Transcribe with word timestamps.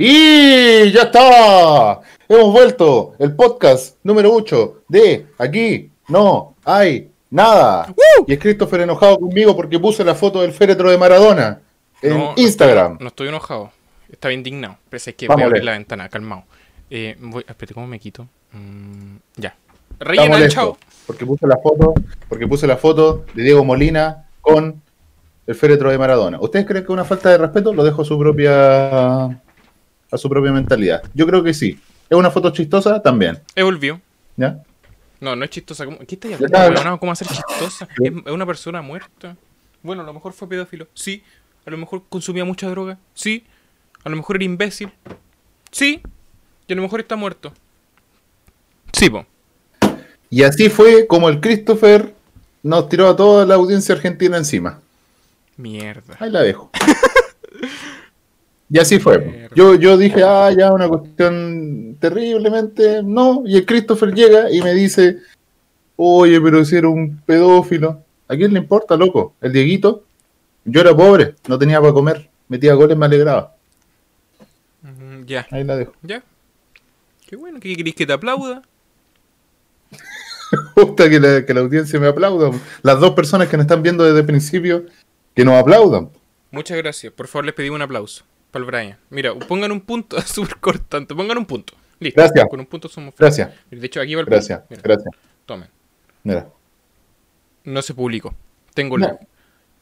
Y 0.00 0.92
ya 0.92 1.02
está. 1.02 2.00
Hemos 2.28 2.52
vuelto. 2.52 3.14
El 3.18 3.34
podcast 3.34 3.96
número 4.04 4.32
8 4.32 4.82
de 4.86 5.26
Aquí 5.38 5.90
no 6.06 6.54
hay 6.64 7.10
nada. 7.30 7.92
Y 8.24 8.32
es 8.34 8.38
Christopher 8.38 8.82
enojado 8.82 9.18
conmigo 9.18 9.56
porque 9.56 9.76
puse 9.80 10.04
la 10.04 10.14
foto 10.14 10.42
del 10.42 10.52
féretro 10.52 10.88
de 10.88 10.98
Maradona 10.98 11.58
en 12.00 12.10
No, 12.10 12.18
no 12.18 12.34
Instagram. 12.36 12.92
estoy- 12.92 13.02
No 13.04 13.08
estoy 13.08 13.28
enojado. 13.28 13.72
Estaba 14.08 14.32
indignado. 14.32 14.76
Pensé 14.88 15.16
que 15.16 15.26
voy 15.26 15.42
a 15.42 15.46
abrir 15.46 15.64
la 15.64 15.72
ventana, 15.72 16.08
calmado. 16.08 16.44
Eh, 16.88 17.16
voy, 17.20 17.40
espérate, 17.46 17.74
¿cómo 17.74 17.88
me 17.88 17.98
quito? 17.98 18.28
Mm, 18.52 19.16
ya. 19.36 19.56
Rellena 19.98 20.46
chavo. 20.48 20.78
porque 21.08 21.26
puse 21.26 21.44
la 21.44 21.56
foto, 21.56 21.92
porque 22.28 22.46
puse 22.46 22.68
la 22.68 22.76
foto 22.76 23.24
de 23.34 23.42
Diego 23.42 23.64
Molina 23.64 24.28
con 24.40 24.80
el 25.44 25.54
féretro 25.56 25.90
de 25.90 25.98
Maradona. 25.98 26.38
¿Ustedes 26.40 26.66
creen 26.66 26.84
que 26.84 26.92
es 26.92 26.94
una 26.94 27.04
falta 27.04 27.30
de 27.30 27.38
respeto? 27.38 27.74
Lo 27.74 27.82
dejo 27.82 28.02
a 28.02 28.04
su 28.04 28.16
propia 28.16 29.40
a 30.10 30.16
su 30.18 30.28
propia 30.28 30.52
mentalidad. 30.52 31.02
Yo 31.14 31.26
creo 31.26 31.42
que 31.42 31.54
sí. 31.54 31.78
¿Es 32.08 32.16
una 32.16 32.30
foto 32.30 32.50
chistosa? 32.50 33.02
También. 33.02 33.38
He 33.54 33.62
volvió. 33.62 34.00
¿Ya? 34.36 34.62
No, 35.20 35.34
no 35.36 35.44
es 35.44 35.50
chistosa. 35.50 35.84
¿Cómo- 35.84 35.98
¿Qué 35.98 36.14
estás 36.14 36.32
hablando? 36.40 36.84
No, 36.84 36.98
¿Cómo 37.00 37.12
hacer 37.12 37.28
chistosa? 37.28 37.88
Es, 38.02 38.12
es 38.26 38.32
una 38.32 38.46
persona 38.46 38.80
muerta. 38.82 39.36
Bueno, 39.82 40.02
a 40.02 40.04
lo 40.06 40.12
mejor 40.14 40.32
fue 40.32 40.48
pedófilo. 40.48 40.86
Sí. 40.94 41.22
A 41.66 41.70
lo 41.70 41.76
mejor 41.76 42.02
consumía 42.08 42.44
mucha 42.44 42.68
droga. 42.70 42.98
Sí. 43.14 43.44
A 44.04 44.08
lo 44.08 44.16
mejor 44.16 44.36
era 44.36 44.44
imbécil. 44.44 44.90
Sí. 45.70 46.00
Y 46.66 46.72
a 46.72 46.76
lo 46.76 46.82
mejor 46.82 47.00
está 47.00 47.16
muerto. 47.16 47.52
Sí, 48.92 49.10
po. 49.10 49.26
Y 50.30 50.42
así 50.42 50.68
fue 50.68 51.06
como 51.06 51.28
el 51.28 51.40
Christopher 51.40 52.14
nos 52.62 52.88
tiró 52.88 53.08
a 53.08 53.16
toda 53.16 53.44
la 53.46 53.54
audiencia 53.56 53.94
argentina 53.94 54.36
encima. 54.36 54.80
Mierda. 55.56 56.16
Ahí 56.20 56.30
la 56.30 56.42
dejo. 56.42 56.70
Y 58.70 58.78
así 58.78 58.98
fue. 58.98 59.48
Yo, 59.54 59.74
yo 59.74 59.96
dije, 59.96 60.22
ah, 60.22 60.50
ya, 60.56 60.72
una 60.72 60.88
cuestión 60.88 61.96
terriblemente. 61.98 63.02
No, 63.02 63.42
y 63.46 63.56
el 63.56 63.66
Christopher 63.66 64.14
llega 64.14 64.50
y 64.52 64.60
me 64.60 64.74
dice, 64.74 65.18
oye, 65.96 66.40
pero 66.40 66.64
si 66.64 66.76
era 66.76 66.88
un 66.88 67.18
pedófilo. 67.24 68.02
¿A 68.28 68.36
quién 68.36 68.52
le 68.52 68.58
importa, 68.58 68.96
loco? 68.96 69.34
El 69.40 69.52
Dieguito. 69.52 70.04
Yo 70.66 70.82
era 70.82 70.94
pobre, 70.94 71.34
no 71.46 71.58
tenía 71.58 71.80
para 71.80 71.94
comer. 71.94 72.28
Metía 72.48 72.74
goles, 72.74 72.96
me 72.96 73.06
alegraba. 73.06 73.54
Mm, 74.82 75.24
Ya. 75.24 75.46
Ahí 75.50 75.64
la 75.64 75.76
dejo. 75.76 75.94
Ya. 76.02 76.22
Qué 77.26 77.36
bueno. 77.36 77.58
¿Qué 77.60 77.74
querés 77.74 77.94
que 77.94 78.06
te 78.06 78.12
aplauda? 78.12 78.62
Gusta 80.76 81.08
que 81.08 81.18
la, 81.18 81.46
que 81.46 81.54
la 81.54 81.60
audiencia 81.60 81.98
me 81.98 82.06
aplauda. 82.06 82.50
Las 82.82 83.00
dos 83.00 83.12
personas 83.12 83.48
que 83.48 83.56
nos 83.56 83.64
están 83.64 83.82
viendo 83.82 84.04
desde 84.04 84.20
el 84.20 84.26
principio, 84.26 84.84
que 85.34 85.44
nos 85.44 85.54
aplaudan. 85.54 86.10
Muchas 86.50 86.76
gracias. 86.76 87.14
Por 87.14 87.28
favor, 87.28 87.46
les 87.46 87.54
pedí 87.54 87.70
un 87.70 87.80
aplauso 87.80 88.24
para 88.50 88.64
el 88.64 88.70
Brian. 88.70 88.98
Mira, 89.10 89.34
pongan 89.34 89.72
un 89.72 89.80
punto, 89.80 90.20
súper 90.26 90.56
cortante. 90.58 91.14
Pongan 91.14 91.38
un 91.38 91.46
punto. 91.46 91.74
Listo. 92.00 92.20
Gracias. 92.20 92.46
Con 92.48 92.60
un 92.60 92.66
punto 92.66 92.88
somos 92.88 93.14
Gracias, 93.18 93.50
De 93.70 93.84
hecho, 93.86 94.00
aquí 94.00 94.14
va 94.14 94.20
el 94.20 94.26
gracias, 94.26 94.60
punto. 94.60 94.70
Mira, 94.70 94.82
gracias. 94.84 95.14
tomen. 95.46 95.68
Mira. 96.22 96.48
No 97.64 97.82
se 97.82 97.92
publicó. 97.94 98.34
Tengo 98.74 98.96
No. 98.98 99.06
la. 99.08 99.18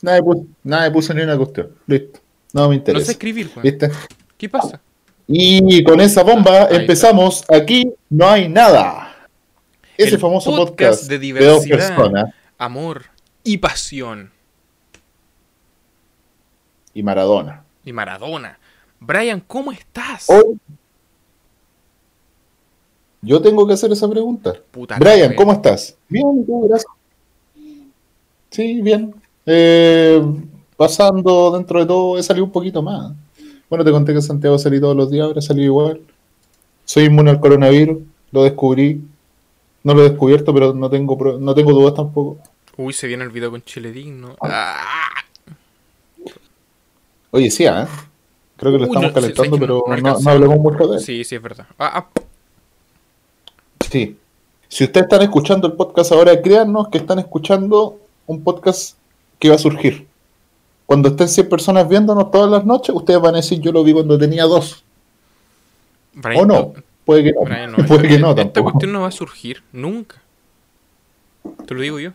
Nadie 0.02 0.22
puso, 0.22 0.44
nadie 0.64 0.90
puso 0.90 1.14
ni 1.14 1.22
una 1.22 1.36
cuestión. 1.36 1.70
Listo. 1.86 2.20
No 2.52 2.62
me 2.62 2.68
No 2.68 2.74
interesa. 2.74 3.06
sé 3.06 3.12
escribir, 3.12 3.48
weón. 3.48 3.62
¿Viste? 3.62 3.90
¿Qué 4.38 4.48
pasa? 4.48 4.80
Y 5.28 5.82
con 5.84 6.00
esa 6.00 6.22
bomba 6.22 6.66
Ahí 6.68 6.76
empezamos. 6.76 7.44
Aquí 7.50 7.92
no 8.08 8.28
hay 8.28 8.48
nada. 8.48 9.28
Ese 9.98 10.14
El 10.14 10.20
famoso 10.20 10.50
podcast 10.54 11.00
podcast, 11.00 11.10
de 11.10 11.18
de, 11.18 11.32
dos 11.46 11.64
diversidad. 11.64 11.96
personas 11.96 12.34
Amor 12.58 13.04
y 13.44 13.58
pasión. 13.58 14.30
y 16.94 17.02
Maradona. 17.02 17.64
Y 17.86 17.92
Maradona. 17.92 18.58
Brian, 19.00 19.40
¿cómo 19.46 19.72
estás? 19.72 20.28
Hoy 20.28 20.58
yo 23.22 23.40
tengo 23.40 23.66
que 23.66 23.72
hacer 23.72 23.90
esa 23.90 24.08
pregunta. 24.08 24.54
Puta 24.70 24.98
Brian. 24.98 25.34
¿cómo 25.34 25.52
estás? 25.52 25.96
Bien, 26.08 26.44
tú, 26.46 26.68
gracias. 26.68 26.92
Sí, 28.50 28.80
bien. 28.80 29.14
Eh, 29.44 30.22
pasando 30.76 31.52
dentro 31.52 31.80
de 31.80 31.86
todo, 31.86 32.18
he 32.18 32.22
salido 32.22 32.44
un 32.44 32.52
poquito 32.52 32.82
más. 32.82 33.12
Bueno, 33.68 33.84
te 33.84 33.90
conté 33.90 34.14
que 34.14 34.22
Santiago 34.22 34.58
salí 34.58 34.80
todos 34.80 34.96
los 34.96 35.10
días, 35.10 35.26
ahora 35.26 35.40
salí 35.40 35.64
igual. 35.64 36.00
Soy 36.84 37.04
inmune 37.04 37.30
al 37.30 37.40
coronavirus, 37.40 37.98
lo 38.30 38.44
descubrí. 38.44 39.00
No 39.82 39.94
lo 39.94 40.04
he 40.04 40.10
descubierto, 40.10 40.54
pero 40.54 40.72
no 40.72 40.88
tengo, 40.88 41.38
no 41.38 41.54
tengo 41.54 41.72
dudas 41.72 41.94
tampoco. 41.94 42.38
Uy, 42.76 42.92
se 42.92 43.06
viene 43.06 43.24
el 43.24 43.30
video 43.30 43.50
con 43.50 43.62
Chile 43.62 43.90
Digno. 43.90 44.36
Ah. 44.40 45.05
Oye, 47.36 47.50
sí, 47.50 47.64
¿eh? 47.66 47.86
Creo 48.56 48.72
que 48.72 48.78
lo 48.78 48.84
Uy, 48.84 48.88
estamos 48.88 49.08
no, 49.08 49.12
calentando, 49.14 49.56
sí, 49.56 49.60
pero 49.60 49.84
no 49.86 49.96
no, 49.98 50.18
no 50.20 50.30
hablemos 50.30 50.58
mucho 50.58 50.86
de 50.88 50.96
él. 50.96 51.02
Sí, 51.02 51.24
sí, 51.24 51.34
es 51.34 51.42
verdad. 51.42 51.66
Ah, 51.78 51.90
ah, 51.94 52.06
Sí. 53.90 54.16
Si 54.68 54.84
ustedes 54.84 55.04
están 55.04 55.22
escuchando 55.22 55.66
el 55.68 55.74
podcast 55.74 56.10
ahora, 56.12 56.40
créannos 56.42 56.88
que 56.88 56.98
están 56.98 57.18
escuchando 57.18 57.98
un 58.26 58.42
podcast 58.42 58.96
que 59.38 59.48
va 59.48 59.54
a 59.54 59.58
surgir. 59.58 60.06
Cuando 60.86 61.08
estén 61.10 61.28
100 61.28 61.48
personas 61.48 61.88
viéndonos 61.88 62.30
todas 62.30 62.50
las 62.50 62.64
noches, 62.64 62.94
ustedes 62.94 63.20
van 63.20 63.34
a 63.34 63.38
decir, 63.38 63.60
yo 63.60 63.70
lo 63.72 63.84
vi 63.84 63.92
cuando 63.92 64.18
tenía 64.18 64.44
dos. 64.44 64.82
Brian, 66.14 66.42
O 66.42 66.46
no, 66.46 66.72
puede 67.04 67.22
que 67.24 67.32
no. 67.32 67.42
Brian, 67.42 67.70
no, 67.72 67.76
puede 67.86 68.02
esta- 68.02 68.08
que 68.08 68.18
no 68.18 68.30
Esta 68.32 68.62
cuestión 68.62 68.92
no 68.92 69.02
va 69.02 69.08
a 69.08 69.12
surgir 69.12 69.62
nunca. 69.72 70.20
Te 71.66 71.74
lo 71.74 71.80
digo 71.80 72.00
yo. 72.00 72.12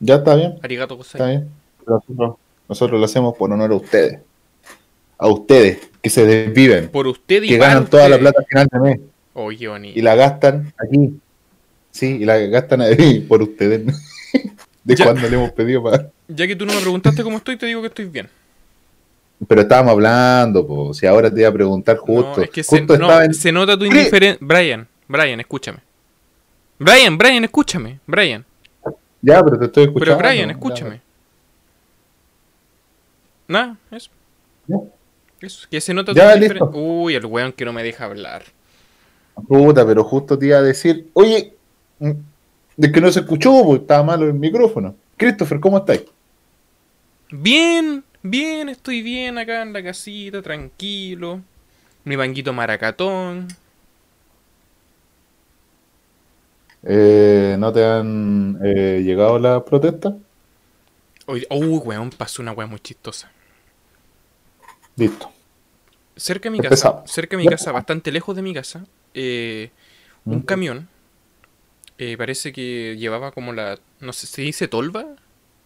Ya 0.00 0.16
está 0.16 0.34
bien, 0.34 0.58
Arigato 0.62 0.94
está 1.00 1.18
gozai. 1.18 1.30
bien. 1.30 1.50
Pero 1.84 2.38
nosotros 2.72 2.98
lo 2.98 3.04
hacemos 3.06 3.36
por 3.36 3.52
honor 3.52 3.70
a 3.72 3.74
ustedes. 3.76 4.20
A 5.18 5.28
ustedes, 5.28 5.78
que 6.02 6.10
se 6.10 6.24
desviven, 6.26 6.88
Por 6.88 7.06
usted 7.06 7.42
y 7.44 7.48
que 7.48 7.58
ganan 7.58 7.86
toda 7.86 8.08
la 8.08 8.16
ustedes. 8.16 8.32
plata 8.34 8.38
al 8.40 8.46
final 8.46 8.68
de 8.72 8.80
mes 8.90 9.00
Oye, 9.34 9.68
bonito. 9.68 9.98
y 9.98 10.02
la 10.02 10.14
gastan 10.16 10.72
aquí. 10.78 11.14
Sí, 11.90 12.18
y 12.20 12.24
la 12.24 12.38
gastan 12.38 12.80
ahí 12.82 13.20
por 13.20 13.40
ustedes. 13.42 13.82
¿De 14.84 14.96
Ya. 14.96 15.04
cuándo 15.04 15.28
le 15.28 15.36
hemos 15.36 15.52
pedido 15.52 15.82
para.? 15.82 16.10
Ya 16.28 16.46
que 16.46 16.56
tú 16.56 16.66
no 16.66 16.72
me 16.74 16.80
preguntaste 16.80 17.22
cómo 17.22 17.36
estoy, 17.36 17.56
te 17.56 17.66
digo 17.66 17.80
que 17.82 17.86
estoy 17.88 18.06
bien. 18.06 18.28
Pero 19.46 19.60
estábamos 19.60 19.92
hablando, 19.92 20.66
po. 20.66 20.94
si 20.94 21.06
ahora 21.06 21.30
te 21.32 21.40
iba 21.40 21.48
a 21.48 21.52
preguntar 21.52 21.96
justo. 21.98 22.34
No, 22.38 22.42
es 22.42 22.50
que 22.50 22.62
se, 22.64 22.78
justo 22.78 22.96
no, 22.98 23.04
estaba 23.06 23.24
en- 23.24 23.34
se 23.34 23.52
nota 23.52 23.78
tu 23.78 23.84
indiferencia. 23.84 24.38
Brian, 24.40 24.88
Brian, 25.08 25.38
escúchame. 25.40 25.78
Brian, 26.78 27.16
Brian, 27.18 27.44
escúchame. 27.44 28.00
Brian, 28.06 28.44
Ya, 29.20 29.42
pero 29.44 29.58
te 29.58 29.66
estoy 29.66 29.84
escuchando. 29.84 30.16
pero 30.18 30.28
Brian, 30.30 30.50
escúchame. 30.50 31.00
Nada, 33.52 33.76
eso. 33.90 34.10
Eso, 35.42 35.68
que 35.70 35.80
se 35.80 35.92
nota 35.92 36.14
Ya, 36.14 36.34
listo. 36.36 36.70
Uy, 36.72 37.14
el 37.14 37.26
weón 37.26 37.52
que 37.52 37.66
no 37.66 37.72
me 37.74 37.82
deja 37.82 38.06
hablar. 38.06 38.44
Puta, 39.46 39.86
pero 39.86 40.02
justo 40.04 40.38
te 40.38 40.46
iba 40.46 40.56
a 40.56 40.62
decir, 40.62 41.10
oye, 41.12 41.52
mm, 41.98 42.12
de 42.78 42.92
que 42.92 43.00
no 43.00 43.12
se 43.12 43.20
escuchó, 43.20 43.62
pues 43.62 43.82
estaba 43.82 44.02
malo 44.02 44.26
el 44.26 44.32
micrófono. 44.32 44.94
Christopher, 45.18 45.60
¿cómo 45.60 45.76
estáis? 45.78 46.04
Bien, 47.30 48.02
bien, 48.22 48.70
estoy 48.70 49.02
bien 49.02 49.36
acá 49.36 49.60
en 49.60 49.74
la 49.74 49.82
casita, 49.82 50.40
tranquilo. 50.40 51.42
Mi 52.04 52.16
banquito 52.16 52.54
maracatón. 52.54 53.48
Eh, 56.84 57.56
¿No 57.58 57.70
te 57.70 57.84
han 57.84 58.58
eh, 58.64 59.02
llegado 59.04 59.38
las 59.38 59.62
protestas? 59.62 60.14
Uy, 61.26 61.46
uy, 61.50 61.78
weón, 61.78 62.10
pasó 62.10 62.40
una 62.40 62.52
weá 62.52 62.66
muy 62.66 62.80
chistosa. 62.80 63.30
Listo. 64.96 65.30
Cerca 66.16 66.48
de 66.48 66.50
mi 66.50 66.60
casa, 66.60 67.02
cerca 67.06 67.36
de 67.36 67.42
mi 67.42 67.48
casa, 67.48 67.72
bastante 67.72 68.12
lejos 68.12 68.36
de 68.36 68.42
mi 68.42 68.52
casa, 68.52 68.84
eh, 69.14 69.70
un 70.24 70.38
Mm. 70.38 70.42
camión, 70.42 70.88
eh, 71.98 72.16
parece 72.16 72.52
que 72.52 72.96
llevaba 72.98 73.32
como 73.32 73.52
la, 73.52 73.78
no 74.00 74.12
sé, 74.12 74.26
¿se 74.26 74.42
dice 74.42 74.68
tolva? 74.68 75.06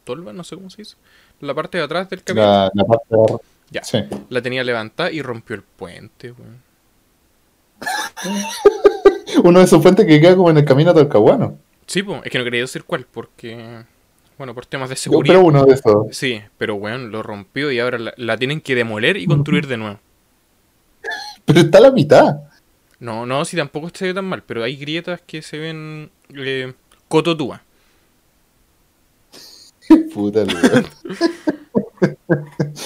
¿Tolva? 0.05 0.33
No 0.33 0.45
sé 0.45 0.55
cómo 0.55 0.71
se 0.71 0.83
dice. 0.83 0.97
La 1.41 1.53
parte 1.55 1.79
de 1.79 1.85
atrás 1.85 2.09
del 2.09 2.23
camión 2.23 2.47
la, 2.47 2.53
La, 2.67 2.71
la 2.75 2.85
parte 2.85 3.07
de. 3.11 3.37
Ya. 3.71 3.83
Sí. 3.83 3.99
tenía 4.43 4.63
levantada 4.63 5.11
y 5.11 5.21
rompió 5.23 5.57
el 5.57 5.63
puente, 5.63 6.31
weón. 6.33 6.63
Uno 9.45 9.59
de 9.59 9.65
esos 9.65 9.83
puentes 9.83 10.07
que 10.07 10.21
queda 10.21 10.37
como 10.37 10.51
en 10.51 10.59
el 10.59 10.65
camino 10.65 10.93
a 10.93 10.95
Talcahuano. 10.95 11.59
Sí, 11.87 12.03
po, 12.03 12.21
es 12.25 12.31
que 12.31 12.39
no 12.39 12.45
quería 12.45 12.61
decir 12.63 12.85
cuál, 12.85 13.05
porque, 13.11 13.85
bueno, 14.39 14.55
por 14.55 14.67
temas 14.67 14.89
de 14.91 14.97
seguridad. 14.97 15.41
uno 15.41 15.65
de 15.65 15.75
esos. 15.75 16.07
Sí, 16.17 16.41
pero 16.59 16.75
weón, 16.77 17.11
lo 17.11 17.23
rompió 17.23 17.71
y 17.73 17.79
ahora 17.81 17.99
la, 17.99 18.15
la 18.17 18.37
tienen 18.37 18.61
que 18.61 18.75
demoler 18.75 19.17
y 19.17 19.27
construir 19.27 19.67
de 19.67 19.77
nuevo. 19.77 19.99
Pero 21.45 21.61
está 21.61 21.79
a 21.79 21.83
la 21.83 21.91
mitad. 21.93 22.37
No, 22.99 23.25
no, 23.27 23.45
si 23.45 23.57
tampoco 23.57 23.91
se 23.95 24.07
ve 24.07 24.15
tan 24.15 24.25
mal, 24.25 24.43
pero 24.43 24.65
hay 24.65 24.75
grietas 24.77 25.21
que 25.25 25.43
se 25.43 25.59
ven 25.59 26.11
eh, 26.35 26.73
cototúas. 27.09 27.61
Puta. 30.15 30.45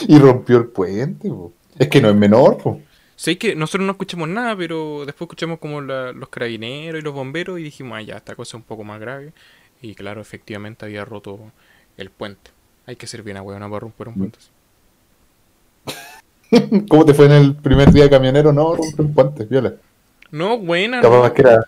Y 0.08 0.18
rompió 0.18 0.58
el 0.58 0.66
puente, 0.68 1.28
po. 1.28 1.52
Es 1.78 1.88
que 1.88 2.00
no 2.00 2.10
es 2.10 2.14
menor, 2.14 2.58
po. 2.58 2.80
Sé 3.16 3.38
que 3.38 3.54
nosotros 3.54 3.86
no 3.86 3.92
escuchamos 3.92 4.28
nada, 4.28 4.56
pero 4.56 5.04
después 5.06 5.26
escuchamos 5.26 5.58
como 5.58 5.80
la- 5.80 6.12
los 6.12 6.28
carabineros 6.28 7.00
y 7.00 7.04
los 7.04 7.12
bomberos 7.14 7.58
y 7.58 7.62
dijimos, 7.62 7.98
ah, 7.98 8.02
ya, 8.02 8.16
esta 8.16 8.34
cosa 8.34 8.50
es 8.50 8.54
un 8.54 8.62
poco 8.62 8.84
más 8.84 9.00
grave. 9.00 9.32
Y 9.82 9.94
claro, 9.94 10.20
efectivamente 10.20 10.84
había 10.84 11.04
roto 11.04 11.38
el 11.96 12.10
puente. 12.10 12.50
Hay 12.86 12.96
que 12.96 13.06
ser 13.06 13.22
bien 13.22 13.36
a 13.36 13.42
huevona 13.42 13.68
para 13.68 13.80
romper 13.80 14.08
un 14.08 14.14
puente. 14.14 14.38
así. 14.38 14.50
¿Cómo 16.88 17.04
te 17.04 17.14
fue 17.14 17.26
en 17.26 17.32
el 17.32 17.54
primer 17.56 17.92
día 17.92 18.04
de 18.04 18.10
camionero? 18.10 18.52
No, 18.52 18.74
rompió 18.74 19.04
un 19.04 19.14
puente, 19.14 19.44
viola. 19.44 19.74
No, 20.30 20.58
buena. 20.58 21.00
Capaz 21.00 21.28
no. 21.28 21.34
que 21.34 21.42
era. 21.42 21.64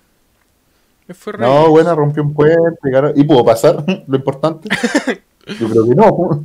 Fue 1.14 1.34
No, 1.34 1.68
buena, 1.70 1.94
rompió 1.94 2.22
un 2.22 2.34
puente. 2.34 2.78
claro. 2.82 3.12
¿Y 3.14 3.24
pudo 3.24 3.44
pasar? 3.44 3.84
Lo 4.06 4.16
importante. 4.16 4.68
Yo 5.58 5.68
creo 5.68 5.84
que 5.88 5.94
no. 5.94 6.44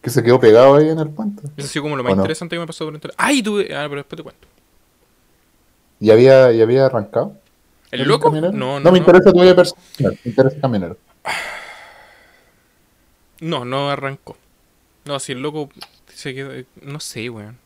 Que 0.00 0.10
se 0.10 0.22
quedó 0.22 0.38
pegado 0.38 0.76
ahí 0.76 0.88
en 0.88 0.98
el 1.00 1.10
puente. 1.10 1.42
Eso 1.56 1.66
ha 1.66 1.70
sido 1.70 1.82
como 1.82 1.96
lo 1.96 2.04
más 2.04 2.12
interesante 2.14 2.54
que 2.56 2.60
me 2.60 2.66
pasó 2.66 2.84
durante 2.84 3.08
la... 3.08 3.14
¡Ay, 3.16 3.42
tuve! 3.42 3.64
Ah, 3.74 3.86
pero 3.88 3.96
después 3.96 4.16
te 4.16 4.22
cuento. 4.22 4.46
¿Y 6.00 6.10
había, 6.10 6.52
y 6.52 6.60
había 6.62 6.86
arrancado? 6.86 7.34
¿El 7.90 8.08
loco? 8.08 8.24
camionero? 8.28 8.52
No, 8.52 8.78
no. 8.78 8.80
No, 8.80 8.92
me 8.92 8.98
no. 8.98 9.06
interesa 9.06 9.32
tu 9.32 9.40
vida 9.40 9.54
personal. 9.54 9.84
Me 10.24 10.30
interesa 10.30 10.56
el 10.56 10.60
camionero. 10.60 10.96
No, 13.40 13.64
no 13.64 13.90
arrancó. 13.90 14.36
No, 15.04 15.18
si 15.20 15.32
el 15.32 15.40
loco 15.42 15.68
se 16.12 16.34
quedó. 16.34 16.52
eh, 16.52 16.66
No 16.82 17.00
sé, 17.00 17.28
weón. 17.30 17.58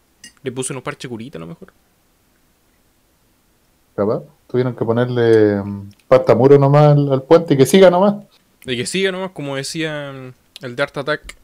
Le 0.42 0.52
puse 0.52 0.72
unos 0.72 0.82
parches 0.82 1.08
curita 1.08 1.38
a 1.38 1.40
lo 1.40 1.46
mejor. 1.46 1.72
Capaz. 3.96 4.22
Tuvieron 4.48 4.74
que 4.74 4.84
ponerle 4.84 5.62
mm, 5.62 5.90
pasta 6.08 6.34
muro 6.34 6.58
nomás 6.58 6.96
al, 6.96 7.12
al 7.12 7.22
puente 7.22 7.54
y 7.54 7.56
que 7.56 7.66
siga 7.66 7.90
nomás. 7.90 8.16
De 8.64 8.76
que 8.76 8.84
siga 8.86 9.12
nomás, 9.12 9.30
como 9.30 9.56
decía 9.56 10.12
mm, 10.12 10.64
el 10.64 10.76
de 10.76 10.82
Art 10.82 10.96
Attack. 10.98 11.36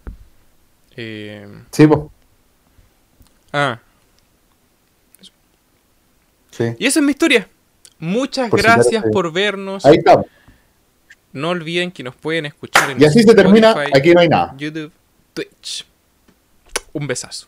Eh, 0.96 1.46
Sí, 1.70 1.86
pues. 1.86 2.00
ah, 3.52 3.78
Sí. 6.50 6.74
y 6.78 6.86
esa 6.86 7.00
es 7.00 7.04
mi 7.04 7.10
historia. 7.10 7.48
Muchas 7.98 8.50
Por 8.50 8.62
gracias 8.62 9.04
por 9.12 9.32
vernos. 9.32 9.84
Ahí 9.86 9.96
está. 9.96 10.22
No 11.32 11.50
olviden 11.50 11.90
que 11.90 12.02
nos 12.02 12.14
pueden 12.14 12.46
escuchar 12.46 12.90
en 12.90 13.00
Y 13.00 13.04
así 13.04 13.22
se 13.22 13.34
termina. 13.34 13.70
Spotify, 13.70 13.92
Aquí 13.98 14.12
no 14.12 14.20
hay 14.20 14.28
nada. 14.28 14.54
YouTube, 14.58 14.92
Twitch. 15.34 15.86
Un 16.92 17.06
besazo. 17.06 17.46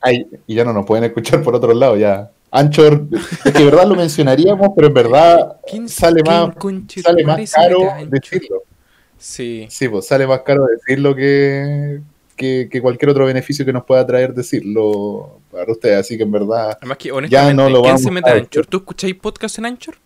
Ahí, 0.00 0.26
y 0.46 0.54
ya 0.54 0.64
no 0.64 0.72
nos 0.72 0.86
pueden 0.86 1.04
escuchar 1.04 1.42
por 1.42 1.54
otro 1.54 1.74
lado. 1.74 1.96
Ya. 1.96 2.30
Anchor. 2.50 3.06
Es 3.44 3.52
que 3.52 3.58
de 3.58 3.64
verdad 3.64 3.86
lo 3.86 3.94
mencionaríamos, 3.96 4.70
pero 4.74 4.88
en 4.88 4.94
verdad 4.94 5.56
¿Quién- 5.68 5.88
sale 5.88 6.22
quién 6.22 6.34
más, 6.36 6.54
sale 7.02 7.24
más 7.24 7.50
caro 7.52 7.80
decirlo. 8.08 8.62
Sí. 9.18 9.66
Sí, 9.70 9.88
pues 9.88 10.06
sale 10.06 10.26
más 10.26 10.40
caro 10.42 10.66
decirlo 10.66 11.14
que, 11.14 12.00
que, 12.36 12.68
que 12.70 12.80
cualquier 12.80 13.10
otro 13.10 13.26
beneficio 13.26 13.64
que 13.64 13.72
nos 13.72 13.84
pueda 13.84 14.06
traer 14.06 14.34
decirlo 14.34 15.40
para 15.50 15.70
ustedes. 15.72 15.98
Así 15.98 16.16
que 16.16 16.22
en 16.22 16.32
verdad, 16.32 16.76
Además 16.80 16.98
que 16.98 17.10
honestamente, 17.10 17.54
no 17.54 17.68
lo 17.68 17.82
¿quién 17.82 17.94
vamos 17.94 18.02
se 18.02 18.10
mete 18.10 18.30
a. 18.30 18.34
Anchor? 18.34 18.66
¿Tú 18.66 18.76
escucháis 18.78 19.14
podcast 19.14 19.58
en 19.58 19.66
Anchor? 19.66 19.96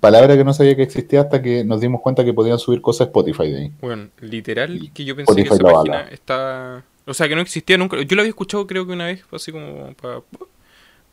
palabra 0.00 0.36
que 0.36 0.44
no 0.44 0.54
sabía 0.54 0.74
que 0.76 0.82
existía 0.82 1.20
hasta 1.20 1.42
que 1.42 1.64
nos 1.64 1.80
dimos 1.80 2.00
cuenta 2.00 2.24
que 2.24 2.32
podían 2.32 2.58
subir 2.58 2.80
cosas 2.80 3.02
a 3.02 3.04
Spotify 3.04 3.50
de 3.50 3.58
ahí. 3.58 3.72
Bueno, 3.80 4.08
literal, 4.20 4.90
que 4.94 5.04
yo 5.04 5.14
pensé 5.14 5.34
que 5.34 5.42
Spotify 5.42 5.54
esa 5.54 5.62
lo 5.62 5.78
página 5.78 5.98
habla. 5.98 6.12
está... 6.12 6.84
O 7.06 7.12
sea, 7.12 7.28
que 7.28 7.34
no 7.34 7.42
existía 7.42 7.76
nunca. 7.76 8.00
Yo 8.00 8.16
la 8.16 8.22
había 8.22 8.30
escuchado 8.30 8.66
creo 8.66 8.86
que 8.86 8.92
una 8.92 9.06
vez, 9.06 9.22
así 9.30 9.52
como 9.52 9.92
para... 9.94 10.22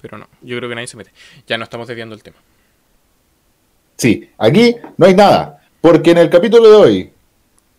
Pero 0.01 0.17
no, 0.17 0.27
yo 0.41 0.57
creo 0.57 0.69
que 0.69 0.75
nadie 0.75 0.87
se 0.87 0.97
mete. 0.97 1.11
Ya 1.47 1.57
no 1.57 1.65
estamos 1.65 1.87
desviando 1.87 2.15
el 2.15 2.23
tema. 2.23 2.37
Sí, 3.97 4.29
aquí 4.37 4.77
no 4.97 5.05
hay 5.05 5.13
nada, 5.13 5.61
porque 5.79 6.11
en 6.11 6.17
el 6.19 6.29
capítulo 6.29 6.69
de 6.69 6.75
hoy, 6.75 7.11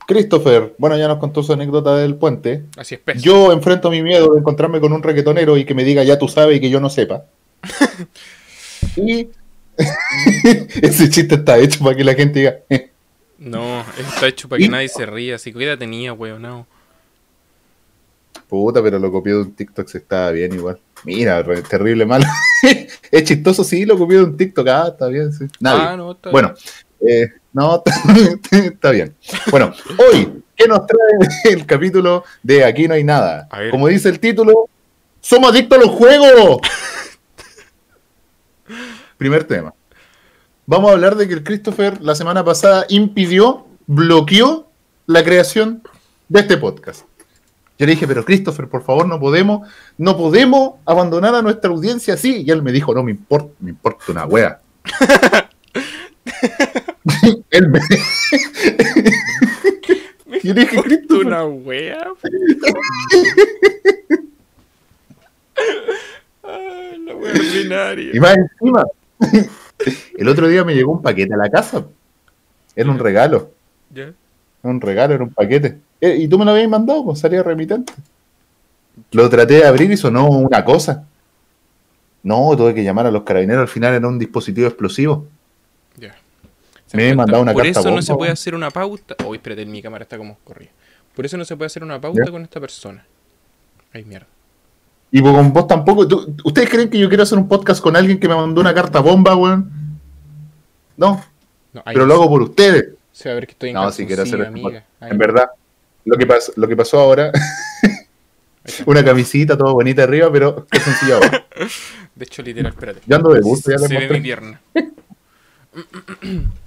Christopher, 0.06 0.74
bueno, 0.78 0.96
ya 0.96 1.08
nos 1.08 1.18
contó 1.18 1.42
su 1.42 1.52
anécdota 1.52 1.96
del 1.96 2.16
puente. 2.16 2.64
Así 2.76 2.98
es. 3.06 3.22
Yo 3.22 3.52
enfrento 3.52 3.90
mi 3.90 4.02
miedo 4.02 4.32
de 4.32 4.38
encontrarme 4.40 4.80
con 4.80 4.92
un 4.92 5.02
reggaetonero 5.02 5.56
y 5.56 5.64
que 5.64 5.74
me 5.74 5.84
diga 5.84 6.02
ya 6.04 6.18
tú 6.18 6.28
sabes 6.28 6.56
y 6.56 6.60
que 6.60 6.70
yo 6.70 6.80
no 6.80 6.90
sepa. 6.90 7.24
y 8.96 9.28
ese 10.82 11.08
chiste 11.08 11.36
está 11.36 11.58
hecho 11.58 11.82
para 11.82 11.96
que 11.96 12.04
la 12.04 12.14
gente 12.14 12.40
diga, 12.40 12.56
"Eh". 12.68 12.90
No, 13.38 13.80
está 13.98 14.28
hecho 14.28 14.48
para 14.48 14.58
que 14.58 14.64
¿Y? 14.66 14.68
nadie 14.68 14.88
se 14.88 15.06
ría. 15.06 15.36
Así 15.36 15.52
que 15.52 15.58
¿qué 15.58 15.64
edad 15.64 15.78
tenía, 15.78 16.12
weón? 16.12 16.42
No. 16.42 16.66
puta, 18.48 18.82
pero 18.82 18.98
lo 18.98 19.10
copió 19.10 19.36
de 19.36 19.42
un 19.44 19.54
TikTok, 19.54 19.88
se 19.88 19.98
estaba 19.98 20.30
bien 20.30 20.52
igual. 20.52 20.78
Mira, 21.04 21.42
terrible 21.68 22.04
malo. 22.06 22.26
es 23.10 23.24
chistoso, 23.24 23.64
sí, 23.64 23.84
lo 23.86 23.96
copió 23.98 24.18
de 24.18 24.24
un 24.24 24.36
TikTok, 24.36 24.68
ah, 24.68 24.88
está 24.88 25.08
bien, 25.08 25.32
sí. 25.32 25.46
Nadie. 25.58 25.82
Ah, 25.82 25.96
no, 25.96 26.12
está 26.12 26.30
Bueno, 26.30 26.52
eh, 27.00 27.28
no, 27.52 27.82
está 28.50 28.90
bien. 28.90 29.14
Bueno, 29.50 29.72
hoy, 29.98 30.42
¿qué 30.56 30.66
nos 30.66 30.86
trae 30.86 31.52
el 31.52 31.66
capítulo 31.66 32.24
de 32.42 32.64
Aquí 32.64 32.88
no 32.88 32.94
hay 32.94 33.04
nada? 33.04 33.48
Como 33.70 33.88
dice 33.88 34.08
el 34.08 34.18
título, 34.18 34.68
¡Somos 35.20 35.50
adictos 35.50 35.78
a 35.78 35.82
los 35.82 35.90
juegos! 35.90 36.58
Primer 39.18 39.44
tema. 39.44 39.72
Vamos 40.66 40.90
a 40.90 40.94
hablar 40.94 41.14
de 41.14 41.28
que 41.28 41.34
el 41.34 41.44
Christopher 41.44 42.02
la 42.02 42.16
semana 42.16 42.44
pasada 42.44 42.86
impidió, 42.88 43.66
bloqueó 43.86 44.68
la 45.06 45.22
creación 45.22 45.82
de 46.28 46.40
este 46.40 46.56
podcast. 46.56 47.04
Yo 47.78 47.86
le 47.86 47.92
dije, 47.92 48.06
pero 48.06 48.24
Christopher, 48.24 48.68
por 48.68 48.82
favor, 48.82 49.06
no 49.06 49.20
podemos, 49.20 49.68
no 49.96 50.16
podemos 50.16 50.74
abandonar 50.84 51.34
a 51.34 51.42
nuestra 51.42 51.70
audiencia 51.70 52.14
así. 52.14 52.42
Y 52.44 52.50
él 52.50 52.62
me 52.62 52.72
dijo, 52.72 52.94
no 52.94 53.02
me 53.02 53.12
importa, 53.12 53.52
me 53.60 53.70
importa 53.70 54.04
una 54.08 54.26
wea. 54.26 54.60
él 57.50 57.68
me... 57.68 57.80
Yo 60.42 60.54
le 60.54 60.62
dije, 60.62 60.76
¿Tú 60.76 60.82
Christopher, 60.82 61.26
una 61.26 61.44
wea? 61.44 62.04
Ay, 66.42 66.98
la 67.06 67.14
wea 67.14 67.32
ordinaria. 67.32 68.10
Y 68.12 68.20
más 68.20 68.36
encima, 68.36 68.84
el 70.16 70.28
otro 70.28 70.48
día 70.48 70.64
me 70.64 70.74
llegó 70.74 70.92
un 70.92 71.02
paquete 71.02 71.34
a 71.34 71.36
la 71.36 71.48
casa. 71.48 71.86
Era 72.74 72.90
un 72.90 72.98
regalo. 72.98 73.50
¿Ya? 73.94 74.04
Era 74.04 74.14
un 74.62 74.80
regalo, 74.80 75.14
era 75.14 75.24
un 75.24 75.32
paquete. 75.32 75.78
Eh, 76.00 76.16
y 76.18 76.28
tú 76.28 76.38
me 76.38 76.44
lo 76.44 76.52
habías 76.52 76.68
mandado, 76.68 77.04
pues 77.04 77.20
salía 77.20 77.42
remitente. 77.42 77.92
Lo 79.12 79.28
traté 79.28 79.54
de 79.54 79.66
abrir 79.66 79.90
y 79.90 79.96
sonó 79.96 80.28
una 80.28 80.64
cosa. 80.64 81.06
No, 82.22 82.56
tuve 82.56 82.74
que 82.74 82.84
llamar 82.84 83.06
a 83.06 83.10
los 83.10 83.22
carabineros. 83.22 83.62
Al 83.62 83.68
final 83.68 83.94
era 83.94 84.08
un 84.08 84.18
dispositivo 84.18 84.66
explosivo. 84.66 85.26
Ya. 86.92 86.96
Me 86.96 87.02
habían 87.04 87.16
mandado 87.16 87.42
una 87.42 87.52
Por 87.52 87.62
carta 87.64 87.80
eso 87.80 87.90
no 87.90 88.02
se 88.02 88.14
puede 88.14 88.32
hacer 88.32 88.54
una 88.54 88.70
pauta. 88.70 89.16
Uy, 89.26 89.36
espérate, 89.38 89.64
mi 89.66 89.80
cámara 89.82 90.02
está 90.04 90.16
como 90.18 90.38
corrida. 90.44 90.70
Por 91.14 91.26
eso 91.26 91.36
no 91.36 91.44
se 91.44 91.56
puede 91.56 91.66
hacer 91.66 91.82
una 91.82 92.00
pauta 92.00 92.22
¿Ya? 92.24 92.30
con 92.30 92.42
esta 92.42 92.60
persona. 92.60 93.04
Ay, 93.92 94.04
mierda. 94.04 94.26
Y 95.10 95.20
con 95.22 95.52
vos 95.52 95.66
tampoco. 95.66 96.08
¿tú- 96.08 96.34
¿Ustedes 96.44 96.70
creen 96.70 96.88
que 96.88 96.98
yo 96.98 97.08
quiero 97.08 97.22
hacer 97.22 97.36
un 97.38 97.48
podcast 97.48 97.82
con 97.82 97.96
alguien 97.96 98.18
que 98.18 98.28
me 98.28 98.34
mandó 98.34 98.60
una 98.60 98.72
carta 98.74 99.00
bomba, 99.00 99.34
weón? 99.36 99.70
No, 100.96 101.22
pero 101.84 102.06
lo 102.06 102.14
hago 102.14 102.28
por 102.28 102.42
ustedes. 102.42 102.90
Se 103.12 103.28
va 103.28 103.32
a 103.32 103.34
ver 103.36 103.46
que 103.46 103.52
estoy 103.52 103.70
en 103.70 103.74
No, 103.74 103.90
si 103.90 104.06
quiero 104.06 104.22
hacer 104.22 104.44
amiga. 104.46 104.84
En 105.00 105.18
verdad, 105.18 105.50
lo 106.04 106.16
que, 106.16 106.26
pas- 106.26 106.52
lo 106.56 106.66
que 106.66 106.76
pasó 106.76 106.98
ahora, 107.00 107.30
una 108.86 109.04
camisita 109.04 109.56
toda 109.56 109.72
bonita 109.72 110.02
arriba, 110.04 110.30
pero 110.32 110.66
qué 110.70 110.80
sencilla 110.80 111.16
abajo. 111.16 111.36
De 112.14 112.24
hecho, 112.24 112.42
literal, 112.42 112.72
espérate. 112.72 113.00
Yo 113.06 113.16
ando 113.16 113.32
de 113.32 113.40
gusto, 113.40 113.70
ya 113.70 113.78
Se 113.78 113.88
ve 113.98 114.08
mi 114.08 114.20
pierna. 114.20 114.60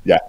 Ya. 0.03 0.19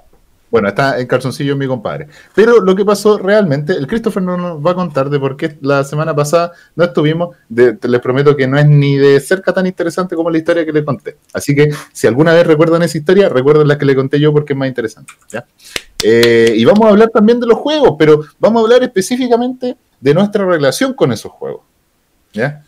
Bueno, 0.49 0.68
está 0.68 1.00
en 1.00 1.09
calzoncillo 1.09 1.56
mi 1.56 1.66
compadre. 1.66 2.06
Pero 2.35 2.61
lo 2.61 2.76
que 2.76 2.85
pasó 2.85 3.18
realmente, 3.18 3.73
el 3.73 3.87
Christopher 3.88 4.23
no 4.23 4.37
nos 4.37 4.64
va 4.64 4.71
a 4.71 4.75
contar 4.75 5.11
de 5.11 5.18
por 5.18 5.37
qué 5.37 5.59
la 5.61 5.83
semana 5.83 6.14
pasada 6.14 6.52
no 6.76 6.85
estuvimos. 6.85 7.37
De- 7.49 7.73
te 7.75 7.88
les 7.88 8.00
prometo 8.00 8.37
que 8.37 8.47
no 8.47 8.56
es 8.56 8.64
ni 8.66 8.97
de 8.97 9.18
cerca 9.18 9.52
tan 9.52 9.66
interesante 9.66 10.14
como 10.14 10.30
la 10.30 10.38
historia 10.38 10.64
que 10.64 10.73
le 10.73 10.85
conté. 10.85 11.16
Así 11.35 11.54
que 11.54 11.71
si 11.92 12.06
alguna 12.06 12.33
vez 12.33 12.47
recuerdan 12.47 12.83
esa 12.83 12.97
historia, 12.97 13.28
recuerden 13.28 13.66
la 13.66 13.76
que 13.76 13.85
le 13.85 13.97
conté 13.97 14.21
yo 14.21 14.33
porque 14.33 14.52
es 14.52 14.59
más 14.59 14.68
interesante. 14.68 15.12
¿ya? 15.28 15.45
Eh, 16.02 16.54
y 16.56 16.64
vamos 16.64 16.87
a 16.87 16.90
hablar 16.90 17.11
también 17.11 17.40
de 17.40 17.47
los 17.49 17.59
juegos, 17.59 17.97
pero 17.99 18.21
vamos 18.38 18.61
a 18.61 18.64
hablar 18.66 18.83
específicamente 18.85 19.76
de 20.00 20.14
nuestra 20.14 20.47
relación 20.47 20.95
con 20.95 21.11
esos 21.12 21.33
juegos. 21.33 21.62
¿ya? 22.33 22.62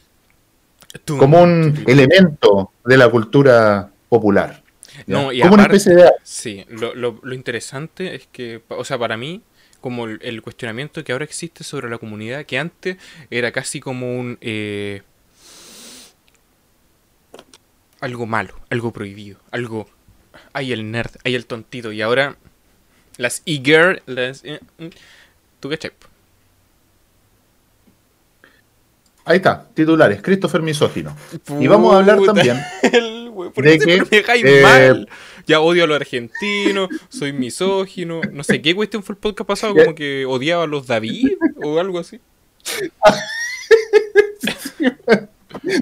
Como 1.17 1.41
un 1.43 1.85
elemento 1.87 2.73
de 2.85 2.97
la 2.97 3.09
cultura 3.09 3.89
popular. 4.09 4.63
No, 5.07 5.33
y 5.33 5.41
como 5.41 5.55
una 5.55 5.65
aparte- 5.65 5.77
especie 5.77 6.05
de 6.05 6.11
Sí, 6.23 6.65
lo, 6.69 6.95
lo, 6.95 7.21
lo 7.23 7.35
interesante 7.35 8.15
es 8.15 8.27
que, 8.33 8.63
o 8.69 8.85
sea, 8.85 8.99
para 8.99 9.17
mí, 9.17 9.43
como 9.81 10.07
el, 10.07 10.19
el 10.23 10.43
cuestionamiento 10.43 11.05
que 11.05 11.13
ahora 11.13 11.25
existe 11.25 11.63
sobre 11.65 11.89
la 11.89 11.99
comunidad, 11.99 12.45
que 12.47 12.59
antes 12.59 12.97
era 13.31 13.53
casi 13.53 13.81
como 13.81 14.19
un... 14.19 14.39
eh, 14.41 15.03
algo 18.01 18.27
malo, 18.27 18.55
algo 18.71 18.93
prohibido, 18.93 19.39
algo... 19.51 19.89
Hay 20.53 20.73
el 20.73 20.91
nerd, 20.91 21.11
hay 21.25 21.35
el 21.35 21.47
tontito, 21.47 21.93
y 21.93 22.01
ahora 22.03 22.37
las 23.17 23.43
e-girl, 23.47 24.03
las... 24.07 24.45
eh, 24.45 24.61
mm, 24.79 24.87
¿Tú 25.61 25.69
qué 25.69 25.93
Ahí 29.25 29.37
está, 29.37 29.69
titulares, 29.75 30.23
Christopher 30.23 30.63
Misógino. 30.63 31.15
Y 31.61 31.67
vamos 31.67 31.93
a 31.95 31.99
hablar 31.99 32.19
también 32.25 32.57
güey, 33.39 33.51
¿Por 33.51 33.65
qué 33.65 33.81
siempre 33.81 34.19
me 34.19 34.23
caes 34.25 34.45
eh, 34.45 34.63
mal? 34.63 35.09
Ya 35.47 35.61
odio 35.61 35.85
a 35.85 35.87
los 35.87 35.97
argentinos, 35.97 36.89
soy 37.09 37.33
misógino, 37.33 38.21
no 38.33 38.45
sé 38.45 38.61
qué 38.61 38.75
cuestión 38.75 39.03
fue 39.03 39.15
el 39.15 39.19
podcast 39.19 39.49
pasado, 39.49 39.75
como 39.75 39.95
que 39.95 40.27
odiaba 40.27 40.65
a 40.65 40.67
los 40.67 40.87
David 40.87 41.33
o 41.63 41.79
algo 41.79 41.99
así. 41.99 42.21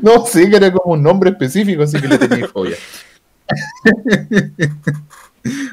No, 0.00 0.24
sí, 0.24 0.48
que 0.48 0.56
era 0.56 0.72
como 0.72 0.94
un 0.94 1.02
nombre 1.02 1.30
específico, 1.30 1.82
así 1.82 2.00
que 2.00 2.08
le 2.08 2.18
tenía 2.18 2.48
fobia. 2.48 2.76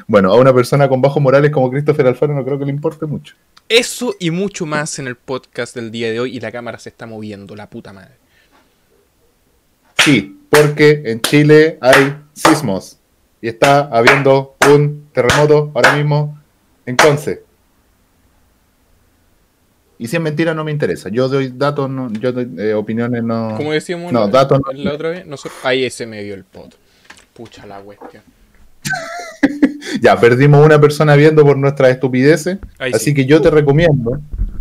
Bueno, 0.06 0.32
a 0.32 0.36
una 0.36 0.54
persona 0.54 0.88
con 0.88 1.02
bajos 1.02 1.20
morales 1.20 1.50
como 1.50 1.70
Christopher 1.70 2.06
Alfaro 2.06 2.32
no 2.32 2.44
creo 2.44 2.58
que 2.58 2.64
le 2.64 2.70
importe 2.70 3.06
mucho. 3.06 3.34
Eso 3.68 4.14
y 4.20 4.30
mucho 4.30 4.66
más 4.66 4.98
en 5.00 5.08
el 5.08 5.16
podcast 5.16 5.74
del 5.74 5.90
día 5.90 6.12
de 6.12 6.20
hoy 6.20 6.36
y 6.36 6.40
la 6.40 6.52
cámara 6.52 6.78
se 6.78 6.90
está 6.90 7.06
moviendo, 7.06 7.56
la 7.56 7.68
puta 7.68 7.92
madre. 7.92 8.14
Sí, 10.04 10.38
porque 10.50 11.02
en 11.06 11.20
Chile 11.20 11.78
hay 11.80 12.16
sismos 12.34 12.98
y 13.40 13.48
está 13.48 13.80
habiendo 13.80 14.54
un 14.70 15.08
terremoto 15.12 15.70
ahora 15.74 15.96
mismo 15.96 16.38
en 16.86 16.96
Conce. 16.96 17.42
Y 19.98 20.08
si 20.08 20.16
es 20.16 20.22
mentira 20.22 20.52
no 20.54 20.64
me 20.64 20.72
interesa. 20.72 21.08
Yo 21.08 21.28
doy 21.28 21.52
datos, 21.54 21.88
no, 21.88 22.12
yo 22.12 22.32
doy 22.32 22.50
eh, 22.58 22.74
opiniones, 22.74 23.22
no. 23.22 23.54
Como 23.56 23.72
decíamos 23.72 24.12
No, 24.12 24.20
la, 24.20 24.26
datos 24.28 24.60
no. 24.60 24.72
la 24.72 24.92
otra 24.92 25.10
vez, 25.10 25.26
nosotros, 25.26 25.58
ahí 25.64 25.84
ese 25.84 26.06
me 26.06 26.22
dio 26.22 26.34
el 26.34 26.44
pot. 26.44 26.74
Pucha 27.32 27.66
la 27.66 27.80
cuestión. 27.80 28.22
Ya, 30.00 30.18
perdimos 30.18 30.64
una 30.64 30.80
persona 30.80 31.14
viendo 31.14 31.44
por 31.44 31.56
nuestras 31.56 31.90
estupideces. 31.90 32.58
Ahí 32.78 32.90
así 32.94 33.06
sí. 33.06 33.14
que 33.14 33.26
yo 33.26 33.40
te 33.40 33.50
recomiendo, 33.50 34.18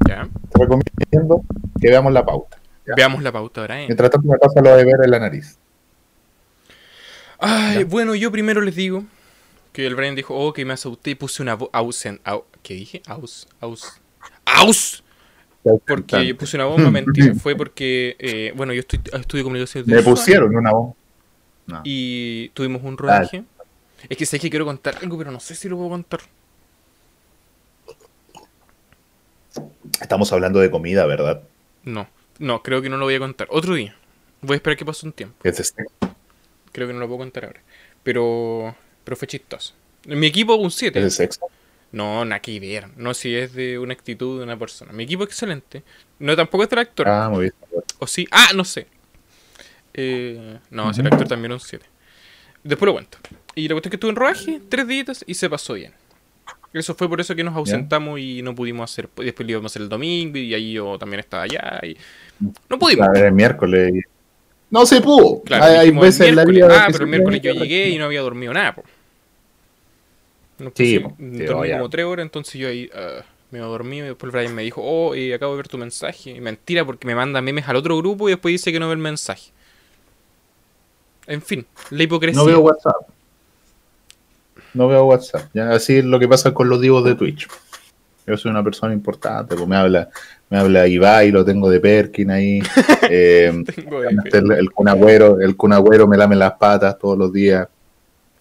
Ya. 0.08 0.28
te 0.52 0.60
recomiendo 0.60 1.42
que 1.82 1.88
veamos 1.90 2.12
la 2.14 2.24
pauta. 2.26 2.58
Ya. 2.86 2.94
Veamos 2.96 3.24
la 3.24 3.32
pauta 3.32 3.62
ahora, 3.62 3.82
¿eh? 3.82 3.86
Mientras 3.88 4.10
tanto 4.10 4.28
me 4.28 4.38
pasa 4.38 4.62
lo 4.62 4.76
de 4.76 4.84
ver 4.86 4.96
en 5.04 5.12
la 5.12 5.20
nariz. 5.20 5.58
Ay, 7.40 7.80
Ya. 7.80 7.86
bueno, 7.86 8.16
yo 8.16 8.32
primero 8.32 8.62
les 8.62 8.76
digo 8.76 9.04
que 9.72 9.86
el 9.88 9.96
Brian 9.96 10.16
dijo, 10.16 10.36
oh, 10.38 10.54
que 10.54 10.66
me 10.66 10.74
asusté 10.74 11.12
y 11.12 11.16
puse 11.16 11.42
una 11.42 11.56
voz 11.56 11.70
ausen, 11.74 12.20
au- 12.26 12.46
¿qué 12.62 12.74
dije? 12.76 13.02
Aus, 13.08 13.48
aus, 13.60 14.00
aus, 14.46 15.04
porque 15.88 16.36
puse 16.36 16.58
una 16.58 16.66
bomba, 16.66 16.92
mentira, 16.92 17.34
fue 17.42 17.56
porque, 17.56 18.16
eh, 18.20 18.54
bueno, 18.56 18.74
yo 18.74 18.82
estoy, 18.82 19.00
estudio 19.14 19.44
comunicación 19.46 19.84
Me 19.88 20.02
pusieron 20.04 20.56
una 20.56 20.72
voz. 20.72 20.94
No. 21.66 21.80
y 21.86 22.50
tuvimos 22.50 22.84
un 22.84 22.98
rodaje. 22.98 23.46
Es 24.10 24.18
que 24.18 24.26
sé 24.26 24.38
que 24.38 24.50
quiero 24.50 24.66
contar 24.66 24.96
algo, 25.02 25.18
pero 25.18 25.32
no 25.32 25.40
sé 25.40 25.56
si 25.56 25.70
lo 25.70 25.78
puedo 25.78 25.90
contar. 25.92 26.20
Estamos 30.02 30.32
hablando 30.34 30.60
de 30.60 30.70
comida, 30.72 31.06
¿verdad? 31.06 31.42
No, 31.84 32.08
no, 32.40 32.64
creo 32.64 32.82
que 32.82 32.90
no 32.90 32.98
lo 32.98 33.06
voy 33.06 33.16
a 33.16 33.20
contar. 33.20 33.48
Otro 33.50 33.76
día. 33.76 33.96
Voy 34.42 34.56
a 34.56 34.58
esperar 34.58 34.78
que 34.78 34.86
pase 34.86 35.06
un 35.06 35.14
tiempo. 35.14 35.36
Es 35.44 35.60
este. 35.60 35.86
Creo 36.72 36.88
que 36.88 36.94
no 36.94 37.00
lo 37.00 37.08
puedo 37.08 37.20
contar 37.20 37.46
ahora. 37.46 37.62
Pero, 38.04 38.76
pero 39.04 39.16
fue 39.16 39.28
chistoso. 39.28 39.74
En 40.06 40.20
mi 40.20 40.28
equipo 40.28 40.56
un 40.56 40.72
7. 40.72 41.00
¿Es 41.00 41.06
de 41.06 41.12
sexo? 41.12 41.42
No, 41.92 42.26
nada 42.26 42.42
que 42.42 42.60
ver. 42.60 42.88
No, 42.98 43.14
si 43.14 43.36
es 43.36 43.54
de 43.54 43.78
una 43.80 43.94
actitud 43.94 44.40
de 44.40 44.44
una 44.44 44.58
persona. 44.58 44.92
Mi 44.92 45.04
equipo 45.04 45.24
es 45.24 45.30
excelente. 45.30 45.84
No, 46.20 46.36
tampoco 46.36 46.64
es 46.64 46.70
del 46.70 46.80
actor. 46.80 47.08
Ah, 47.08 47.30
muy 47.30 47.42
bien. 47.42 47.54
O 48.00 48.08
sí. 48.08 48.28
Ah, 48.32 48.50
no 48.56 48.66
sé. 48.66 48.88
Eh, 49.94 50.60
no, 50.72 50.94
si 50.94 51.02
el 51.02 51.08
actor 51.08 51.28
también 51.28 51.52
es 51.52 51.62
un 51.62 51.68
7. 51.68 51.86
Después 52.64 52.88
lo 52.88 52.94
cuento. 52.94 53.18
Y 53.56 53.68
la 53.68 53.76
cuestión 53.76 53.90
es 53.90 53.92
que 53.92 53.96
estuve 53.98 54.10
en 54.12 54.16
rodaje, 54.16 54.62
tres 54.70 54.88
días 54.88 55.24
y 55.28 55.36
se 55.36 55.50
pasó 55.50 55.74
bien. 55.74 55.94
Eso 56.74 56.96
fue 56.96 57.08
por 57.08 57.22
eso 57.22 57.36
que 57.36 57.44
nos 57.44 57.56
ausentamos 57.56 58.20
y 58.20 58.42
no 58.42 58.56
pudimos 58.56 58.92
hacer. 58.92 59.08
Después 59.16 59.46
lo 59.46 59.52
íbamos 59.52 59.72
a 59.72 59.74
hacer 59.74 59.84
el 59.84 59.90
domingo 59.90 60.38
y 60.40 60.54
ahí 60.54 60.74
yo 60.74 60.98
también 60.98 61.20
estaba 61.20 61.44
allá. 61.44 61.80
Y 61.84 61.96
no 62.68 62.80
pudimos. 62.80 63.08
A 63.08 63.12
ver, 63.12 63.26
el 63.26 63.34
miércoles. 63.34 63.94
No 64.72 64.86
se 64.88 65.00
pudo. 65.02 65.44
Claro, 65.44 65.80
hay 65.80 65.92
veces 65.92 66.30
en 66.30 66.36
la 66.36 66.46
vida. 66.46 66.68
Ah, 66.72 66.88
pero 66.92 67.04
el 67.04 67.10
miércoles 67.12 67.42
yo 67.42 67.54
llegué 67.54 67.90
y 67.90 67.98
no 68.00 68.06
había 68.06 68.22
dormido 68.22 68.54
nada, 68.54 68.74
po. 68.74 68.84
No 70.58 70.72
Sí, 70.76 71.00
dormí 71.00 71.72
como 71.72 71.90
tres 71.90 72.06
horas, 72.06 72.24
entonces 72.24 72.56
yo 72.56 72.68
ahí 72.68 72.90
ah, 72.96 73.24
me 73.52 73.60
dormí 73.60 73.98
y 73.98 74.02
después 74.02 74.32
Brian 74.32 74.56
me 74.56 74.64
dijo, 74.64 74.82
oh, 74.84 75.14
eh, 75.14 75.34
acabo 75.36 75.54
de 75.54 75.58
ver 75.58 75.68
tu 75.68 75.78
mensaje. 75.78 76.32
Y 76.32 76.42
mentira, 76.42 76.84
porque 76.86 77.06
me 77.06 77.14
manda 77.14 77.40
memes 77.40 77.68
al 77.68 77.76
otro 77.76 77.96
grupo 77.98 78.28
y 78.30 78.32
después 78.32 78.52
dice 78.52 78.72
que 78.72 78.80
no 78.80 78.88
ve 78.88 78.94
el 78.94 79.00
mensaje. 79.00 79.52
En 81.28 81.42
fin, 81.42 81.68
la 81.92 82.04
hipocresía. 82.04 82.42
No 82.42 82.46
veo 82.46 82.60
WhatsApp. 82.60 83.13
No 84.74 84.88
veo 84.88 85.06
WhatsApp. 85.06 85.46
Ya, 85.54 85.70
así 85.72 85.98
es 85.98 86.06
lo 86.06 86.20
que 86.20 86.28
pasa 86.28 86.54
con 86.54 86.70
los 86.70 86.82
divos 86.82 87.04
de 87.06 87.16
Twitch. 87.16 87.48
Yo 88.26 88.38
soy 88.38 88.52
una 88.52 88.64
persona 88.64 88.94
importante, 88.94 89.56
pues 89.56 89.68
me 89.68 89.76
habla, 89.76 90.10
me 90.50 90.58
habla 90.58 90.88
Ibai, 90.88 91.30
lo 91.32 91.44
tengo 91.44 91.70
de 91.70 91.80
Perkin 91.80 92.32
ahí. 92.32 92.62
eh, 93.10 93.64
Tengo 93.76 94.02
de- 94.02 94.10
el, 94.32 94.52
el 94.54 94.72
cunagüero, 94.72 95.40
el 95.42 95.56
cunagüero 95.58 96.08
me 96.08 96.18
lame 96.18 96.36
las 96.36 96.54
patas 96.54 96.98
todos 96.98 97.18
los 97.18 97.32
días. 97.34 97.68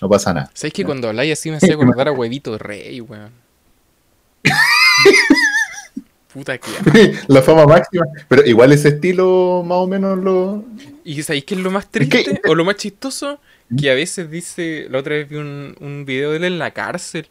No 0.00 0.08
pasa 0.08 0.32
nada. 0.32 0.50
¿Sabes 0.54 0.72
que 0.72 0.84
cuando 0.84 1.08
habláis 1.08 1.32
así 1.32 1.50
me 1.50 1.56
hacía 1.58 1.74
acordar 1.74 2.08
a 2.08 2.12
huevito 2.12 2.52
de 2.52 2.58
rey, 2.58 3.00
weón? 3.00 3.30
Puta 6.32 6.56
que 6.56 6.70
la 7.26 7.42
fama 7.42 7.66
máxima. 7.66 8.06
Pero 8.26 8.44
igual 8.46 8.72
ese 8.72 8.88
estilo 8.88 9.62
más 9.66 9.78
o 9.78 9.86
menos 9.86 10.18
lo. 10.18 10.64
¿Y 11.04 11.22
sabéis 11.22 11.44
qué 11.44 11.54
es 11.54 11.60
lo 11.60 11.70
más 11.70 11.90
triste 11.90 12.40
o 12.48 12.54
lo 12.54 12.64
más 12.64 12.76
chistoso? 12.76 13.38
Que 13.78 13.90
a 13.90 13.94
veces 13.94 14.30
dice, 14.30 14.86
la 14.90 14.98
otra 14.98 15.14
vez 15.14 15.28
vi 15.28 15.36
un, 15.36 15.74
un 15.80 16.04
video 16.04 16.30
de 16.30 16.38
él 16.38 16.44
en 16.44 16.58
la 16.58 16.72
cárcel 16.72 17.26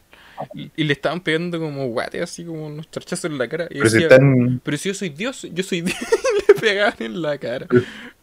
y, 0.54 0.84
le 0.84 0.92
estaban 0.92 1.20
pegando 1.20 1.58
como 1.58 1.86
guate, 1.88 2.22
así 2.22 2.44
como 2.44 2.66
unos 2.66 2.90
charchazos 2.90 3.30
en 3.30 3.38
la 3.38 3.48
cara. 3.48 3.66
Y 3.70 3.78
Pero 3.78 3.90
si 3.90 3.94
decía, 3.96 4.08
están, 4.08 4.60
pero 4.62 4.76
si 4.76 4.88
yo 4.88 4.94
soy 4.94 5.08
Dios, 5.10 5.46
yo 5.52 5.62
soy 5.62 5.82
Dios. 5.82 5.96
y 6.48 6.52
le 6.52 6.60
pegaban 6.60 6.94
en 6.98 7.22
la 7.22 7.38
cara. 7.38 7.66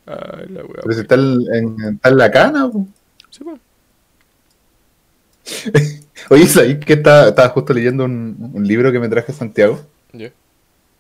Ay, 0.06 0.48
la 0.50 0.64
wea. 0.64 0.82
pero 0.84 0.94
si 0.94 1.02
está 1.02 1.16
en, 1.16 1.76
está 1.94 2.10
en 2.10 2.18
la 2.18 2.32
cana. 2.32 2.70
pues. 2.70 2.86
Sí, 3.30 3.44
po. 3.44 3.60
Oye, 6.30 6.46
¿sabes 6.48 6.78
que 6.86 6.94
estaba, 6.94 7.30
estaba 7.30 7.50
justo 7.50 7.74
leyendo 7.74 8.06
un, 8.06 8.52
un 8.54 8.68
libro 8.68 8.92
que 8.92 9.00
me 9.00 9.10
traje 9.10 9.34
Santiago? 9.34 9.80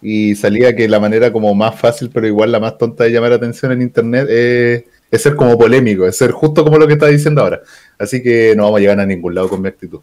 Y 0.01 0.35
salía 0.35 0.73
que 0.73 0.87
la 0.87 0.99
manera 0.99 1.31
como 1.31 1.53
más 1.53 1.77
fácil, 1.77 2.09
pero 2.13 2.25
igual 2.25 2.53
la 2.53 2.61
más 2.61 2.77
tonta 2.77 3.03
de 3.03 3.11
llamar 3.11 3.33
atención 3.33 3.73
en 3.73 3.81
internet 3.81 4.29
es, 4.29 4.85
es 5.11 5.21
ser 5.21 5.35
como 5.35 5.57
polémico, 5.57 6.05
es 6.05 6.17
ser 6.17 6.31
justo 6.31 6.63
como 6.63 6.77
lo 6.77 6.87
que 6.87 6.93
está 6.93 7.07
diciendo 7.07 7.41
ahora. 7.41 7.61
Así 7.97 8.21
que 8.21 8.53
no 8.55 8.63
vamos 8.63 8.77
a 8.77 8.81
llegar 8.81 8.99
a 8.99 9.05
ningún 9.05 9.33
lado 9.35 9.49
con 9.49 9.61
mi 9.61 9.67
actitud. 9.67 10.01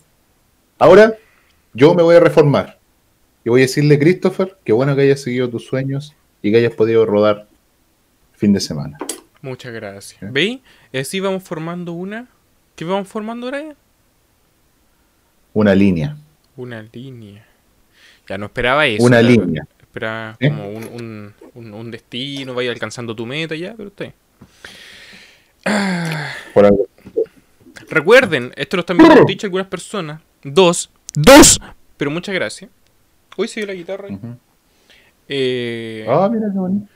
Ahora, 0.79 1.15
yo 1.73 1.95
me 1.95 2.03
voy 2.03 2.17
a 2.17 2.21
reformar 2.21 2.79
y 3.45 3.51
voy 3.51 3.61
a 3.61 3.65
decirle, 3.65 3.99
Christopher, 3.99 4.57
que 4.65 4.73
bueno 4.73 4.97
que 4.97 5.03
hayas 5.03 5.21
seguido 5.21 5.49
tus 5.49 5.65
sueños 5.67 6.15
y 6.43 6.51
que 6.51 6.59
hayas 6.59 6.75
podido 6.75 7.07
rodar 7.07 7.47
fin 8.35 8.53
de 8.53 8.61
semana. 8.61 8.99
Muchas 9.43 9.73
gracias. 9.73 10.21
Ya. 10.21 10.29
¿Veis? 10.31 10.61
Así 10.93 11.21
vamos 11.21 11.43
formando 11.45 11.93
una. 11.93 12.27
¿Qué 12.75 12.85
vamos 12.85 13.09
formando 13.09 13.47
ahora? 13.47 13.75
Una 15.55 15.75
línea, 15.75 16.17
Una 16.57 16.83
línea. 16.93 17.47
Ya 18.29 18.37
no 18.37 18.47
esperaba 18.47 18.87
eso. 18.87 19.05
una 19.05 19.23
línea. 19.23 19.67
Esperaba 19.81 20.37
¿Eh? 20.41 20.49
como 20.51 20.69
un, 20.69 20.85
un, 20.85 21.35
un, 21.55 21.75
un 21.75 21.91
destino, 21.91 22.53
vaya 22.55 22.71
alcanzando 22.71 23.15
tu 23.15 23.25
meta 23.25 23.55
ya, 23.55 23.75
pero 23.77 23.91
bien. 23.99 24.13
Por 26.55 26.65
algo. 26.67 26.87
Recuerden, 27.89 28.53
esto 28.57 28.77
lo 28.77 28.81
están 28.81 28.99
viendo 28.99 29.17
en 29.19 29.27
Twitch 29.27 29.45
algunas 29.45 29.67
personas. 29.69 30.21
Dos. 30.43 30.91
¡Dos! 31.15 31.61
Pero 31.97 32.11
muchas 32.11 32.35
gracias. 32.35 32.71
Hoy 33.37 33.49
sigue 33.49 33.67
la 33.67 33.73
guitarra. 33.75 34.09
Eh, 35.29 36.07
Ah, 36.09 36.29
mira 36.33 36.47
qué 36.53 36.59
bonito. 36.59 36.87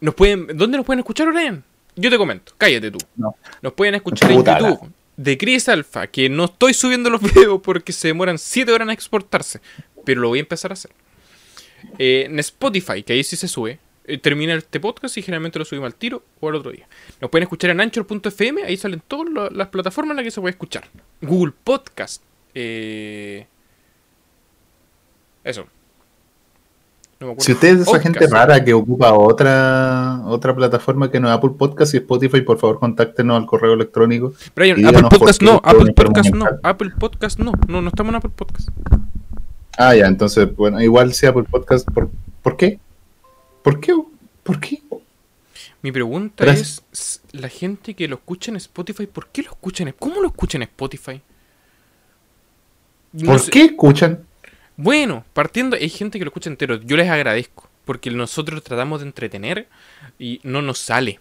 nos 0.00 0.14
pueden, 0.14 0.46
¿Dónde 0.56 0.76
nos 0.76 0.86
pueden 0.86 1.00
escuchar, 1.00 1.32
Brian? 1.32 1.62
Yo 1.96 2.10
te 2.10 2.16
comento, 2.18 2.52
cállate 2.58 2.90
tú. 2.90 2.98
No. 3.16 3.34
Nos 3.62 3.72
pueden 3.72 3.94
escuchar 3.94 4.30
en 4.32 4.44
YouTube 4.44 4.90
de 5.16 5.38
Chris 5.38 5.68
Alpha, 5.68 6.06
que 6.08 6.28
no 6.28 6.46
estoy 6.46 6.74
subiendo 6.74 7.08
los 7.10 7.20
videos 7.34 7.60
porque 7.62 7.92
se 7.92 8.08
demoran 8.08 8.38
7 8.38 8.72
horas 8.72 8.86
en 8.86 8.90
exportarse, 8.92 9.60
pero 10.04 10.20
lo 10.20 10.28
voy 10.28 10.38
a 10.38 10.42
empezar 10.42 10.72
a 10.72 10.74
hacer. 10.74 10.90
Eh, 11.98 12.24
en 12.26 12.38
Spotify, 12.40 13.02
que 13.02 13.12
ahí 13.12 13.22
sí 13.24 13.36
se 13.36 13.46
sube. 13.46 13.78
Eh, 14.06 14.18
termina 14.18 14.54
este 14.54 14.80
podcast 14.80 15.16
y 15.16 15.22
generalmente 15.22 15.58
lo 15.58 15.64
subimos 15.64 15.86
al 15.86 15.94
tiro 15.94 16.22
o 16.40 16.48
al 16.48 16.56
otro 16.56 16.70
día. 16.70 16.86
Nos 17.20 17.30
pueden 17.30 17.44
escuchar 17.44 17.70
en 17.70 17.80
anchor.fm, 17.80 18.62
ahí 18.64 18.76
salen 18.76 19.02
todas 19.08 19.32
la- 19.32 19.50
las 19.50 19.68
plataformas 19.68 20.10
en 20.12 20.16
las 20.16 20.24
que 20.24 20.30
se 20.30 20.40
puede 20.40 20.50
escuchar. 20.52 20.84
Google 21.22 21.52
Podcast. 21.64 22.22
eh, 22.54 23.46
Eso. 25.42 25.66
No 27.20 27.26
me 27.28 27.32
acuerdo. 27.32 27.44
Si 27.44 27.52
usted 27.52 27.68
es 27.68 27.74
esa 27.80 27.84
Podcast. 27.92 28.02
gente 28.02 28.26
rara 28.28 28.64
que 28.64 28.72
ocupa 28.74 29.12
otra 29.12 30.20
otra 30.26 30.54
plataforma 30.54 31.10
que 31.10 31.20
no 31.20 31.28
es 31.28 31.34
Apple 31.34 31.50
Podcast 31.58 31.94
y 31.94 31.98
Spotify, 31.98 32.40
por 32.42 32.58
favor 32.58 32.78
contáctenos 32.80 33.36
al 33.36 33.46
correo 33.46 33.74
electrónico. 33.74 34.32
Brian, 34.54 34.84
Apple 34.86 35.08
Podcast 35.18 35.42
no, 35.42 35.60
Apple 35.64 35.92
Podcast 35.92 36.34
no. 36.34 36.46
Apple 36.62 36.90
Podcast 36.98 37.38
no, 37.38 37.52
no, 37.68 37.82
no 37.82 37.88
estamos 37.88 38.10
en 38.10 38.16
Apple 38.16 38.30
Podcast. 38.34 38.68
Ah, 39.76 39.94
ya, 39.94 40.06
entonces, 40.06 40.54
bueno, 40.54 40.80
igual 40.80 41.12
sea 41.14 41.30
Apple 41.30 41.44
Podcast, 41.50 41.88
¿por, 41.90 42.08
¿por 42.42 42.56
qué? 42.56 42.78
¿Por 43.64 43.80
qué? 43.80 43.94
¿Por 44.42 44.60
qué? 44.60 44.82
Mi 45.82 45.90
pregunta 45.90 46.44
Gracias. 46.44 46.82
es, 46.92 47.22
la 47.32 47.48
gente 47.48 47.94
que 47.94 48.06
lo 48.08 48.16
escucha 48.16 48.50
en 48.50 48.56
Spotify, 48.58 49.06
¿por 49.06 49.28
qué 49.28 49.42
lo 49.42 49.50
escuchan? 49.52 49.92
¿Cómo 49.98 50.20
lo 50.20 50.28
escuchan 50.28 50.60
en 50.62 50.68
Spotify? 50.68 51.20
No 53.12 53.26
¿Por 53.32 53.40
sé. 53.40 53.50
qué 53.50 53.64
escuchan? 53.64 54.20
Bueno, 54.76 55.24
partiendo, 55.32 55.76
hay 55.76 55.88
gente 55.88 56.18
que 56.18 56.24
lo 56.24 56.28
escucha 56.28 56.50
entero. 56.50 56.76
Yo 56.76 56.96
les 56.96 57.08
agradezco, 57.08 57.70
porque 57.86 58.10
nosotros 58.10 58.62
tratamos 58.62 59.00
de 59.00 59.06
entretener 59.06 59.68
y 60.18 60.40
no 60.42 60.60
nos 60.62 60.78
sale. 60.78 61.20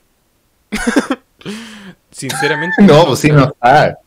Sinceramente. 2.11 2.81
No, 2.81 2.87
nos 2.95 3.05
pues 3.05 3.19
sí, 3.19 3.27
sale. 3.29 3.39
no 3.41 3.47
está. 3.47 3.99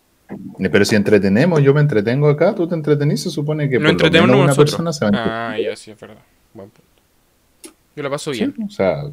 Pero 0.59 0.85
si 0.85 0.97
entretenemos, 0.97 1.63
yo 1.63 1.73
me 1.73 1.81
entretengo 1.81 2.29
acá, 2.29 2.55
tú 2.55 2.67
te 2.69 2.75
entretenís, 2.75 3.23
se 3.23 3.31
supone 3.31 3.69
que 3.71 3.77
No 3.79 3.81
por 3.81 3.85
lo 3.85 3.91
entretenemos 3.93 4.29
menos 4.29 4.39
una 4.41 4.47
nosotros. 4.49 4.71
persona 4.71 4.93
se 4.93 5.05
va 5.05 5.11
a 5.11 5.51
Ah, 5.53 5.59
ya, 5.61 5.77
sí, 5.77 5.91
es 5.93 6.01
verdad. 6.01 6.19
Buen 6.53 6.71
punto. 6.71 6.86
Yo 7.97 8.03
la 8.03 8.11
paso 8.11 8.31
bien, 8.31 8.55
Sí, 8.57 8.63
o 8.65 8.71
sea, 8.71 9.05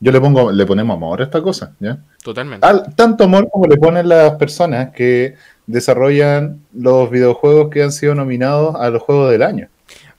yo 0.00 0.12
le 0.12 0.20
pongo, 0.20 0.50
le 0.52 0.66
ponemos 0.66 0.96
amor 0.96 1.20
a 1.20 1.24
esta 1.24 1.40
cosa, 1.40 1.74
¿ya? 1.80 1.98
totalmente. 2.22 2.66
Al- 2.66 2.94
tanto 2.94 3.24
amor 3.24 3.48
como 3.50 3.66
le 3.66 3.76
ponen 3.76 4.08
las 4.08 4.32
personas 4.34 4.90
que 4.92 5.36
desarrollan 5.66 6.60
los 6.74 7.08
videojuegos 7.10 7.70
que 7.70 7.82
han 7.82 7.92
sido 7.92 8.14
nominados 8.14 8.74
a 8.76 8.90
los 8.90 9.02
juegos 9.02 9.30
del 9.30 9.42
año. 9.42 9.68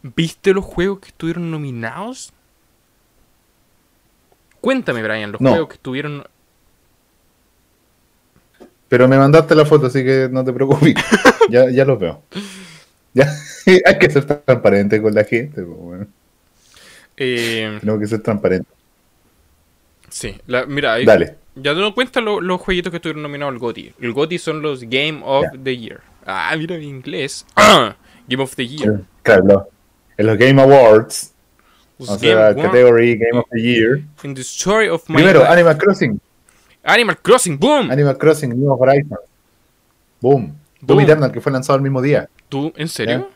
¿Viste 0.02 0.54
los 0.54 0.64
juegos 0.66 1.00
que 1.00 1.10
estuvieron 1.10 1.52
nominados? 1.52 2.32
Cuéntame, 4.62 5.04
Brian, 5.04 5.32
los 5.34 5.42
No. 5.42 5.50
juegos 5.52 5.68
que 5.70 5.76
estuvieron. 5.76 6.24
Pero 8.88 9.08
me 9.08 9.18
mandaste 9.18 9.56
la 9.56 9.66
foto, 9.66 9.88
así 9.88 10.04
que 10.04 10.30
no 10.32 10.44
te 10.44 10.54
preocupes. 10.54 10.94
ya, 11.50 11.70
ya 11.70 11.86
los 11.86 12.00
veo. 12.00 12.22
Ya, 13.14 13.28
hay 13.86 13.98
que 14.00 14.10
ser 14.10 14.26
transparente 14.26 15.02
con 15.02 15.14
la 15.14 15.24
gente. 15.24 15.62
pues, 15.64 15.78
bueno. 15.78 16.08
Eh, 17.18 17.78
Tenemos 17.80 18.02
que 18.02 18.08
ser 18.08 18.22
transparente. 18.22 18.68
sí, 20.10 20.36
la- 20.48 20.66
mira, 20.66 20.94
ahí- 20.94 21.06
Dale. 21.06 21.36
ya 21.56 21.74
te 21.74 21.80
das 21.80 21.94
cuenta 21.94 22.22
lo- 22.22 22.42
los 22.42 22.60
jueguitos 22.62 22.92
que 22.92 22.98
estuvieron 22.98 23.22
nominados 23.24 23.54
al 23.54 23.60
GOTY. 23.60 23.94
El 24.02 24.14
GOTY 24.14 24.38
son 24.38 24.62
los 24.62 24.82
Game 24.82 25.22
of 25.24 25.44
Ya. 25.54 25.60
the 25.64 25.78
Year. 25.78 26.02
Ah, 26.26 26.54
mira 26.58 26.78
mi 26.78 26.88
inglés. 26.88 27.46
Ah, 27.56 27.96
Game 28.28 28.44
of 28.44 28.56
the 28.56 28.68
Year. 28.68 29.02
Claro, 29.24 29.68
en 30.18 30.26
los 30.28 30.38
Game 30.38 30.62
Awards, 30.62 31.32
Los 31.98 32.10
o 32.10 32.14
Game 32.14 32.34
sea, 32.34 32.56
category 32.56 33.18
Game 33.18 33.40
of 33.40 33.46
the 33.52 33.62
Year. 33.62 34.02
in 34.24 34.34
the 34.36 34.42
story 34.42 34.88
of 34.90 35.04
my 35.08 35.16
Primero, 35.16 35.40
life. 35.42 35.52
Animal 35.52 35.78
Crossing. 35.78 36.20
Animal 36.84 37.18
Crossing, 37.22 37.58
boom. 37.58 37.90
Animal 37.90 38.18
Crossing, 38.18 38.50
New 38.60 38.70
Horizons. 38.78 39.20
Boom. 40.22 40.56
Doom. 40.82 41.00
Eternal, 41.00 41.32
que 41.32 41.42
fue 41.42 41.52
lanzado 41.52 41.78
el 41.78 41.82
mismo 41.84 42.02
día. 42.02 42.30
¿Tú, 42.50 42.72
en 42.76 42.88
serio? 42.88 43.30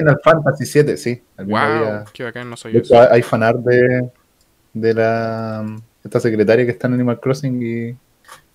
Final 0.00 0.18
Fantasy 0.22 0.82
VII, 0.82 0.96
sí. 0.96 1.22
Wow, 1.38 1.46
día. 1.46 2.04
qué 2.12 2.24
bacán, 2.24 2.48
no 2.50 2.54
hecho, 2.56 2.68
eso. 2.68 3.12
hay 3.12 3.22
fanart 3.22 3.58
de, 3.60 4.10
de 4.74 4.94
la 4.94 5.64
esta 6.04 6.18
secretaria 6.20 6.64
que 6.64 6.70
está 6.72 6.86
en 6.86 6.94
Animal 6.94 7.20
Crossing 7.20 7.62
y, 7.62 7.96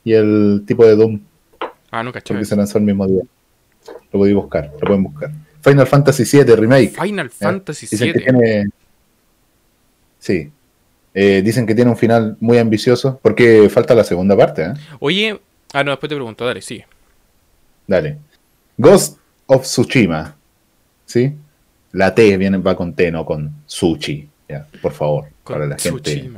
y 0.03 0.13
el 0.13 0.63
tipo 0.65 0.85
de 0.85 0.95
Doom, 0.95 1.19
Ah, 1.91 2.03
no 2.03 2.11
cachaba. 2.11 2.37
porque 2.39 2.45
se 2.45 2.55
lanzó 2.55 2.77
el 2.79 2.83
mismo 2.83 3.07
día. 3.07 3.21
Lo 4.11 4.19
podéis 4.19 4.35
buscar, 4.35 4.71
lo 4.73 4.79
pueden 4.87 5.03
buscar. 5.03 5.31
Final 5.61 5.87
Fantasy 5.87 6.23
VII 6.37 6.55
Remake. 6.55 6.89
Final 7.01 7.29
Fantasy 7.29 7.87
Dicen 7.89 8.11
que 8.13 8.19
VII. 8.19 8.23
tiene. 8.23 8.65
Sí. 10.19 10.51
Eh, 11.13 11.41
dicen 11.43 11.65
que 11.65 11.73
tiene 11.75 11.89
un 11.91 11.97
final 11.97 12.35
muy 12.41 12.57
ambicioso, 12.57 13.19
porque 13.21 13.69
falta 13.69 13.95
la 13.95 14.03
segunda 14.03 14.35
parte, 14.35 14.63
¿eh? 14.63 14.73
Oye, 14.99 15.39
ah, 15.73 15.83
no, 15.83 15.91
después 15.91 16.09
te 16.09 16.15
pregunto, 16.15 16.45
dale, 16.45 16.61
sigue. 16.61 16.85
Dale. 17.87 18.17
Ghost 18.77 19.17
of 19.45 19.63
Tsushima. 19.63 20.35
¿Sí? 21.05 21.33
La 21.91 22.13
T 22.15 22.37
viene, 22.37 22.57
va 22.57 22.75
con 22.75 22.93
T, 22.93 23.11
no 23.11 23.25
con 23.25 23.51
Sushi. 23.65 24.27
Ya, 24.49 24.67
por 24.81 24.91
favor. 24.91 25.25
Con 25.43 25.55
para 25.55 25.67
la 25.67 25.77
gente. 25.77 26.31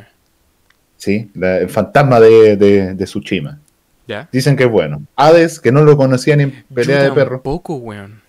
Sí, 0.98 1.30
la- 1.36 1.58
el 1.60 1.70
fantasma 1.70 2.20
de, 2.20 2.56
de, 2.58 2.94
de 2.94 3.06
Tsushima. 3.06 3.60
¿Ya? 4.08 4.30
Dicen 4.32 4.56
que 4.56 4.64
es 4.64 4.70
bueno. 4.70 5.04
Hades, 5.16 5.60
que 5.60 5.72
no 5.72 5.84
lo 5.84 5.98
conocía 5.98 6.36
ni 6.36 6.44
en 6.44 6.64
pelea 6.74 7.00
Yo 7.00 7.10
de 7.10 7.12
perro, 7.12 7.36
tampoco, 7.38 7.76
weón. 7.76 8.22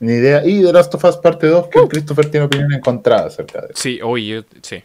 ni 0.00 0.12
idea. 0.12 0.46
Y 0.46 0.62
The 0.62 0.72
Last 0.72 0.94
of 0.94 1.04
Us 1.04 1.16
parte 1.16 1.46
2, 1.48 1.68
que 1.68 1.78
el 1.80 1.88
Christopher 1.88 2.30
tiene 2.30 2.46
opinión 2.46 2.72
encontrada 2.72 3.26
acerca 3.26 3.60
de 3.62 3.66
eso. 3.72 3.82
Sí, 3.82 4.00
oye, 4.02 4.44
sí. 4.62 4.82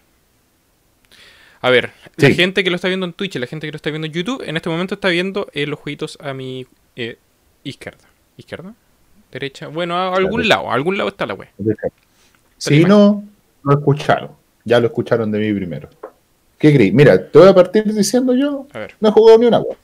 A 1.61 1.69
ver, 1.69 1.91
la 2.15 2.29
gente 2.31 2.63
que 2.63 2.69
lo 2.69 2.77
está 2.77 2.87
viendo 2.87 3.05
en 3.05 3.13
Twitch 3.13 3.35
y 3.35 3.39
la 3.39 3.45
gente 3.47 3.67
que 3.67 3.71
lo 3.71 3.75
está 3.75 3.89
viendo 3.89 4.07
en 4.07 4.13
YouTube, 4.13 4.41
en 4.47 4.55
este 4.55 4.69
momento 4.69 4.95
está 4.95 5.09
viendo 5.09 5.49
eh, 5.53 5.67
los 5.67 5.77
jueguitos 5.79 6.17
a 6.21 6.33
mi 6.33 6.65
eh, 6.95 7.17
izquierda. 7.63 8.05
¿Izquierda? 8.37 8.73
¿Derecha? 9.31 9.67
Bueno, 9.67 9.95
a 9.95 10.15
algún 10.15 10.47
lado, 10.47 10.71
a 10.71 10.73
algún 10.73 10.97
lado 10.97 11.09
está 11.09 11.25
la 11.25 11.33
web. 11.35 11.49
Si 12.57 12.83
no, 12.83 13.23
lo 13.63 13.73
escucharon. 13.77 14.31
Ya 14.65 14.79
lo 14.79 14.87
escucharon 14.87 15.31
de 15.31 15.39
mí 15.39 15.53
primero. 15.53 15.89
¿Qué 16.57 16.73
creí? 16.73 16.91
Mira, 16.91 17.29
te 17.29 17.39
voy 17.39 17.47
a 17.47 17.55
partir 17.55 17.83
diciendo 17.93 18.35
yo, 18.35 18.67
A 18.73 18.79
ver. 18.79 18.95
no 18.99 19.09
he 19.09 19.11
jugado 19.11 19.39
ni 19.39 19.45
una 19.45 19.57
agua. 19.57 19.75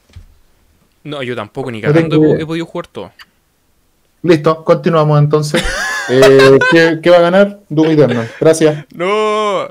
No, 1.03 1.23
yo 1.23 1.35
tampoco, 1.35 1.71
ni 1.71 1.81
cagando 1.81 2.21
he, 2.35 2.41
he 2.41 2.45
podido 2.45 2.65
jugar 2.65 2.87
todo. 2.87 3.11
Listo, 4.23 4.63
continuamos 4.63 5.19
entonces. 5.19 5.63
Eh, 6.07 6.59
¿qué, 6.69 6.99
qué 7.01 7.09
va 7.09 7.17
a 7.17 7.21
ganar? 7.21 7.61
Doom 7.67 7.89
Eternal. 7.89 8.29
Gracias. 8.39 8.85
No. 8.93 9.67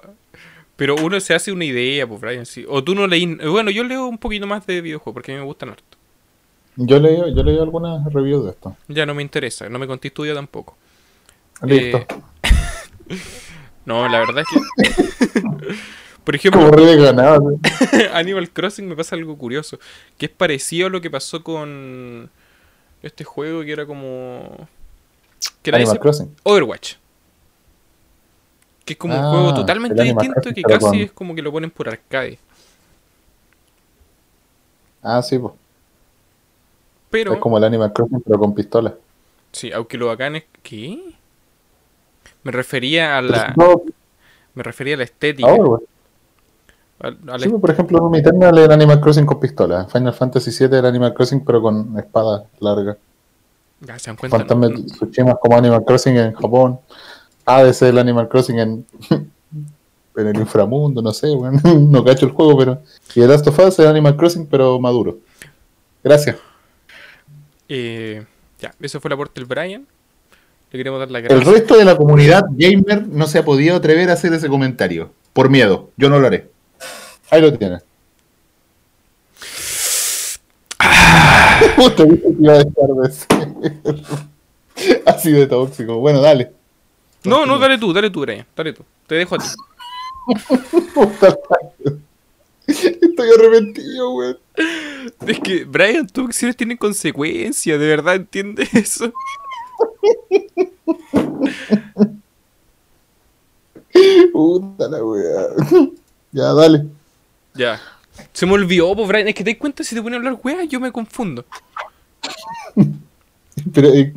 Pero 0.75 0.97
uno 0.97 1.21
se 1.21 1.33
hace 1.33 1.53
una 1.53 1.65
idea, 1.65 2.09
pues, 2.09 2.21
Brian. 2.21 2.45
sí. 2.45 2.67
O 2.69 2.83
tú 2.83 2.93
no 2.97 3.07
leí. 3.07 3.37
Bueno, 3.37 3.71
yo 3.71 3.85
leo 3.85 4.09
un 4.09 4.19
poquito 4.19 4.45
más 4.45 4.67
de 4.67 4.81
videojuegos 4.81 5.15
porque 5.15 5.31
a 5.31 5.37
mí 5.37 5.41
me 5.43 5.47
gustan 5.47 5.69
harto. 5.69 5.94
Yo 6.77 6.99
leí, 6.99 7.17
yo 7.35 7.43
leí 7.43 7.59
algunas 7.59 8.13
reviews 8.13 8.45
de 8.45 8.51
esto. 8.51 8.77
Ya 8.89 9.07
no 9.07 9.15
me 9.15 9.23
interesa, 9.23 9.69
no 9.69 9.79
me 9.79 9.87
conté 9.87 10.09
estudio 10.09 10.35
tampoco. 10.35 10.77
Listo. 11.63 11.99
Eh, 11.99 12.07
no, 13.85 14.09
la 14.09 14.19
verdad 14.19 14.43
es 14.43 14.49
que. 14.49 15.75
Por 16.25 16.35
ejemplo. 16.35 16.71
Animal 18.15 18.51
Crossing 18.51 18.89
me 18.89 18.97
pasa 18.97 19.15
algo 19.15 19.37
curioso. 19.37 19.79
Que 20.19 20.27
es 20.27 20.33
parecido 20.33 20.87
a 20.87 20.91
lo 20.91 21.01
que 21.01 21.11
pasó 21.11 21.45
con 21.45 22.31
este 23.03 23.25
juego 23.25 23.63
que 23.63 23.73
era 23.73 23.87
como. 23.87 24.67
Que 25.63 25.71
era 25.71 25.77
Animal 25.77 25.95
ese- 25.97 26.01
Crossing. 26.01 26.35
Overwatch. 26.45 26.95
Que 28.87 28.95
es 28.95 28.99
como 28.99 29.15
un 29.15 29.25
Ah, 29.25 29.31
juego 29.31 29.55
totalmente 29.55 29.95
el 29.95 30.01
Animal 30.09 30.17
distinto 30.25 30.41
Crossing, 30.43 30.55
que 30.55 30.63
casi 30.63 30.81
con- 30.87 30.95
es 30.97 31.13
como 31.13 31.35
que 31.35 31.43
lo 31.43 31.53
ponen 31.53 31.71
por 31.71 31.89
arcade. 31.89 32.39
Ah, 35.03 35.23
sí, 35.23 35.39
pues. 35.39 35.53
Pero, 37.15 37.35
Es 37.35 37.39
como 37.39 37.59
el 37.59 37.63
Animal 37.65 37.93
Crossing, 37.93 38.21
pero 38.27 38.41
con 38.41 38.53
pistola. 38.55 38.93
sí, 39.53 39.71
aunque 39.71 39.97
lo 39.97 40.09
bacán 40.09 40.35
es. 40.35 40.45
¿Qué? 40.65 40.99
Me 42.43 42.51
refería 42.51 43.17
a 43.19 43.23
la. 43.23 43.55
No, 43.57 43.83
Me 44.55 44.63
refería 44.65 44.95
a 44.95 44.99
la 44.99 45.05
estética. 45.05 45.49
ahora, 45.49 45.81
a- 47.01 47.39
Sí, 47.39 47.49
por 47.51 47.71
ejemplo, 47.71 47.99
Doom 47.99 48.17
Eternal 48.17 48.59
era 48.59 48.75
Animal 48.75 49.01
Crossing 49.01 49.27
con 49.27 49.39
pistola. 49.39 49.85
Final 49.87 50.13
Fantasy 50.13 50.51
VII 50.51 50.77
era 50.79 50.89
Animal 50.89 51.15
Crossing, 51.15 51.45
pero 51.45 51.63
con 51.63 51.97
espada 51.99 52.47
larga. 52.59 52.97
Ya 53.81 53.97
se 53.99 54.11
dan 54.11 54.17
cuenta. 54.17 54.37
¿no? 54.39 54.45
Fantasma 54.45 54.85
Tsushima 54.87 55.31
es 55.33 55.37
como 55.41 55.57
Animal 55.57 55.85
Crossing 55.85 56.17
en 56.17 56.33
Japón. 56.35 56.81
Es 57.47 57.81
el 57.83 57.97
Animal 57.99 58.29
Crossing 58.29 58.59
en, 58.59 58.87
en 60.17 60.27
el 60.27 60.37
inframundo, 60.37 61.01
no 61.01 61.13
sé, 61.13 61.33
bueno, 61.35 61.61
no 61.79 62.03
cacho 62.05 62.27
el 62.27 62.33
juego, 62.33 62.59
pero. 62.59 62.83
Y 63.15 63.21
el 63.23 63.29
Last 63.29 63.47
of 63.47 63.59
Us 63.61 63.79
es 63.79 63.87
Animal 63.87 64.17
Crossing, 64.17 64.47
pero 64.47 64.81
maduro. 64.81 65.19
Gracias. 66.03 66.37
Eh, 67.69 68.25
ya, 68.61 68.75
eso 68.81 69.01
fue 69.01 69.09
el 69.09 69.13
aporte 69.15 69.41
del 69.41 69.47
Brian. 69.47 69.87
Le 70.71 70.79
queremos 70.79 70.99
dar 70.99 71.11
las 71.11 71.23
El 71.23 71.29
gracias. 71.29 71.49
resto 71.55 71.77
de 71.77 71.85
la 71.85 71.97
comunidad 71.97 72.45
gamer 72.51 73.07
no 73.07 73.27
se 73.27 73.39
ha 73.39 73.45
podido 73.45 73.77
atrever 73.77 74.11
a 74.11 74.15
hacer 74.15 74.33
ese 74.33 74.49
comentario. 74.49 75.13
Por 75.33 75.49
miedo. 75.51 75.91
Yo 75.97 76.11
no 76.11 76.19
lo 76.19 76.27
haré. 76.27 76.51
Ahí 77.31 77.41
lo 77.41 77.53
tienes. 77.57 77.83
Puta, 81.77 82.05
dije 82.05 82.23
que 82.23 82.37
iba 82.41 82.55
a 82.55 82.59
dejar. 82.59 82.91
Así 85.07 85.31
de 85.33 85.47
tóxico. 85.47 85.99
Bueno, 85.99 86.21
dale. 86.21 86.53
No, 87.25 87.47
no, 87.47 87.59
dale 87.59 87.79
tú, 87.79 87.93
dale 87.93 88.11
tú, 88.11 88.21
Brian. 88.21 88.47
Dale 88.57 88.73
tú. 88.73 88.85
Te 89.07 89.15
dejo 89.15 89.37
a 89.37 89.39
ti. 89.39 89.47
Estoy 92.67 93.29
arrepentido, 93.39 94.15
weón. 94.15 94.39
Es 95.27 95.41
que, 95.41 95.65
Brian, 95.65 96.07
tus 96.07 96.27
acciones 96.27 96.57
tienen 96.57 96.77
consecuencias. 96.77 97.79
¿De 97.79 97.87
verdad 97.87 98.15
entiendes 98.15 98.73
eso? 98.75 99.13
Puta 104.33 104.89
la 104.89 105.05
weá. 105.05 105.47
Ya, 106.33 106.53
dale. 106.53 106.87
Ya. 107.55 107.81
Se 108.33 108.47
me 108.47 108.53
olvidó, 108.53 108.95
pues, 108.97 109.09
Brian. 109.09 109.29
Es 109.29 109.35
que 109.35 109.45
te 109.45 109.51
das 109.53 109.61
cuenta, 109.61 109.85
si 109.85 109.95
te 109.95 110.03
pones 110.03 110.17
a 110.17 110.19
hablar 110.19 110.41
weá, 110.43 110.65
yo 110.65 110.81
me 110.81 110.91
confundo. 110.91 111.45
Pero 113.73 113.89
eh, 113.89 114.13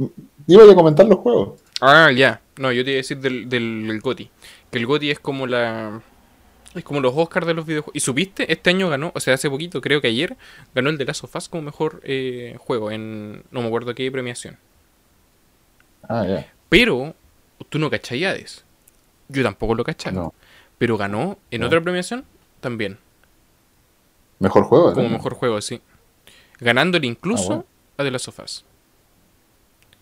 iba 0.47 0.71
a 0.71 0.75
comentar 0.75 1.05
los 1.05 1.19
juegos. 1.19 1.59
Ah, 1.81 2.11
ya. 2.11 2.41
No, 2.57 2.71
yo 2.71 2.83
te 2.83 2.91
iba 2.91 2.97
a 2.97 3.03
decir 3.03 3.19
del, 3.19 3.47
del, 3.49 3.87
del 3.87 4.01
GOTY. 4.01 4.29
Que 4.71 4.77
el 4.79 4.85
GOTY 4.85 5.11
es 5.11 5.19
como 5.19 5.45
la. 5.45 6.01
Es 6.77 6.83
como 6.83 6.99
los 6.99 7.13
Oscars 7.15 7.47
de 7.47 7.53
los 7.53 7.65
videojuegos. 7.65 7.95
¿Y 7.95 7.99
supiste? 7.99 8.51
Este 8.51 8.69
año 8.69 8.89
ganó, 8.89 9.11
o 9.15 9.19
sea, 9.19 9.33
hace 9.33 9.49
poquito, 9.49 9.81
creo 9.81 9.99
que 10.01 10.07
ayer, 10.07 10.37
ganó 10.75 10.89
el 10.89 10.97
de 10.97 11.05
Last 11.05 11.23
of 11.23 11.35
Us 11.35 11.49
como 11.49 11.63
mejor 11.63 12.01
eh, 12.03 12.55
juego 12.59 12.91
en. 12.91 13.43
No 13.51 13.61
me 13.61 13.67
acuerdo 13.67 13.93
qué 13.95 14.11
premiación. 14.11 14.57
Ah, 16.07 16.25
ya. 16.25 16.53
Pero, 16.69 17.15
tú 17.69 17.79
no 17.79 17.89
cachai 17.89 18.23
Hades. 18.25 18.63
Yo 19.29 19.43
tampoco 19.43 19.75
lo 19.75 19.83
cachaba. 19.83 20.15
No. 20.15 20.33
Pero 20.77 20.97
ganó 20.97 21.37
en 21.51 21.61
No. 21.61 21.67
otra 21.67 21.81
premiación 21.81 22.23
también. 22.61 22.97
Mejor 24.39 24.63
juego, 24.65 24.93
Como 24.93 25.09
mejor 25.09 25.33
juego, 25.33 25.59
sí. 25.61 25.81
Ganándole 26.59 27.07
incluso 27.07 27.43
Ah, 27.43 27.47
bueno. 27.55 27.65
a 27.97 28.03
The 28.03 28.11
Last 28.11 28.27
of 28.27 28.39
Us. 28.39 28.65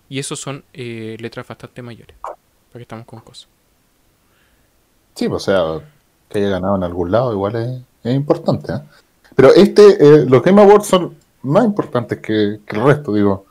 Y 0.10 0.20
eso 0.20 0.36
son 0.36 0.64
eh, 0.74 1.16
letras 1.20 1.48
bastante 1.48 1.82
mayores. 1.82 2.16
Para 2.22 2.36
que 2.74 2.82
estamos 2.82 3.06
con 3.06 3.22
cosas. 3.22 3.48
Sí, 5.16 5.30
pues, 5.30 5.48
o 5.48 5.80
sea, 5.80 5.90
que 6.40 6.46
haya 6.46 6.56
ganado 6.56 6.76
en 6.76 6.84
algún 6.84 7.12
lado 7.12 7.32
igual 7.34 7.56
es, 7.56 7.82
es 8.04 8.16
importante. 8.16 8.74
¿eh? 8.74 8.80
Pero 9.36 9.54
este, 9.54 9.82
eh, 10.00 10.26
los 10.28 10.42
Game 10.44 10.62
Awards 10.62 10.88
son 10.88 11.16
más 11.44 11.66
importantes 11.66 12.20
que, 12.20 12.60
que 12.66 12.76
el 12.76 12.84
resto, 12.84 13.14
digo. 13.14 13.46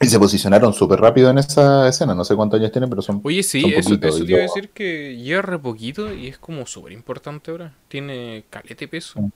Y 0.00 0.06
se 0.06 0.18
posicionaron 0.18 0.74
súper 0.74 1.00
rápido 1.00 1.30
en 1.30 1.38
esa 1.38 1.88
escena. 1.88 2.14
No 2.14 2.24
sé 2.24 2.34
cuántos 2.36 2.60
años 2.60 2.72
tienen, 2.72 2.90
pero 2.90 3.00
son. 3.00 3.20
Oye, 3.24 3.42
sí, 3.42 3.62
son 3.62 3.70
eso, 3.70 3.90
poquitos, 3.90 4.16
eso 4.16 4.24
te 4.24 4.30
iba 4.32 4.38
a 4.40 4.42
decir 4.42 4.68
que 4.70 5.16
lleva 5.16 5.42
re 5.42 5.58
poquito 5.58 6.12
y 6.12 6.26
es 6.26 6.36
como 6.36 6.66
súper 6.66 6.92
importante 6.92 7.50
ahora. 7.50 7.72
Tiene 7.88 8.44
calete 8.50 8.86
peso. 8.86 9.14
Sí. 9.18 9.26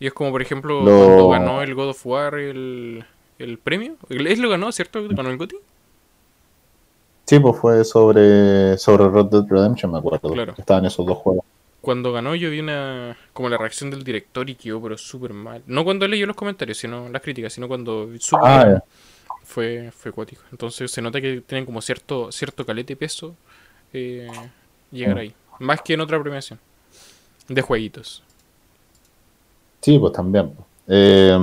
Y 0.00 0.06
es 0.06 0.12
como, 0.14 0.30
por 0.30 0.40
ejemplo, 0.40 0.82
Lo- 0.82 1.04
cuando 1.04 1.28
ganó 1.28 1.62
el 1.62 1.74
God 1.74 1.90
of 1.90 2.06
War, 2.06 2.34
el, 2.36 3.04
el 3.38 3.58
premio. 3.58 3.96
¿Es 4.08 4.38
lo 4.38 4.48
ganó, 4.48 4.70
cierto? 4.72 5.06
¿Ganó 5.08 5.30
el 5.30 5.36
GOTY? 5.36 5.56
Sí, 7.26 7.38
pues 7.40 7.56
fue 7.56 7.84
sobre, 7.84 8.78
sobre 8.78 9.08
Red 9.08 9.26
Dead 9.26 9.44
Redemption, 9.48 9.90
me 9.92 9.98
acuerdo. 9.98 10.30
Claro. 10.32 10.54
que 10.54 10.60
Estaban 10.60 10.84
esos 10.86 11.04
dos 11.04 11.18
juegos. 11.18 11.44
Cuando 11.80 12.12
ganó 12.12 12.34
yo 12.34 12.50
vi 12.50 12.60
una 12.60 13.16
como 13.32 13.48
la 13.48 13.58
reacción 13.58 13.90
del 13.90 14.02
director 14.04 14.48
y 14.50 14.54
quedó 14.54 14.80
pero 14.82 14.96
súper 14.98 15.32
mal. 15.32 15.62
No 15.66 15.84
cuando 15.84 16.06
leyó 16.08 16.26
los 16.26 16.36
comentarios, 16.36 16.78
sino 16.78 17.08
las 17.08 17.22
críticas, 17.22 17.52
sino 17.52 17.68
cuando 17.68 18.08
supo 18.18 18.44
Ah, 18.44 18.64
ya. 18.66 18.84
fue, 19.44 19.90
fue 19.96 20.10
cuático. 20.12 20.42
Entonces 20.50 20.90
se 20.90 21.00
nota 21.02 21.20
que 21.20 21.40
tienen 21.42 21.64
como 21.66 21.80
cierto, 21.80 22.30
cierto 22.32 22.64
calete 22.66 22.94
y 22.94 22.96
peso 22.96 23.34
eh, 23.92 24.28
llegar 24.90 25.16
Mm. 25.16 25.18
ahí. 25.18 25.34
Más 25.60 25.80
que 25.82 25.94
en 25.94 26.00
otra 26.00 26.20
premiación. 26.20 26.58
De 27.48 27.62
jueguitos. 27.62 28.22
Sí, 29.80 29.98
pues 29.98 30.12
también. 30.12 30.50
pues. 30.50 30.66
Eh, 30.88 31.36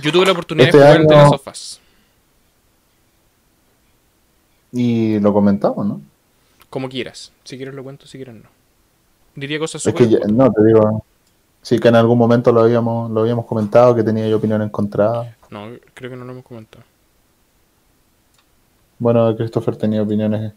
Yo 0.00 0.12
tuve 0.12 0.26
la 0.26 0.32
oportunidad 0.32 0.68
Este 0.68 0.78
de 0.78 0.84
jugar 0.84 1.00
el 1.00 1.06
The 1.08 1.14
año- 1.14 1.22
Last 1.30 1.34
of 1.34 1.52
Us. 1.52 1.80
Y 4.72 5.18
lo 5.20 5.32
comentamos, 5.32 5.86
¿no? 5.86 6.00
Como 6.70 6.88
quieras. 6.88 7.32
Si 7.44 7.56
quieres 7.56 7.74
lo 7.74 7.82
cuento, 7.82 8.06
si 8.06 8.18
quieres 8.18 8.34
no. 8.34 8.48
Diría 9.34 9.58
cosas 9.58 9.84
Es 9.86 9.94
que 9.94 10.04
súper... 10.04 10.20
ya- 10.20 10.26
no, 10.32 10.50
te 10.52 10.64
digo. 10.64 11.04
Sí, 11.62 11.78
que 11.78 11.88
en 11.88 11.96
algún 11.96 12.18
momento 12.18 12.52
lo 12.52 12.60
habíamos, 12.60 13.10
lo 13.10 13.20
habíamos 13.20 13.46
comentado, 13.46 13.94
que 13.94 14.02
tenía 14.02 14.28
yo 14.28 14.36
opinión 14.36 14.62
encontrada. 14.62 15.36
No, 15.50 15.68
creo 15.94 16.10
que 16.10 16.16
no 16.16 16.24
lo 16.24 16.32
hemos 16.32 16.44
comentado. 16.44 16.84
Bueno, 18.98 19.34
Christopher 19.36 19.76
tenía 19.76 20.02
opiniones 20.02 20.52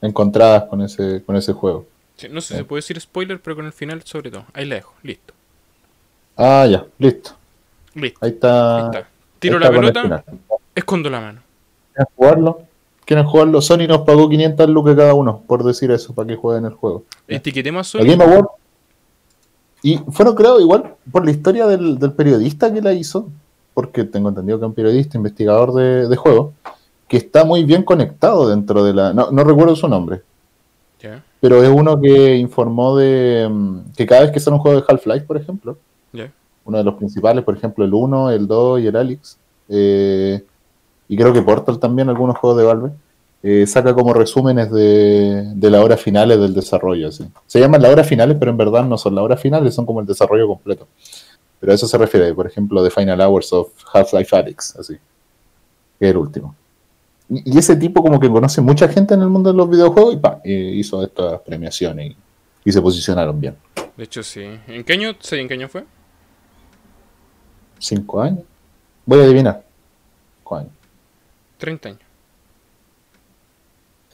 encontradas 0.00 0.64
con 0.64 0.82
ese, 0.82 1.22
con 1.24 1.36
ese 1.36 1.52
juego. 1.52 1.86
Sí, 2.16 2.28
no 2.30 2.40
sé 2.40 2.48
si 2.48 2.58
se 2.58 2.64
puede 2.64 2.78
decir 2.78 3.00
spoiler, 3.00 3.40
pero 3.40 3.56
con 3.56 3.66
el 3.66 3.72
final 3.72 4.02
sobre 4.04 4.30
todo. 4.30 4.44
Ahí 4.52 4.64
la 4.64 4.76
dejo. 4.76 4.94
Listo. 5.02 5.34
Ah, 6.36 6.66
ya, 6.68 6.86
listo. 6.98 7.32
Listo. 7.94 8.18
Ahí 8.22 8.30
está. 8.30 8.76
Ahí 8.78 8.84
está. 8.86 9.08
Tiro 9.38 9.54
ahí 9.56 9.60
la 9.60 9.66
está 9.66 9.80
pelota, 10.02 10.24
escondo 10.74 11.10
la 11.10 11.20
mano. 11.20 11.40
¿Quieren 11.94 12.12
jugarlo? 12.16 12.62
¿Quieren 13.06 13.24
jugarlo? 13.24 13.62
Sony 13.62 13.86
nos 13.88 14.02
pagó 14.02 14.28
500 14.28 14.68
lucas 14.68 14.96
cada 14.96 15.14
uno, 15.14 15.42
por 15.46 15.64
decir 15.64 15.90
eso, 15.90 16.12
para 16.12 16.28
que 16.28 16.36
jueguen 16.36 16.66
el 16.66 16.74
juego. 16.74 17.04
Etiquetemos 17.26 17.86
Sony. 17.88 18.00
Game 18.04 18.22
Award. 18.22 18.46
Y 19.82 19.98
fueron, 20.10 20.34
creo, 20.34 20.60
igual 20.60 20.94
por 21.10 21.24
la 21.24 21.30
historia 21.30 21.66
del, 21.66 21.98
del 21.98 22.12
periodista 22.12 22.72
que 22.74 22.82
la 22.82 22.92
hizo, 22.92 23.30
porque 23.72 24.04
tengo 24.04 24.28
entendido 24.28 24.58
que 24.58 24.64
es 24.64 24.68
un 24.68 24.74
periodista, 24.74 25.16
investigador 25.16 25.72
de, 25.72 26.08
de 26.08 26.16
juegos, 26.16 26.52
que 27.06 27.16
está 27.16 27.44
muy 27.44 27.64
bien 27.64 27.84
conectado 27.84 28.48
dentro 28.48 28.82
de 28.84 28.92
la... 28.92 29.12
No, 29.12 29.30
no 29.30 29.44
recuerdo 29.44 29.76
su 29.76 29.88
nombre, 29.88 30.22
pero 31.40 31.62
es 31.62 31.68
uno 31.68 32.00
que 32.00 32.36
informó 32.36 32.96
de 32.96 33.48
mm, 33.48 33.92
que 33.96 34.06
cada 34.06 34.22
vez 34.22 34.30
que 34.32 34.40
sale 34.40 34.56
un 34.56 34.62
juego 34.62 34.80
de 34.80 34.86
Half-Life, 34.88 35.26
por 35.26 35.36
ejemplo, 35.36 35.78
uno 36.64 36.78
de 36.78 36.82
los 36.84 36.94
principales, 36.94 37.44
por 37.44 37.56
ejemplo, 37.56 37.84
el 37.84 37.94
1, 37.94 38.30
el 38.30 38.48
2 38.48 38.80
y 38.80 38.86
el 38.88 38.96
Alex, 38.96 39.38
eh, 39.68 40.42
y 41.08 41.16
creo 41.16 41.32
que 41.32 41.42
Portal 41.42 41.78
también, 41.78 42.08
algunos 42.08 42.36
juegos 42.38 42.58
de 42.58 42.64
Valve, 42.64 42.90
eh, 43.42 43.66
saca 43.66 43.94
como 43.94 44.12
resúmenes 44.12 44.70
de, 44.72 45.52
de 45.54 45.70
las 45.70 45.84
horas 45.84 46.00
finales 46.00 46.38
del 46.38 46.52
desarrollo. 46.52 47.08
así. 47.08 47.26
Se 47.46 47.60
llaman 47.60 47.82
las 47.82 47.92
horas 47.92 48.08
finales, 48.08 48.36
pero 48.38 48.50
en 48.50 48.56
verdad 48.56 48.84
no 48.84 48.98
son 48.98 49.14
las 49.14 49.24
horas 49.24 49.40
finales, 49.40 49.74
son 49.74 49.86
como 49.86 50.00
el 50.00 50.06
desarrollo 50.06 50.48
completo. 50.48 50.88
Pero 51.60 51.72
a 51.72 51.74
eso 51.74 51.86
se 51.86 51.96
refiere, 51.96 52.34
por 52.34 52.46
ejemplo, 52.46 52.82
The 52.82 52.90
Final 52.90 53.20
Hours 53.20 53.52
of 53.52 53.68
Half-Life 53.92 54.36
Alyx, 54.36 54.76
así, 54.76 54.94
que 55.98 56.04
es 56.04 56.10
el 56.10 56.16
último. 56.16 56.54
Y, 57.28 57.54
y 57.54 57.58
ese 57.58 57.76
tipo 57.76 58.02
como 58.02 58.18
que 58.20 58.28
conoce 58.28 58.60
mucha 58.60 58.88
gente 58.88 59.14
en 59.14 59.22
el 59.22 59.28
mundo 59.28 59.50
de 59.52 59.56
los 59.56 59.68
videojuegos 59.68 60.14
y 60.14 60.16
pa, 60.16 60.40
eh, 60.44 60.72
hizo 60.74 61.02
estas 61.02 61.40
premiaciones 61.40 62.12
y, 62.12 62.16
y 62.64 62.72
se 62.72 62.82
posicionaron 62.82 63.40
bien. 63.40 63.56
De 63.96 64.04
hecho, 64.04 64.22
sí. 64.22 64.42
¿En 64.66 64.84
qué 64.84 64.92
año? 64.94 65.14
¿Sí, 65.20 65.36
¿En 65.36 65.48
qué 65.48 65.54
año 65.54 65.68
fue? 65.68 65.84
¿Cinco 67.78 68.20
años? 68.20 68.40
Voy 69.04 69.20
a 69.20 69.24
adivinar. 69.24 69.64
Cinco 70.38 70.56
años. 70.56 70.72
30 71.58 71.88
años. 71.90 72.00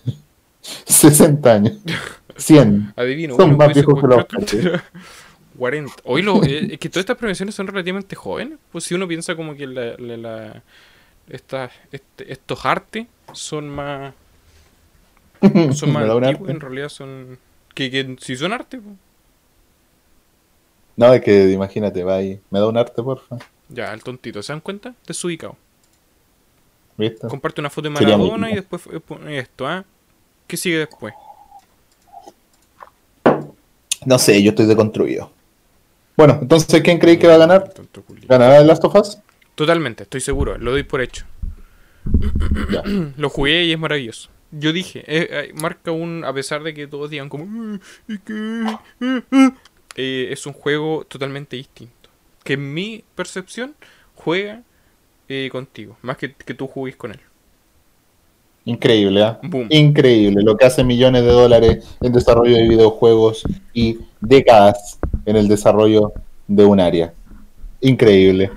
60 0.63 1.53
años. 1.53 1.79
100. 2.37 2.95
Adivino. 2.97 3.37
Son 3.37 3.57
más 3.57 3.73
viejos 3.75 4.01
que 4.01 4.07
los 4.07 4.25
cualquier 4.27 4.69
otro. 4.69 4.83
40. 5.59 5.93
Hoy 6.05 6.23
lo, 6.23 6.43
eh, 6.45 6.69
es 6.73 6.79
que 6.79 6.89
todas 6.89 7.03
estas 7.03 7.19
premiaciones 7.19 7.55
son 7.55 7.67
relativamente 7.67 8.17
jóvenes. 8.17 8.59
Pues 8.71 8.85
si 8.85 8.95
uno 8.95 9.07
piensa 9.07 9.37
como 9.37 9.55
que 9.55 9.67
la, 9.67 9.95
la, 9.99 10.17
la- 10.17 10.63
esta- 11.29 11.71
este- 11.93 12.33
estos 12.33 12.65
artes 12.65 13.07
son 13.33 13.69
más 13.69 14.15
son 15.75 15.93
más 15.93 16.09
antiguos, 16.09 16.49
en 16.51 16.61
realidad 16.61 16.89
son 16.89 17.39
que, 17.75 17.91
que 17.91 18.17
si 18.21 18.37
son 18.37 18.53
arte, 18.53 18.79
pues. 18.79 18.97
No, 20.97 21.13
es 21.13 21.23
que 21.23 21.51
imagínate, 21.51 22.05
va 22.05 22.17
ahí. 22.17 22.41
Me 22.51 22.59
da 22.59 22.69
un 22.69 22.77
arte, 22.77 23.03
porfa. 23.03 23.37
ya, 23.69 23.93
el 23.93 24.03
tontito, 24.03 24.43
¿se 24.43 24.53
dan 24.53 24.61
cuenta? 24.61 24.95
Desubicado. 25.07 25.57
¿Viste? 26.97 27.29
Comparte 27.29 27.61
una 27.61 27.71
foto 27.71 27.89
de 27.89 27.91
Maradona 27.91 28.51
y 28.51 28.55
después 28.55 28.83
eh, 28.93 29.01
pone 29.01 29.39
esto, 29.39 29.67
¿ah? 29.67 29.85
¿Qué 30.47 30.57
sigue 30.57 30.79
después? 30.79 31.15
No 34.05 34.19
sé, 34.19 34.43
yo 34.43 34.51
estoy 34.51 34.67
deconstruido. 34.67 35.31
Bueno, 36.17 36.39
entonces, 36.43 36.83
¿quién 36.83 36.99
creéis 36.99 37.21
que 37.21 37.27
va 37.27 37.35
a 37.35 37.39
ganar? 37.39 37.73
¿Ganará 38.29 38.59
el 38.59 38.67
Last 38.67 38.85
of 38.85 38.95
Us? 38.95 39.19
Totalmente, 39.55 40.03
estoy 40.03 40.21
seguro, 40.21 40.59
lo 40.59 40.73
doy 40.73 40.83
por 40.83 41.01
hecho. 41.01 41.25
Ya. 42.71 42.83
Lo 43.17 43.31
jugué 43.31 43.65
y 43.65 43.73
es 43.73 43.79
maravilloso. 43.79 44.29
Yo 44.51 44.73
dije, 44.73 45.01
eh, 45.07 45.29
eh, 45.31 45.53
marca 45.55 45.93
un, 45.93 46.25
a 46.25 46.33
pesar 46.35 46.63
de 46.63 46.75
que 46.75 46.87
todos 46.87 47.09
digan 47.11 47.29
como, 47.29 47.79
es 49.97 50.47
un 50.47 50.53
juego 50.53 51.07
totalmente 51.09 51.57
distinto. 51.57 52.11
Que 52.45 52.55
en 52.55 52.75
mi 52.75 53.05
percepción 53.15 53.75
juega 54.15 54.63
eh, 55.33 55.49
contigo, 55.51 55.97
más 56.03 56.17
que, 56.19 56.35
que 56.35 56.55
tú 56.55 56.67
jugues 56.67 56.97
con 56.97 57.11
él. 57.13 57.21
Increíble, 58.65 59.23
¿ah? 59.25 59.41
Increíble. 59.71 60.41
Lo 60.43 60.57
que 60.57 60.65
hace 60.67 60.85
millones 60.85 61.23
de 61.25 61.31
dólares 61.33 61.97
en 62.01 62.13
desarrollo 62.13 62.55
de 62.57 62.69
videojuegos 62.69 63.43
y 63.75 63.99
décadas 64.21 64.99
en 65.27 65.37
el 65.37 65.49
desarrollo 65.49 66.13
de 66.47 66.65
un 66.65 66.79
área. 66.79 67.13
Increíble. 67.81 68.53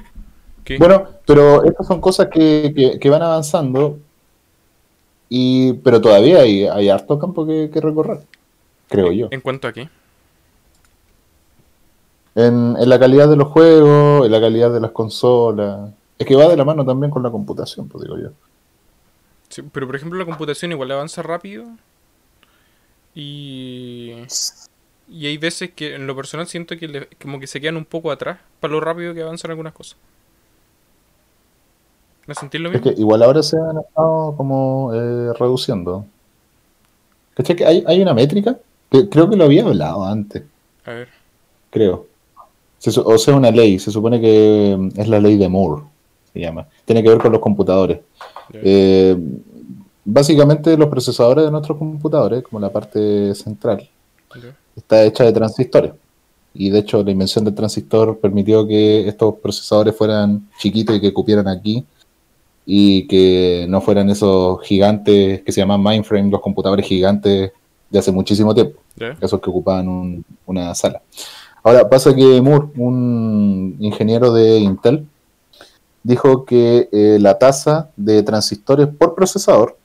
¿Qué? 0.63 0.77
Bueno, 0.77 1.07
pero 1.25 1.63
estas 1.63 1.87
son 1.87 1.99
cosas 2.01 2.27
que, 2.31 2.71
que- 2.75 2.99
que 2.99 3.09
van 3.09 3.23
avanzando, 3.23 3.97
y, 5.29 5.73
pero 5.73 5.99
todavía 6.01 6.39
hay, 6.41 6.65
hay 6.67 6.89
harto 6.89 7.17
campo 7.17 7.45
que, 7.47 7.69
que 7.73 7.81
recorrer, 7.81 8.21
creo 8.89 9.11
yo. 9.11 9.27
¿En 9.31 9.41
cuanto 9.41 9.67
a 9.67 9.73
qué? 9.73 9.89
En, 12.35 12.75
en 12.77 12.89
la 12.89 12.99
calidad 12.99 13.29
de 13.29 13.37
los 13.37 13.47
juegos, 13.47 14.25
en 14.25 14.31
la 14.31 14.41
calidad 14.41 14.71
de 14.71 14.79
las 14.81 14.91
consolas. 14.91 15.89
Es 16.17 16.25
que 16.25 16.35
va 16.35 16.47
de 16.47 16.57
la 16.57 16.65
mano 16.65 16.85
también 16.85 17.11
con 17.11 17.23
la 17.23 17.31
computación, 17.31 17.87
pues 17.87 18.03
digo 18.03 18.17
yo. 18.17 18.29
Sí, 19.49 19.61
pero 19.71 19.87
por 19.87 19.95
ejemplo 19.95 20.19
la 20.19 20.25
computación 20.25 20.71
igual 20.71 20.91
avanza 20.91 21.21
rápido. 21.21 21.65
Y, 23.13 24.13
y 25.09 25.25
hay 25.27 25.37
veces 25.37 25.71
que 25.73 25.95
en 25.95 26.07
lo 26.07 26.15
personal 26.15 26.47
siento 26.47 26.77
que 26.77 26.87
le- 26.87 27.07
como 27.21 27.39
que 27.39 27.47
se 27.47 27.61
quedan 27.61 27.77
un 27.77 27.85
poco 27.85 28.11
atrás 28.11 28.39
para 28.59 28.73
lo 28.73 28.81
rápido 28.81 29.13
que 29.13 29.21
avanzan 29.21 29.51
algunas 29.51 29.73
cosas. 29.73 29.97
¿Me 32.27 32.35
sentís 32.35 32.59
lo 32.61 32.71
Es 32.71 32.81
mismo? 32.81 32.91
que 32.95 32.99
igual 32.99 33.23
ahora 33.23 33.41
se 33.43 33.57
han 33.57 33.77
estado 33.79 34.35
como 34.35 34.91
eh, 34.93 35.33
reduciendo. 35.39 36.05
¿Cachai? 37.35 37.55
Que 37.55 37.65
hay, 37.65 37.83
hay 37.87 38.01
una 38.01 38.13
métrica 38.13 38.57
que 38.89 39.09
creo 39.09 39.29
que 39.29 39.35
lo 39.35 39.45
había 39.45 39.63
hablado 39.65 40.03
antes, 40.05 40.43
A 40.85 40.91
ver. 40.91 41.09
creo. 41.71 42.07
Se 42.79 42.91
o 42.99 43.17
sea, 43.17 43.35
una 43.35 43.51
ley, 43.51 43.79
se 43.79 43.91
supone 43.91 44.21
que 44.21 44.75
mm, 44.77 44.99
es 44.99 45.07
la 45.07 45.19
ley 45.19 45.37
de 45.37 45.49
Moore, 45.49 45.83
se 46.35 46.41
llama. 46.41 46.67
Tiene 46.85 47.01
que 47.01 47.09
ver 47.09 47.17
con 47.19 47.31
los 47.31 47.41
computadores. 47.41 47.99
Eh, 48.53 49.17
básicamente 50.03 50.77
los 50.77 50.89
procesadores 50.89 51.45
de 51.45 51.51
nuestros 51.51 51.77
computadores, 51.77 52.43
como 52.43 52.59
la 52.59 52.69
parte 52.71 53.33
central, 53.35 53.87
está 54.75 55.03
hecha 55.03 55.23
de 55.23 55.31
transistores. 55.31 55.93
Y 56.53 56.69
de 56.69 56.79
hecho 56.79 57.03
la 57.03 57.11
invención 57.11 57.43
del 57.43 57.55
transistor 57.55 58.17
permitió 58.19 58.65
que 58.67 59.07
estos 59.07 59.35
procesadores 59.35 59.95
fueran 59.95 60.47
chiquitos 60.59 60.95
y 60.95 61.01
que 61.01 61.13
cupieran 61.13 61.47
aquí 61.47 61.83
y 62.65 63.07
que 63.07 63.65
no 63.69 63.81
fueran 63.81 64.09
esos 64.09 64.61
gigantes 64.63 65.41
que 65.41 65.51
se 65.51 65.61
llaman 65.61 65.81
mainframe, 65.81 66.29
los 66.31 66.41
computadores 66.41 66.85
gigantes 66.85 67.51
de 67.89 67.99
hace 67.99 68.11
muchísimo 68.11 68.53
tiempo, 68.55 68.79
esos 69.21 69.39
que 69.39 69.49
ocupaban 69.49 69.87
un- 69.87 70.25
una 70.45 70.73
sala. 70.75 71.01
Ahora 71.63 71.87
pasa 71.89 72.15
que 72.15 72.41
Moore, 72.41 72.67
un 72.77 73.75
ingeniero 73.79 74.31
de 74.33 74.59
Intel, 74.59 75.05
dijo 76.05 76.45
que 76.45 76.87
eh, 76.91 77.17
la 77.19 77.39
tasa 77.39 77.89
de 77.97 78.21
transistores 78.23 78.87
por 78.87 79.15
procesador 79.15 79.77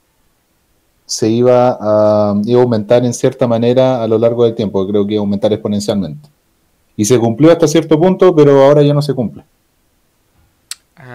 se 1.05 1.29
iba 1.29 1.77
a, 1.79 2.35
iba 2.45 2.59
a 2.59 2.63
aumentar 2.63 3.03
en 3.05 3.13
cierta 3.13 3.47
manera 3.47 4.01
a 4.03 4.07
lo 4.07 4.17
largo 4.17 4.45
del 4.45 4.55
tiempo, 4.55 4.87
creo 4.87 5.05
que 5.05 5.13
iba 5.15 5.21
a 5.21 5.25
aumentar 5.25 5.51
exponencialmente. 5.53 6.29
Y 6.97 7.05
se 7.05 7.19
cumplió 7.19 7.51
hasta 7.51 7.67
cierto 7.67 7.99
punto, 7.99 8.35
pero 8.35 8.63
ahora 8.63 8.83
ya 8.83 8.93
no 8.93 9.01
se 9.01 9.13
cumple. 9.15 9.45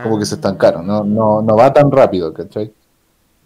Como 0.00 0.18
que 0.18 0.26
se 0.26 0.34
Ah, 0.34 0.36
estancaron, 0.36 0.86
no, 0.86 1.04
no, 1.04 1.42
no 1.42 1.56
va 1.56 1.72
tan 1.72 1.90
rápido, 1.90 2.32
¿cachai? 2.32 2.72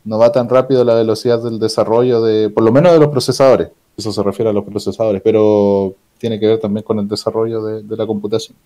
No 0.04 0.18
va 0.18 0.32
tan 0.32 0.48
rápido 0.48 0.84
la 0.84 0.94
velocidad 0.94 1.42
del 1.42 1.58
desarrollo 1.58 2.22
de, 2.22 2.50
por 2.50 2.64
lo 2.64 2.72
menos 2.72 2.92
de 2.92 2.98
los 3.00 3.08
procesadores, 3.10 3.70
eso 3.96 4.12
se 4.12 4.22
refiere 4.22 4.50
a 4.50 4.54
los 4.54 4.64
procesadores, 4.64 5.22
pero 5.22 5.94
tiene 6.18 6.40
que 6.40 6.46
ver 6.48 6.60
también 6.60 6.84
con 6.84 6.98
el 7.00 7.08
desarrollo 7.08 7.62
de, 7.64 7.82
de 7.82 7.96
la 7.96 8.06
computación. 8.06 8.56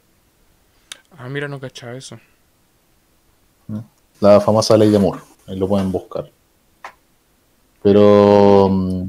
Ah, 1.11 1.29
mira, 1.29 1.49
no 1.49 1.61
cachaba 1.61 1.97
eso. 1.97 2.19
La 4.21 4.41
famosa 4.41 4.77
ley 4.77 4.91
de 4.91 4.99
Moore. 4.99 5.21
Ahí 5.47 5.57
lo 5.57 5.69
pueden 5.69 5.93
buscar. 5.93 6.31
Pero, 7.83 8.69
mm, 8.71 9.03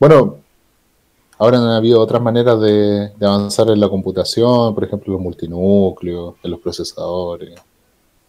bueno, 0.00 0.36
ahora 1.38 1.58
han 1.58 1.68
habido 1.70 2.00
otras 2.00 2.22
maneras 2.22 2.60
de, 2.60 3.12
avanzar 3.20 3.68
en 3.68 3.80
la 3.80 3.88
computación, 3.88 4.74
por 4.74 4.84
ejemplo, 4.84 5.12
los 5.12 5.22
multinúcleos, 5.22 6.34
en 6.42 6.50
los 6.50 6.60
procesadores, 6.60 7.60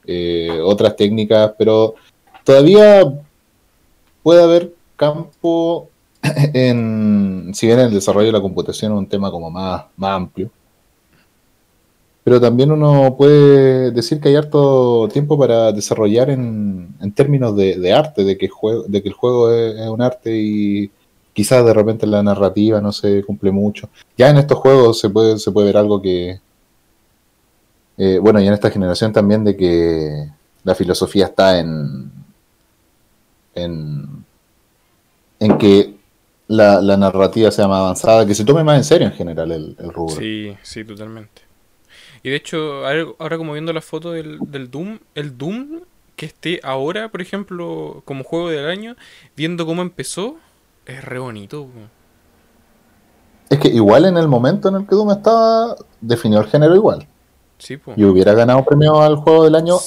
eh, 0.05 0.59
otras 0.63 0.95
técnicas, 0.95 1.53
pero 1.57 1.95
todavía 2.43 3.03
puede 4.23 4.43
haber 4.43 4.73
campo 4.95 5.89
en, 6.23 7.51
si 7.53 7.67
bien 7.67 7.79
el 7.79 7.93
desarrollo 7.93 8.27
de 8.27 8.33
la 8.33 8.41
computación 8.41 8.91
es 8.91 8.97
un 8.97 9.07
tema 9.07 9.31
como 9.31 9.49
más, 9.49 9.85
más 9.95 10.11
amplio, 10.11 10.49
pero 12.23 12.41
también 12.41 12.71
uno 12.71 13.15
puede 13.17 13.91
decir 13.91 14.19
que 14.19 14.29
hay 14.29 14.35
harto 14.35 15.07
tiempo 15.11 15.37
para 15.37 15.71
desarrollar 15.71 16.29
en, 16.29 16.95
términos 17.15 17.55
de, 17.55 17.93
arte, 17.93 18.23
de 18.23 18.37
que, 18.37 18.47
juego, 18.47 18.83
de 18.87 19.01
que 19.01 19.09
el 19.09 19.13
juego 19.13 19.51
es, 19.51 19.87
un 19.87 20.01
arte 20.01 20.31
y 20.35 20.91
quizás 21.33 21.65
de 21.65 21.73
repente 21.73 22.05
la 22.05 22.21
narrativa 22.21 22.81
no 22.81 22.91
se 22.91 23.23
cumple 23.23 23.51
mucho. 23.51 23.89
Ya 24.17 24.29
en 24.29 24.37
estos 24.37 24.57
juegos 24.57 24.99
se 24.99 25.09
puede, 25.09 25.39
se 25.39 25.51
puede 25.51 25.67
ver 25.67 25.77
algo 25.77 26.01
que, 26.01 26.39
eh, 27.97 28.19
bueno, 28.21 28.41
y 28.41 28.47
en 28.47 28.53
esta 28.53 28.69
generación 28.69 29.13
también 29.13 29.43
de 29.43 29.55
que 29.55 30.29
la 30.63 30.75
filosofía 30.75 31.25
está 31.25 31.59
en, 31.59 32.11
en, 33.55 34.25
en 35.39 35.57
que 35.57 35.95
la, 36.47 36.81
narrativa 36.97 37.49
sea 37.49 37.67
más 37.67 37.79
avanzada, 37.79 38.25
que 38.25 38.35
se 38.35 38.43
tome 38.43 38.63
más 38.63 38.77
en 38.77 38.83
serio 38.83 39.07
en 39.07 39.13
general 39.13 39.51
el 39.51 39.93
rubro. 39.93 40.15
Sí, 40.15 40.53
sí, 40.63 40.83
totalmente. 40.83 41.48
Y 42.23 42.29
de 42.29 42.35
hecho, 42.35 42.85
ahora 43.19 43.37
como 43.37 43.53
viendo 43.53 43.73
la 43.73 43.81
foto 43.81 44.11
del, 44.11 44.39
del 44.41 44.69
Doom, 44.69 44.99
el 45.15 45.37
Doom 45.37 45.81
que 46.15 46.25
esté 46.25 46.59
ahora, 46.63 47.09
por 47.09 47.21
ejemplo, 47.21 48.01
como 48.03 48.25
juego 48.25 48.49
del 48.49 48.67
año, 48.67 48.97
viendo 49.37 49.65
cómo 49.65 49.81
empezó, 49.81 50.35
es 50.85 51.03
re 51.05 51.17
bonito. 51.17 51.67
Es 53.49 53.57
que 53.57 53.69
igual 53.69 54.03
en 54.03 54.17
el 54.17 54.27
momento 54.27 54.67
en 54.67 54.75
el 54.75 54.85
que 54.85 54.95
Doom 54.95 55.11
estaba, 55.11 55.77
definió 56.01 56.39
el 56.39 56.47
género 56.47 56.75
igual. 56.75 57.07
Sí, 57.57 57.77
pues. 57.77 57.97
Y 57.97 58.03
hubiera 58.03 58.33
ganado 58.33 58.65
premio 58.65 59.01
al 59.01 59.15
juego 59.15 59.45
del 59.45 59.55
año 59.55 59.77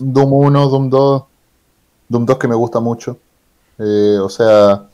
Doom 0.00 0.32
1, 0.32 0.68
Doom 0.68 0.90
2, 0.90 1.24
Doom 2.08 2.26
2 2.26 2.38
que 2.38 2.48
me 2.48 2.56
gusta 2.56 2.80
mucho. 2.80 3.18
Eh, 3.78 4.18
o 4.20 4.28
sea, 4.28 4.88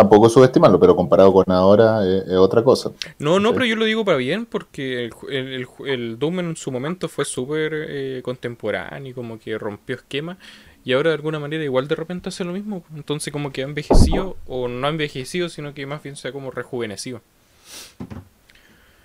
tampoco 0.00 0.30
subestimarlo, 0.30 0.80
pero 0.80 0.96
comparado 0.96 1.30
con 1.30 1.44
ahora 1.50 2.00
es, 2.06 2.32
otra 2.32 2.64
cosa. 2.64 2.90
No, 3.18 3.38
no, 3.38 3.52
pero 3.52 3.66
yo 3.66 3.76
lo 3.76 3.84
digo 3.84 4.02
para 4.02 4.16
bien, 4.16 4.46
porque 4.46 5.10
el, 5.28 5.66
el, 5.86 6.18
Doom 6.18 6.40
en 6.40 6.56
su 6.56 6.72
momento 6.72 7.06
fue 7.06 7.26
súper 7.26 7.72
eh, 7.74 8.22
contemporáneo, 8.24 9.14
como 9.14 9.38
que 9.38 9.58
rompió 9.58 9.96
esquemas, 9.96 10.38
y 10.84 10.94
ahora 10.94 11.10
de 11.10 11.16
alguna 11.16 11.38
manera 11.38 11.62
igual 11.62 11.86
de 11.86 11.94
repente 11.94 12.30
hace 12.30 12.44
lo 12.44 12.52
mismo. 12.52 12.82
Entonces 12.96 13.30
como 13.30 13.52
que 13.52 13.60
ha 13.60 13.64
envejecido, 13.64 14.38
o 14.46 14.68
no 14.68 14.86
ha 14.86 14.90
envejecido, 14.90 15.50
sino 15.50 15.74
que 15.74 15.84
más 15.84 16.02
bien 16.02 16.16
se 16.16 16.28
ha 16.28 16.32
como 16.32 16.50
rejuvenecido. 16.50 17.20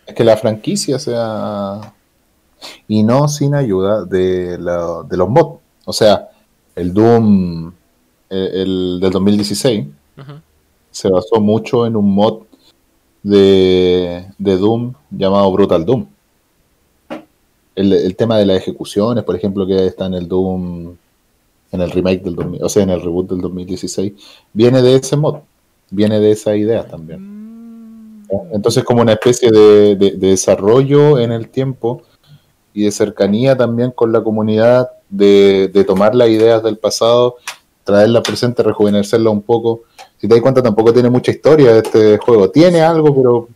Es 0.05 0.15
que 0.15 0.23
la 0.23 0.37
franquicia 0.37 0.97
sea... 0.97 1.93
Y 2.87 3.03
no 3.03 3.27
sin 3.27 3.53
ayuda 3.53 4.05
de, 4.05 4.57
de 4.57 5.17
los 5.17 5.29
mods. 5.29 5.59
O 5.83 5.93
sea, 5.93 6.29
el 6.73 6.93
Doom 6.93 7.73
eh, 8.29 8.49
el, 8.53 8.99
del 9.01 9.11
2016 9.11 9.85
se 10.95 11.09
basó 11.09 11.41
mucho 11.41 11.85
en 11.85 11.97
un 11.97 12.15
mod 12.15 12.43
de, 13.21 14.25
Doom 14.37 14.93
llamado 15.11 15.51
Brutal 15.51 15.85
Doom. 15.85 16.05
El, 17.75 18.15
tema 18.15 18.37
de 18.37 18.45
las 18.45 18.57
ejecuciones, 18.59 19.25
por 19.25 19.35
ejemplo, 19.35 19.67
que 19.67 19.87
está 19.87 20.05
en 20.05 20.13
el 20.13 20.29
Doom, 20.29 20.95
en 21.73 21.81
el 21.81 21.91
remake 21.91 22.23
del 22.23 22.35
2000, 22.35 22.63
o 22.63 22.69
sea, 22.69 22.83
en 22.83 22.91
el 22.91 23.01
reboot 23.01 23.29
del 23.29 23.41
2016, 23.41 24.13
viene 24.53 24.81
de 24.81 24.95
ese 24.95 25.17
mod, 25.17 25.39
viene 25.89 26.21
de 26.21 26.31
esa 26.31 26.55
idea 26.55 26.87
también. 26.87 27.19
Mm. 27.19 28.27
Entonces, 28.53 28.85
como 28.85 29.01
una 29.01 29.13
especie 29.13 29.51
de, 29.51 29.97
desarrollo 30.15 31.19
en 31.19 31.33
el 31.33 31.49
tiempo 31.49 32.03
y 32.73 32.85
de 32.85 32.91
cercanía 32.91 33.57
también 33.57 33.91
con 33.91 34.13
la 34.13 34.23
comunidad, 34.23 34.89
de, 35.09 35.69
de 35.73 35.83
tomar 35.83 36.15
las 36.15 36.29
ideas 36.29 36.63
del 36.63 36.77
pasado, 36.77 37.35
traerla 37.85 38.21
presente, 38.21 38.63
rejuvenecerla 38.63 39.29
un 39.29 39.41
poco 39.41 39.83
si 40.17 40.27
te 40.27 40.35
das 40.35 40.41
cuenta, 40.41 40.63
tampoco 40.63 40.93
tiene 40.93 41.09
mucha 41.09 41.31
historia 41.31 41.77
este 41.77 42.17
juego. 42.17 42.49
Tiene 42.49 42.81
algo, 42.81 43.15
pero 43.15 43.49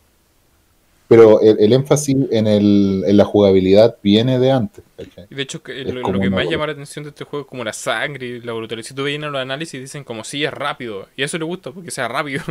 pero 1.08 1.40
el, 1.40 1.72
énfasis 1.72 2.16
en, 2.30 2.46
el, 2.46 3.02
en, 3.04 3.16
la 3.16 3.24
jugabilidad 3.24 3.96
viene 4.00 4.38
de 4.38 4.52
antes. 4.52 4.84
de 5.28 5.42
hecho, 5.42 5.60
lo, 5.66 6.20
que 6.20 6.30
más 6.30 6.48
llama 6.48 6.66
la 6.66 6.72
atención 6.72 7.02
de 7.02 7.08
este 7.08 7.24
juego 7.24 7.42
es 7.42 7.48
como 7.48 7.64
la 7.64 7.72
sangre 7.72 8.26
y 8.26 8.40
la 8.40 8.52
brutalidad. 8.52 8.86
Si 8.86 8.94
tú 8.94 9.02
ves 9.02 9.18
los 9.18 9.34
análisis, 9.34 9.74
y 9.74 9.80
dicen 9.80 10.04
como 10.04 10.22
si 10.22 10.44
es 10.44 10.54
rápido. 10.54 11.08
Y 11.16 11.24
eso 11.24 11.36
le 11.36 11.44
gusta, 11.44 11.72
porque 11.72 11.90
sea 11.90 12.06
rápido. 12.06 12.44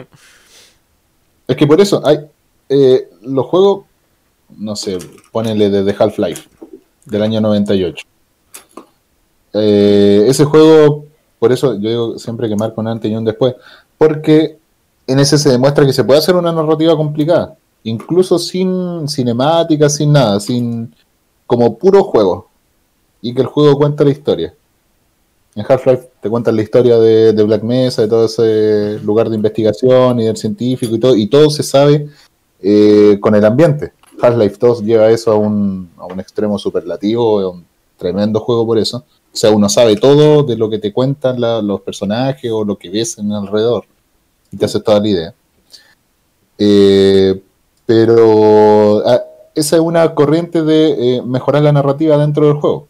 Es 1.48 1.56
que 1.56 1.66
por 1.66 1.80
eso 1.80 2.06
hay 2.06 2.20
eh, 2.68 3.08
los 3.22 3.46
juegos, 3.46 3.86
no 4.58 4.76
sé, 4.76 4.98
ponele 5.32 5.70
desde 5.70 5.96
Half-Life, 5.98 6.50
del 7.06 7.24
año 7.24 7.40
98. 7.40 8.06
Eh, 9.54 10.26
ese 10.28 10.44
juego, 10.44 11.06
por 11.40 11.52
eso 11.52 11.74
yo 11.76 11.90
digo 11.90 12.20
siempre 12.20 12.48
que 12.48 12.56
marca 12.56 12.82
un 12.82 12.88
antes 12.88 13.10
y 13.10 13.16
un 13.16 13.26
después 13.26 13.56
porque 13.98 14.60
en 15.08 15.20
ese 15.20 15.38
se 15.38 15.50
demuestra 15.50 15.86
que 15.86 15.94
se 15.94 16.04
puede 16.04 16.20
hacer 16.20 16.36
una 16.36 16.52
narrativa 16.52 16.96
complicada, 16.96 17.58
incluso 17.84 18.38
sin 18.38 19.08
cinemática, 19.08 19.90
sin 19.90 20.12
nada, 20.12 20.40
sin 20.40 20.94
como 21.48 21.78
puro 21.78 22.04
juego, 22.04 22.48
y 23.22 23.34
que 23.34 23.42
el 23.42 23.48
juego 23.48 23.76
cuenta 23.78 24.04
la 24.04 24.12
historia. 24.12 24.54
En 25.56 25.66
Half-Life 25.68 26.10
te 26.22 26.30
cuentan 26.30 26.56
la 26.56 26.62
historia 26.62 27.00
de, 27.00 27.44
Black 27.44 27.64
Mesa, 27.64 28.04
de 28.04 28.08
todo 28.08 28.26
ese 28.26 29.00
lugar 29.04 29.30
de 29.30 29.36
investigación 29.36 30.20
y 30.20 30.26
del 30.26 30.38
científico 30.38 30.96
y 30.96 31.00
todo, 31.00 31.16
y 31.16 31.28
todo 31.28 31.50
se 31.50 31.64
sabe 31.64 32.08
eh, 32.62 33.18
con 33.20 33.34
el 33.34 33.44
ambiente. 33.44 33.94
Half-Life 34.22 34.58
2 34.60 34.84
lleva 34.84 35.10
eso 35.10 35.32
a 35.32 35.36
un, 35.36 35.90
a 35.98 36.06
un 36.06 36.20
extremo 36.20 36.60
superlativo, 36.60 37.50
un 37.50 37.66
tremendo 37.98 38.40
juego 38.40 38.66
por 38.66 38.78
eso. 38.78 39.04
O 39.32 39.38
sea, 39.38 39.52
uno 39.52 39.70
sabe 39.70 39.96
todo 39.96 40.44
de 40.44 40.58
lo 40.58 40.70
que 40.70 40.80
te 40.80 40.92
cuentan 40.92 41.40
los 41.40 41.82
personajes 41.82 42.52
o 42.52 42.64
lo 42.64 42.78
que 42.78 42.90
ves 42.90 43.18
en 43.18 43.32
alrededor. 43.32 43.86
Y 44.52 44.58
te 44.58 44.66
hace 44.66 44.80
toda 44.80 45.00
la 45.00 45.08
idea. 45.08 45.34
Eh, 46.58 47.42
pero 47.86 49.08
ah, 49.08 49.22
esa 49.56 49.76
es 49.76 49.82
una 49.82 50.14
corriente 50.14 50.64
de 50.64 51.18
eh, 51.18 51.22
mejorar 51.22 51.64
la 51.64 51.72
narrativa 51.72 52.18
dentro 52.18 52.48
del 52.48 52.58
juego. 52.58 52.88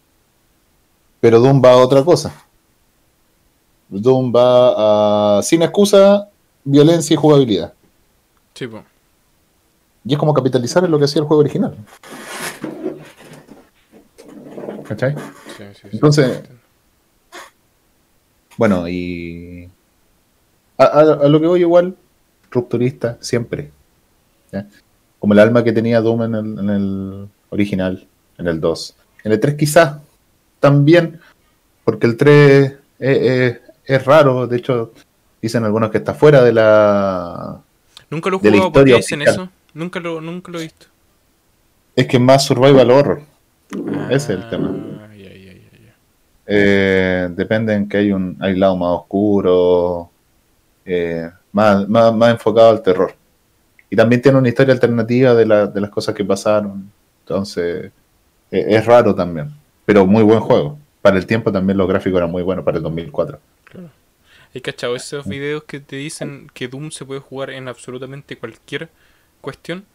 Pero 1.20 1.40
Doom 1.40 1.62
va 1.64 1.74
a 1.74 1.78
otra 1.78 2.04
cosa. 2.04 2.34
Doom 3.90 4.34
va 4.34 5.38
a, 5.38 5.42
sin 5.44 5.62
excusa, 5.62 6.30
violencia 6.64 7.14
y 7.14 7.18
jugabilidad. 7.18 7.74
Sí, 8.54 8.68
Y 10.06 10.14
es 10.14 10.20
como 10.20 10.34
capitalizar 10.34 10.84
en 10.84 10.92
lo 10.92 11.00
que 11.00 11.06
hacía 11.06 11.22
el 11.22 11.28
juego 11.28 11.42
original. 11.42 11.76
¿Cachai? 14.88 15.16
Entonces, 15.92 16.42
bueno, 18.58 18.88
y 18.90 19.70
a, 20.78 21.04
lo 21.28 21.40
que 21.40 21.48
voy 21.48 21.62
igual, 21.62 21.96
rupturista, 22.52 23.18
siempre. 23.20 23.72
Como 25.20 25.34
el 25.34 25.40
alma 25.40 25.64
que 25.64 25.74
tenía 25.74 26.02
Doom 26.02 26.24
en 26.24 26.70
el, 26.70 27.28
original, 27.50 28.08
en 28.38 28.48
el 28.48 28.60
2. 28.60 28.96
En 29.24 29.32
el 29.32 29.40
3 29.40 29.56
quizás 29.56 29.98
también, 30.60 31.20
porque 31.84 32.08
el 32.08 32.18
3 32.18 32.74
es, 33.00 34.06
raro, 34.06 34.48
de 34.48 34.58
hecho 34.58 34.94
dicen 35.42 35.64
algunos 35.64 35.92
que 35.92 36.00
está 36.00 36.14
fuera 36.14 36.44
de 36.44 36.54
la... 36.54 37.62
Nunca 38.10 38.30
lo 38.30 38.38
he 38.38 38.40
jugado, 38.40 38.72
¿por 38.72 38.84
qué 38.86 38.96
dicen 38.96 39.22
eso? 39.22 39.50
Nunca 39.74 40.00
lo, 40.00 40.20
nunca 40.20 40.52
lo 40.52 40.60
he 40.60 40.64
visto. 40.64 40.88
Es 41.96 42.08
que 42.08 42.18
es 42.18 42.24
más 42.24 42.46
survival 42.46 42.92
horror. 42.92 43.22
Ese 44.10 44.16
es 44.16 44.30
el 44.30 44.50
tema. 44.50 44.99
Eh, 46.52 47.30
depende 47.32 47.76
en 47.76 47.88
que 47.88 47.98
hay 47.98 48.12
un 48.12 48.36
hay 48.40 48.56
lado 48.56 48.76
más 48.76 48.90
oscuro, 49.02 50.10
eh, 50.84 51.30
más, 51.52 51.88
más, 51.88 52.32
enfocado 52.32 52.72
al 52.72 52.82
terror. 52.82 53.14
Y 53.88 53.96
también 53.96 54.20
tiene 54.20 54.40
una 54.40 54.50
historia 54.50 54.74
alternativa 54.74 55.36
de, 55.36 55.46
de 55.46 55.82
las 55.82 55.90
cosas 55.92 56.16
que 56.16 56.26
pasaron. 56.26 56.92
Entonces, 57.22 57.92
eh, 58.50 58.66
es 58.68 58.86
raro 58.86 59.14
también. 59.14 59.52
Pero 59.86 60.08
muy 60.08 60.24
buen 60.24 60.40
juego. 60.40 60.80
Para 61.04 61.18
el 61.18 61.28
tiempo 61.28 61.52
también 61.52 61.78
los 61.78 61.88
gráficos 61.88 62.18
eran 62.18 62.32
muy 62.32 62.42
buenos, 62.42 62.66
para 62.66 62.78
el 62.78 62.84
2004. 62.84 63.40
Claro. 63.66 63.90
¿Hay 64.54 64.62
cachado 64.62 64.96
esos 64.96 65.28
videos 65.28 65.64
que 65.66 65.80
te 65.80 65.98
dicen 65.98 66.50
que 66.56 66.68
Doom 66.68 66.90
se 66.90 67.06
puede 67.06 67.22
jugar 67.22 67.52
en 67.52 67.68
absolutamente 67.68 68.38
cualquier 68.38 68.90
cuestión? 69.42 69.86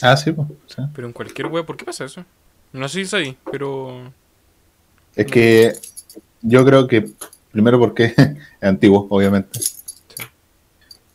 Ah, 0.00 0.16
sí, 0.16 0.32
pues. 0.32 0.48
Pero 0.94 1.06
en 1.06 1.12
cualquier 1.12 1.48
web, 1.48 1.66
¿por 1.66 1.76
qué 1.76 1.84
pasa 1.84 2.06
eso? 2.06 2.24
No 2.72 2.88
sé 2.88 2.94
si 2.94 3.00
es 3.02 3.14
ahí, 3.14 3.36
pero 3.50 4.10
es 5.16 5.26
que 5.26 5.72
yo 6.42 6.64
creo 6.64 6.86
que, 6.86 7.10
primero 7.52 7.78
porque 7.78 8.14
es 8.16 8.36
antiguo, 8.60 9.06
obviamente. 9.10 9.60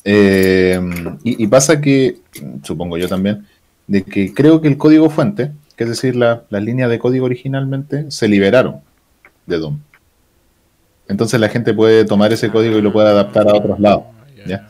Eh, 0.04 0.80
y, 1.24 1.46
pasa 1.48 1.82
que, 1.82 2.20
supongo 2.64 2.98
yo 2.98 3.08
también, 3.08 3.46
de 3.88 4.04
que 4.04 4.34
creo 4.34 4.62
que 4.62 4.68
el 4.68 4.78
código 4.78 5.10
fuente, 5.10 5.52
que 5.76 5.84
es 5.84 5.90
decir, 5.90 6.16
las 6.16 6.44
líneas 6.52 6.90
de 6.90 7.00
código 7.00 7.26
originalmente, 7.26 8.10
se 8.10 8.28
liberaron. 8.28 8.82
de 9.46 9.58
Doom. 9.58 9.80
Entonces 11.08 11.40
la 11.40 11.50
gente 11.50 11.74
puede 11.74 12.06
tomar 12.06 12.32
ese 12.32 12.50
código 12.50 12.78
y 12.78 12.82
lo 12.82 12.94
puede 12.94 13.10
adaptar 13.10 13.48
a 13.50 13.56
otros 13.56 13.80
lados. 13.80 14.04
Ah, 14.08 14.26
¿ya? 14.48 14.68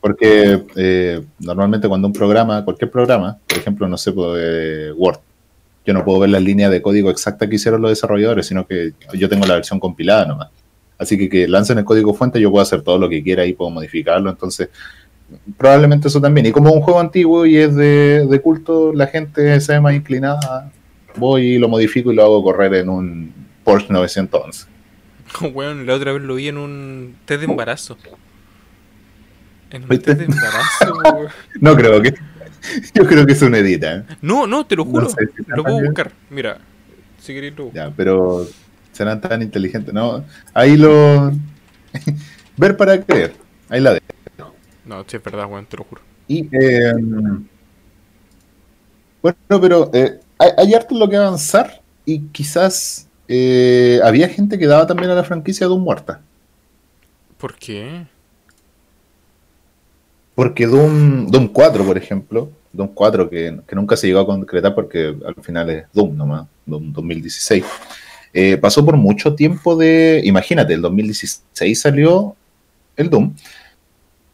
Porque 0.00 0.64
eh, 0.76 1.22
normalmente 1.40 1.88
cuando 1.88 2.06
un 2.06 2.12
programa, 2.12 2.64
cualquier 2.64 2.90
programa, 2.90 3.38
por 3.46 3.58
ejemplo, 3.58 3.88
no 3.88 3.98
sé, 3.98 4.12
pues, 4.12 4.40
eh, 4.40 4.92
Word, 4.96 5.18
yo 5.84 5.94
no 5.94 6.04
puedo 6.04 6.20
ver 6.20 6.30
las 6.30 6.42
líneas 6.42 6.70
de 6.70 6.82
código 6.82 7.10
exactas 7.10 7.48
que 7.48 7.56
hicieron 7.56 7.80
los 7.80 7.90
desarrolladores, 7.90 8.46
sino 8.46 8.66
que 8.66 8.92
yo 9.14 9.28
tengo 9.28 9.46
la 9.46 9.54
versión 9.54 9.80
compilada 9.80 10.26
nomás. 10.26 10.50
Así 10.98 11.16
que 11.16 11.28
que 11.28 11.48
lancen 11.48 11.78
el 11.78 11.84
código 11.84 12.12
fuente, 12.12 12.40
yo 12.40 12.50
puedo 12.50 12.62
hacer 12.62 12.82
todo 12.82 12.98
lo 12.98 13.08
que 13.08 13.22
quiera 13.22 13.46
y 13.46 13.54
puedo 13.54 13.70
modificarlo. 13.70 14.28
Entonces, 14.28 14.68
probablemente 15.56 16.08
eso 16.08 16.20
también. 16.20 16.46
Y 16.46 16.52
como 16.52 16.68
es 16.68 16.74
un 16.74 16.82
juego 16.82 17.00
antiguo 17.00 17.46
y 17.46 17.56
es 17.56 17.74
de, 17.74 18.26
de 18.26 18.40
culto, 18.40 18.92
la 18.92 19.06
gente 19.06 19.58
se 19.60 19.72
ve 19.72 19.80
más 19.80 19.94
inclinada. 19.94 20.70
Voy 21.16 21.54
y 21.54 21.58
lo 21.58 21.68
modifico 21.68 22.12
y 22.12 22.14
lo 22.14 22.22
hago 22.22 22.42
correr 22.42 22.74
en 22.74 22.88
un 22.90 23.32
Porsche 23.64 23.88
911. 23.90 24.66
Weón, 25.54 25.86
la 25.86 25.94
otra 25.94 26.12
vez 26.12 26.22
lo 26.22 26.34
vi 26.34 26.48
en 26.48 26.58
un 26.58 27.16
test 27.24 27.40
de 27.40 27.46
embarazo. 27.46 27.96
En 29.70 29.84
un 29.84 29.88
test 29.88 30.06
de 30.18 30.24
embarazo. 30.24 31.28
No 31.60 31.76
creo 31.76 32.02
que. 32.02 32.14
Yo 32.94 33.06
creo 33.06 33.26
que 33.26 33.32
es 33.32 33.42
una 33.42 33.58
edita. 33.58 33.96
¿eh? 33.96 34.04
No, 34.22 34.46
no, 34.46 34.66
te 34.66 34.76
lo 34.76 34.84
juro. 34.84 35.02
No 35.04 35.10
sé 35.10 35.28
si 35.36 35.42
lo 35.46 35.62
puedo 35.62 35.80
buscar. 35.80 36.12
Mira, 36.30 36.58
si 37.18 37.34
queréis 37.34 37.56
lo. 37.56 37.72
Ya, 37.72 37.90
pero 37.90 38.46
serán 38.92 39.20
tan 39.20 39.42
inteligentes. 39.42 39.92
No, 39.92 40.24
ahí 40.54 40.76
lo. 40.76 41.32
Ver 42.56 42.76
para 42.76 43.00
creer. 43.00 43.34
Ahí 43.68 43.80
la 43.80 43.94
de. 43.94 44.02
No, 44.84 45.04
sí, 45.06 45.16
es 45.16 45.22
verdad, 45.22 45.46
weón, 45.46 45.66
te 45.66 45.76
lo 45.76 45.84
juro. 45.84 46.02
Y. 46.26 46.48
eh, 46.52 46.92
bueno, 49.22 49.60
pero 49.60 49.90
eh, 49.92 50.18
hay, 50.38 50.50
hay 50.56 50.74
harto 50.74 50.94
en 50.94 51.00
lo 51.00 51.08
que 51.08 51.16
avanzar 51.16 51.82
y 52.04 52.20
quizás 52.28 53.08
eh, 53.28 54.00
había 54.02 54.28
gente 54.28 54.58
que 54.58 54.66
daba 54.66 54.88
también 54.88 55.10
a 55.10 55.14
la 55.14 55.22
franquicia 55.22 55.68
de 55.68 55.72
un 55.72 55.82
muerta. 55.82 56.20
¿Por 57.38 57.54
qué? 57.54 58.06
Porque 60.40 60.66
Doom, 60.66 61.26
Doom 61.26 61.48
4, 61.48 61.84
por 61.84 61.98
ejemplo, 61.98 62.50
Doom 62.72 62.88
4 62.94 63.28
que, 63.28 63.60
nunca 63.72 63.94
se 63.94 64.06
llegó 64.06 64.20
a 64.20 64.26
concretar 64.26 64.74
porque 64.74 65.14
al 65.26 65.34
final 65.42 65.68
es 65.68 65.84
Doom 65.92 66.16
nomás, 66.16 66.46
Doom 66.64 66.94
2016, 66.94 67.62
eh, 68.32 68.56
pasó 68.56 68.82
por 68.82 68.96
mucho 68.96 69.34
tiempo 69.34 69.76
de, 69.76 70.22
imagínate, 70.24 70.72
el 70.72 70.80
2016 70.80 71.78
salió 71.78 72.34
el 72.96 73.10
Doom 73.10 73.34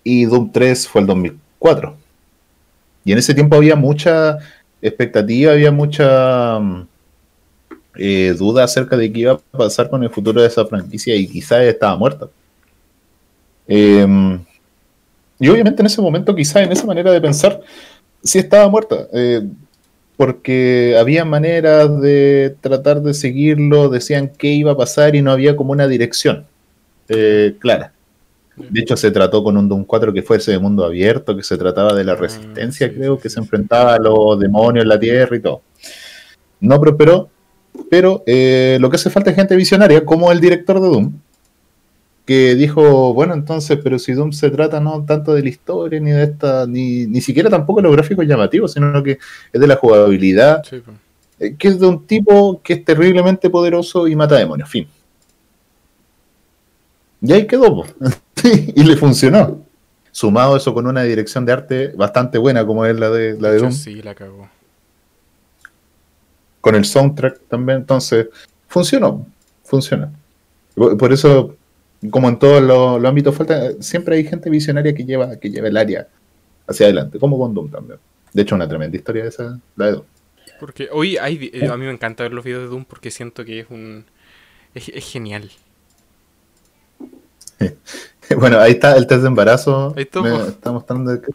y 0.04 0.26
Doom 0.26 0.52
3 0.52 0.86
fue 0.86 1.00
el 1.00 1.08
2004. 1.08 1.96
Y 3.04 3.10
en 3.10 3.18
ese 3.18 3.34
tiempo 3.34 3.56
había 3.56 3.74
mucha 3.74 4.38
expectativa, 4.80 5.50
había 5.50 5.72
mucha 5.72 6.60
mm, 6.60 6.86
eh, 7.96 8.32
duda 8.38 8.62
acerca 8.62 8.96
de 8.96 9.12
qué 9.12 9.20
iba 9.22 9.32
a 9.32 9.38
pasar 9.38 9.90
con 9.90 10.04
el 10.04 10.10
futuro 10.10 10.40
de 10.40 10.46
esa 10.46 10.64
franquicia 10.66 11.16
y 11.16 11.26
quizás 11.26 11.62
estaba 11.62 11.96
muerta. 11.96 12.28
Eh, 13.66 14.06
y 15.38 15.48
obviamente 15.48 15.82
en 15.82 15.86
ese 15.86 16.00
momento, 16.00 16.34
quizás 16.34 16.62
en 16.62 16.72
esa 16.72 16.86
manera 16.86 17.10
de 17.12 17.20
pensar, 17.20 17.60
sí 18.22 18.38
estaba 18.38 18.68
muerta. 18.68 19.08
eh, 19.12 19.42
porque 20.16 20.96
había 20.98 21.24
maneras 21.26 22.00
de 22.00 22.56
tratar 22.62 23.02
de 23.02 23.12
seguirlo, 23.12 23.90
decían 23.90 24.32
qué 24.38 24.48
iba 24.48 24.72
a 24.72 24.76
pasar 24.76 25.14
y 25.14 25.20
no 25.20 25.30
había 25.30 25.56
como 25.56 25.72
una 25.72 25.86
dirección 25.86 26.46
eh, 27.08 27.54
clara. 27.58 27.92
De 28.56 28.80
hecho, 28.80 28.96
se 28.96 29.10
trató 29.10 29.44
con 29.44 29.58
un 29.58 29.68
Doom 29.68 29.84
4 29.84 30.14
que 30.14 30.22
fue 30.22 30.38
ese 30.38 30.52
de 30.52 30.58
mundo 30.58 30.84
abierto, 30.86 31.36
que 31.36 31.42
se 31.42 31.58
trataba 31.58 31.92
de 31.92 32.04
la 32.04 32.12
Ah, 32.12 32.16
resistencia, 32.16 32.88
sí, 32.88 32.94
creo, 32.94 33.16
sí, 33.16 33.22
que 33.22 33.28
sí, 33.28 33.34
se 33.34 33.40
enfrentaba 33.40 33.94
a 33.94 33.98
los 33.98 34.40
demonios 34.40 34.84
en 34.84 34.88
la 34.88 34.98
tierra 34.98 35.36
y 35.36 35.40
todo. 35.40 35.60
No 36.60 36.80
prosperó, 36.80 37.28
pero 37.90 38.22
eh, 38.26 38.78
lo 38.80 38.88
que 38.88 38.96
hace 38.96 39.10
falta 39.10 39.28
es 39.30 39.36
gente 39.36 39.54
visionaria, 39.54 40.04
como 40.06 40.32
el 40.32 40.40
director 40.40 40.80
de 40.80 40.88
Doom, 40.88 41.12
que 42.26 42.56
dijo, 42.56 43.14
bueno, 43.14 43.34
entonces, 43.34 43.78
pero 43.82 43.98
si 44.00 44.12
Doom 44.12 44.32
se 44.32 44.50
trata 44.50 44.80
no 44.80 45.04
tanto 45.04 45.32
de 45.32 45.42
la 45.42 45.48
historia, 45.48 46.00
ni 46.00 46.10
de 46.10 46.24
esta, 46.24 46.66
ni, 46.66 47.06
ni 47.06 47.20
siquiera 47.20 47.48
tampoco 47.48 47.78
de 47.80 47.84
los 47.84 47.92
gráficos 47.96 48.26
llamativos, 48.26 48.72
sino 48.72 49.00
que 49.02 49.18
es 49.52 49.60
de 49.60 49.66
la 49.66 49.76
jugabilidad, 49.76 50.62
Sí, 50.68 50.82
pues. 50.84 51.52
que 51.56 51.68
es 51.68 51.78
de 51.78 51.86
un 51.86 52.04
tipo 52.04 52.60
que 52.62 52.72
es 52.74 52.84
terriblemente 52.84 53.48
poderoso 53.48 54.08
y 54.08 54.16
mata 54.16 54.34
demonios, 54.36 54.68
fin. 54.68 54.88
Y 57.22 57.32
ahí 57.32 57.46
quedó, 57.46 57.84
y 58.44 58.82
le 58.82 58.96
funcionó. 58.96 59.64
Sumado 60.10 60.56
eso 60.56 60.72
con 60.74 60.86
una 60.86 61.02
dirección 61.02 61.44
de 61.46 61.52
arte 61.52 61.88
bastante 61.96 62.38
buena 62.38 62.66
como 62.66 62.84
es 62.86 62.98
la 62.98 63.10
de, 63.10 63.40
la 63.40 63.50
de 63.50 63.58
Doom, 63.58 63.72
sí, 63.72 64.02
la 64.02 64.14
cagó. 64.14 64.48
con 66.60 66.74
el 66.74 66.84
soundtrack 66.84 67.42
también, 67.48 67.78
entonces 67.78 68.28
funcionó, 68.66 69.26
funciona. 69.62 70.10
Por 70.74 70.96
por 70.96 71.12
eso, 71.12 71.54
como 72.10 72.28
en 72.28 72.38
todos 72.38 72.62
los, 72.62 73.00
los 73.00 73.08
ámbitos 73.08 73.34
falta, 73.34 73.72
siempre 73.80 74.16
hay 74.16 74.24
gente 74.24 74.50
visionaria 74.50 74.94
que 74.94 75.04
lleva, 75.04 75.36
que 75.36 75.50
lleva 75.50 75.68
el 75.68 75.76
área 75.76 76.08
hacia 76.66 76.86
adelante, 76.86 77.18
como 77.18 77.38
con 77.38 77.54
Doom 77.54 77.70
también. 77.70 77.98
De 78.32 78.42
hecho, 78.42 78.54
una 78.54 78.68
tremenda 78.68 78.96
historia 78.96 79.24
esa, 79.24 79.58
la 79.76 79.86
de 79.86 79.92
Doom. 79.92 80.04
Porque 80.60 80.88
hoy 80.92 81.16
hay, 81.16 81.50
eh, 81.52 81.68
a 81.68 81.76
mí 81.76 81.84
me 81.84 81.92
encanta 81.92 82.22
ver 82.22 82.32
los 82.32 82.44
videos 82.44 82.62
de 82.62 82.68
Doom 82.68 82.84
porque 82.84 83.10
siento 83.10 83.44
que 83.44 83.60
es 83.60 83.66
un... 83.70 84.04
Es, 84.74 84.88
es 84.88 85.04
genial. 85.10 85.50
Bueno, 88.36 88.58
ahí 88.58 88.72
está 88.72 88.96
el 88.96 89.06
test 89.06 89.22
de 89.22 89.28
embarazo. 89.28 89.94
Ahí 89.96 90.02
está, 90.02 90.20
Me 90.20 90.48
está 90.48 90.72
mostrando 90.72 91.20
que 91.20 91.30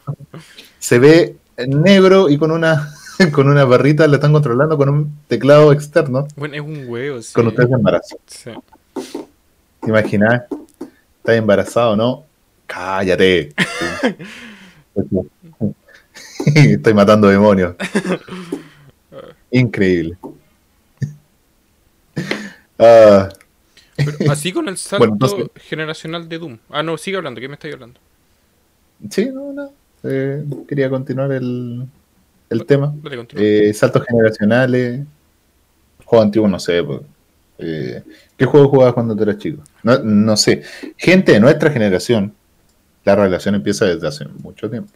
se 0.78 1.00
ve 1.00 1.38
negro 1.66 2.30
y 2.30 2.38
con 2.38 2.52
una 2.52 2.94
con 3.32 3.48
una 3.48 3.66
barrita 3.66 4.08
le 4.08 4.16
están 4.16 4.34
controlando 4.34 4.78
con 4.78 4.90
un 4.90 5.20
teclado 5.28 5.72
externo 5.72 6.28
Bueno, 6.36 6.56
es 6.56 6.62
un 6.62 6.86
huevo, 6.88 7.22
sí. 7.22 7.34
con 7.34 7.48
un 7.48 7.56
test 7.56 7.70
de 7.70 7.76
embarazo. 7.76 8.20
Sí. 8.26 8.52
¿Te 9.82 9.90
imaginas? 9.90 10.44
¿Estás 11.18 11.36
embarazado 11.36 11.92
o 11.92 11.96
no? 11.96 12.24
Cállate. 12.68 13.54
Estoy 16.56 16.94
matando 16.94 17.28
demonios. 17.28 17.76
Increíble. 19.52 20.18
Ah, 22.80 23.30
Pero 23.96 24.32
así 24.32 24.52
con 24.52 24.68
el 24.70 24.78
salto 24.78 25.00
Bueno, 25.08 25.14
entonces- 25.14 25.50
generacional 25.64 26.28
de 26.28 26.38
Doom. 26.40 26.58
Ah, 26.70 26.82
no, 26.84 26.98
sigue 26.98 27.18
hablando, 27.18 27.40
¿qué 27.42 27.48
me 27.48 27.54
estáis 27.56 27.74
hablando? 27.74 28.00
sí, 29.10 29.30
no, 29.34 29.52
no. 29.54 29.72
Eh, 30.04 30.44
quería 30.68 30.90
continuar 30.90 31.32
el, 31.32 31.86
el 32.50 32.66
tema. 32.66 32.92
Dale, 33.04 33.18
continúa. 33.18 33.44
Eh, 33.46 33.74
saltos 33.74 34.04
generacionales. 34.08 35.02
Juego 36.06 36.24
antiguo, 36.24 36.48
no 36.48 36.60
sé. 36.60 36.84
pues, 36.84 37.02
eh, 37.62 38.04
¿Qué 38.38 38.46
juego 38.46 38.70
jugabas 38.70 38.94
cuando 38.94 39.22
eras 39.22 39.38
chico? 39.38 39.64
No, 39.84 40.00
no 40.00 40.38
sé. 40.38 40.64
Gente 40.98 41.34
de 41.34 41.40
nuestra 41.40 41.72
generación, 41.72 42.36
la 43.06 43.16
relación 43.16 43.56
empieza 43.56 43.86
desde 43.86 44.08
hace 44.08 44.26
mucho 44.28 44.70
tiempo. 44.70 44.94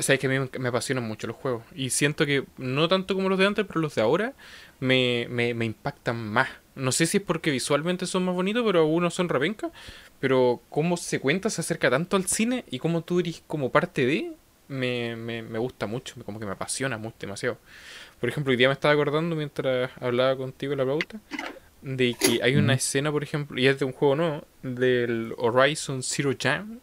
Sabes 0.00 0.18
que 0.18 0.26
a 0.26 0.30
mí 0.30 0.48
me- 0.58 0.68
apasionan 0.68 1.04
mucho 1.04 1.26
los 1.26 1.36
juegos. 1.36 1.62
Y 1.74 1.90
siento 1.90 2.24
que, 2.24 2.44
no 2.56 2.88
tanto 2.88 3.14
como 3.14 3.28
los 3.28 3.38
de 3.38 3.46
antes, 3.46 3.66
pero 3.66 3.80
los 3.80 3.94
de 3.94 4.00
ahora 4.00 4.32
me, 4.80 5.26
me, 5.30 5.52
me 5.52 5.66
impactan 5.66 6.16
más. 6.26 6.48
No 6.74 6.90
sé 6.90 7.04
si 7.06 7.18
es 7.18 7.22
porque 7.22 7.50
visualmente 7.50 8.06
son 8.06 8.24
más 8.24 8.34
bonitos, 8.34 8.64
pero 8.64 8.80
algunos 8.80 9.12
son 9.12 9.28
repenca. 9.28 9.70
Pero 10.20 10.62
cómo 10.70 10.96
se 10.96 11.20
cuenta, 11.20 11.50
se 11.50 11.60
acerca 11.60 11.90
tanto 11.90 12.16
al 12.16 12.24
cine 12.26 12.64
y 12.70 12.78
cómo 12.78 13.02
tú 13.02 13.20
eres 13.20 13.42
como 13.46 13.70
parte 13.70 14.06
de, 14.06 14.32
me, 14.68 15.16
me, 15.16 15.42
me 15.42 15.58
gusta 15.58 15.86
mucho. 15.86 16.14
Como 16.24 16.40
que 16.40 16.46
me 16.46 16.52
apasiona 16.52 16.96
mucho, 16.96 17.16
demasiado. 17.20 17.58
Por 18.20 18.30
ejemplo, 18.30 18.50
hoy 18.52 18.56
día 18.56 18.68
me 18.68 18.74
estaba 18.74 18.94
acordando 18.94 19.36
mientras 19.36 19.90
hablaba 20.00 20.36
contigo 20.36 20.72
en 20.72 20.78
la 20.78 20.86
pauta 20.86 21.20
de 21.84 22.16
que 22.18 22.40
hay 22.42 22.56
una 22.56 22.72
escena, 22.72 23.12
por 23.12 23.22
ejemplo, 23.22 23.60
y 23.60 23.66
es 23.66 23.78
de 23.78 23.84
un 23.84 23.92
juego 23.92 24.16
nuevo, 24.16 24.44
del 24.62 25.34
Horizon 25.36 26.02
Zero 26.02 26.32
Jam, 26.40 26.80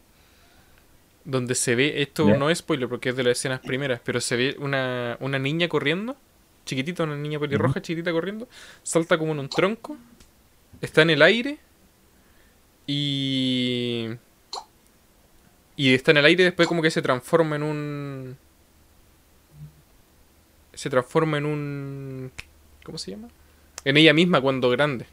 donde 1.24 1.56
se 1.56 1.74
ve, 1.74 2.02
esto 2.02 2.36
no 2.36 2.50
es 2.50 2.58
spoiler 2.58 2.88
porque 2.88 3.08
es 3.08 3.16
de 3.16 3.24
las 3.24 3.38
escenas 3.38 3.60
primeras, 3.60 4.00
pero 4.04 4.20
se 4.20 4.36
ve 4.36 4.56
una, 4.60 5.16
una 5.18 5.40
niña 5.40 5.68
corriendo, 5.68 6.16
chiquitita, 6.66 7.02
una 7.02 7.16
niña 7.16 7.40
pelirroja 7.40 7.82
chiquitita 7.82 8.12
corriendo, 8.12 8.48
salta 8.84 9.18
como 9.18 9.32
en 9.32 9.40
un 9.40 9.48
tronco, 9.48 9.96
está 10.80 11.02
en 11.02 11.10
el 11.10 11.22
aire 11.22 11.58
y... 12.86 14.08
Y 15.74 15.94
está 15.94 16.12
en 16.12 16.18
el 16.18 16.26
aire 16.26 16.42
y 16.42 16.46
después 16.46 16.68
como 16.68 16.82
que 16.82 16.90
se 16.90 17.02
transforma 17.02 17.56
en 17.56 17.62
un... 17.64 18.36
Se 20.74 20.88
transforma 20.90 21.38
en 21.38 21.46
un... 21.46 22.32
¿Cómo 22.84 22.98
se 22.98 23.12
llama? 23.12 23.28
En 23.84 23.96
ella 23.96 24.12
misma 24.12 24.40
cuando 24.40 24.70
grande. 24.70 25.06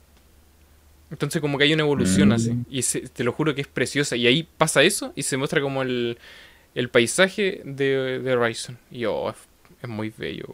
Entonces 1.12 1.42
como 1.42 1.58
que 1.58 1.64
hay 1.64 1.74
una 1.74 1.84
evolución 1.84 2.30
Mm. 2.30 2.34
así. 2.34 2.54
Y 2.70 2.82
se- 2.84 3.02
te 3.10 3.24
lo 3.24 3.32
juro 3.32 3.56
que 3.56 3.62
es 3.62 3.68
preciosa. 3.68 4.16
Y 4.16 4.28
ahí 4.28 4.48
pasa 4.58 4.84
eso 4.84 5.12
y 5.16 5.24
se 5.24 5.38
muestra 5.38 5.60
como 5.62 5.82
el, 5.82 6.18
el 6.76 6.90
paisaje 6.90 7.62
de, 7.66 8.20
de 8.20 8.34
Horizon. 8.36 8.78
Y 8.92 9.06
oh, 9.06 9.30
es, 9.32 9.36
es 9.82 9.90
muy 9.90 10.14
bello. 10.16 10.54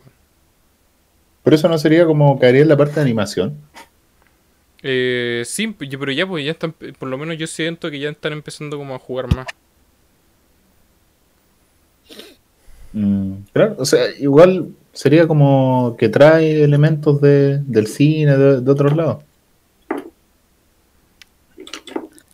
Pero 1.43 1.55
eso 1.57 1.67
no 1.69 1.77
sería 1.77 2.05
como 2.05 2.39
caería 2.39 2.61
en 2.61 2.69
la 2.69 2.77
parte 2.77 2.95
de 2.95 3.01
animación. 3.01 3.55
Eh, 4.81 5.43
sí, 5.45 5.67
pero 5.77 6.11
ya 6.11 6.25
pues 6.27 6.45
ya 6.45 6.51
están, 6.51 6.71
por 6.73 7.09
lo 7.09 7.17
menos 7.17 7.37
yo 7.37 7.47
siento 7.47 7.89
que 7.91 7.99
ya 7.99 8.09
están 8.09 8.33
empezando 8.33 8.77
como 8.77 8.95
a 8.95 8.99
jugar 8.99 9.33
más. 9.35 9.47
Mm, 12.93 13.33
claro, 13.51 13.75
o 13.77 13.85
sea, 13.85 14.05
igual 14.19 14.69
sería 14.95 15.27
como 15.27 15.95
que 15.99 16.09
trae 16.09 16.63
elementos 16.63 17.21
de, 17.21 17.59
del 17.59 17.85
cine, 17.85 18.35
de, 18.35 18.61
de 18.61 18.71
otros 18.71 18.95
lados. 18.95 19.23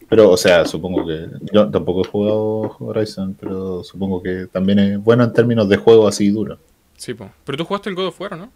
Pero, 0.09 0.29
o 0.29 0.37
sea, 0.37 0.65
supongo 0.65 1.05
que. 1.05 1.27
Yo 1.53 1.69
tampoco 1.69 2.01
he 2.01 2.07
jugado 2.09 2.75
Horizon, 2.79 3.35
pero 3.39 3.83
supongo 3.83 4.21
que 4.21 4.47
también 4.51 4.79
es 4.79 5.03
bueno 5.03 5.23
en 5.23 5.31
términos 5.33 5.69
de 5.69 5.77
juego 5.77 6.07
así 6.07 6.29
duro. 6.29 6.57
Sí, 6.97 7.13
po. 7.13 7.29
Pero 7.45 7.57
tú 7.57 7.65
jugaste 7.65 7.89
el 7.89 7.95
God 7.95 8.07
of 8.07 8.19
War, 8.21 8.37
¿no? 8.37 8.51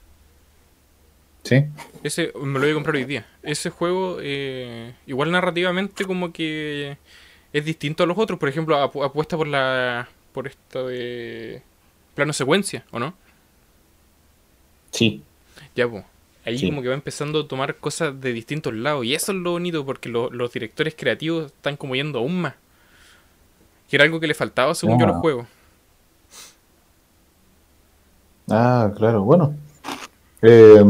¿Sí? 1.44 1.64
Ese 2.04 2.34
me 2.42 2.54
lo 2.54 2.60
voy 2.60 2.72
a 2.72 2.74
comprar 2.74 2.96
hoy 2.96 3.06
día. 3.06 3.26
Ese 3.42 3.70
juego, 3.70 4.18
eh, 4.22 4.96
igual 5.08 5.32
narrativamente, 5.32 6.04
como 6.06 6.34
que 6.34 6.98
es 7.54 7.64
distinto 7.66 8.04
a 8.04 8.08
los 8.08 8.18
otros. 8.18 8.38
Por 8.38 8.50
ejemplo, 8.50 8.76
apu- 8.78 9.06
apuesta 9.06 9.38
por 9.38 9.48
la. 9.48 10.10
por 10.34 10.48
esto 10.48 10.88
de. 10.88 11.62
plano 12.16 12.34
secuencia, 12.34 12.84
¿o 12.92 13.00
no? 13.00 13.14
Sí. 14.96 15.22
Ya, 15.76 15.88
pues. 15.90 16.04
Ahí 16.46 16.58
Sí. 16.60 16.70
como 16.70 16.82
que 16.82 16.88
va 16.90 16.94
empezando 16.94 17.40
a 17.42 17.48
tomar 17.48 17.76
cosas 17.78 18.20
de 18.22 18.32
distintos 18.34 18.74
lados. 18.74 19.04
Y 19.06 19.16
eso 19.16 19.32
es 19.32 19.38
lo 19.40 19.52
bonito 19.52 19.86
porque 19.86 20.10
lo- 20.10 20.30
los 20.30 20.52
directores 20.54 20.96
creativos 20.96 21.48
están 21.48 21.76
como 21.76 21.96
yendo 21.96 22.20
aún 22.20 22.40
más. 22.42 22.54
Que 23.90 23.96
era 23.98 24.06
algo 24.06 24.20
que 24.20 24.28
le 24.28 24.34
faltaba 24.36 24.74
según 24.76 25.00
yo 25.00 25.06
los 25.08 25.16
Ah. 25.16 25.20
juegos. 25.20 25.48
Ah, 28.50 28.92
claro, 28.96 29.24
bueno. 29.24 29.56
Eh, 30.42 30.84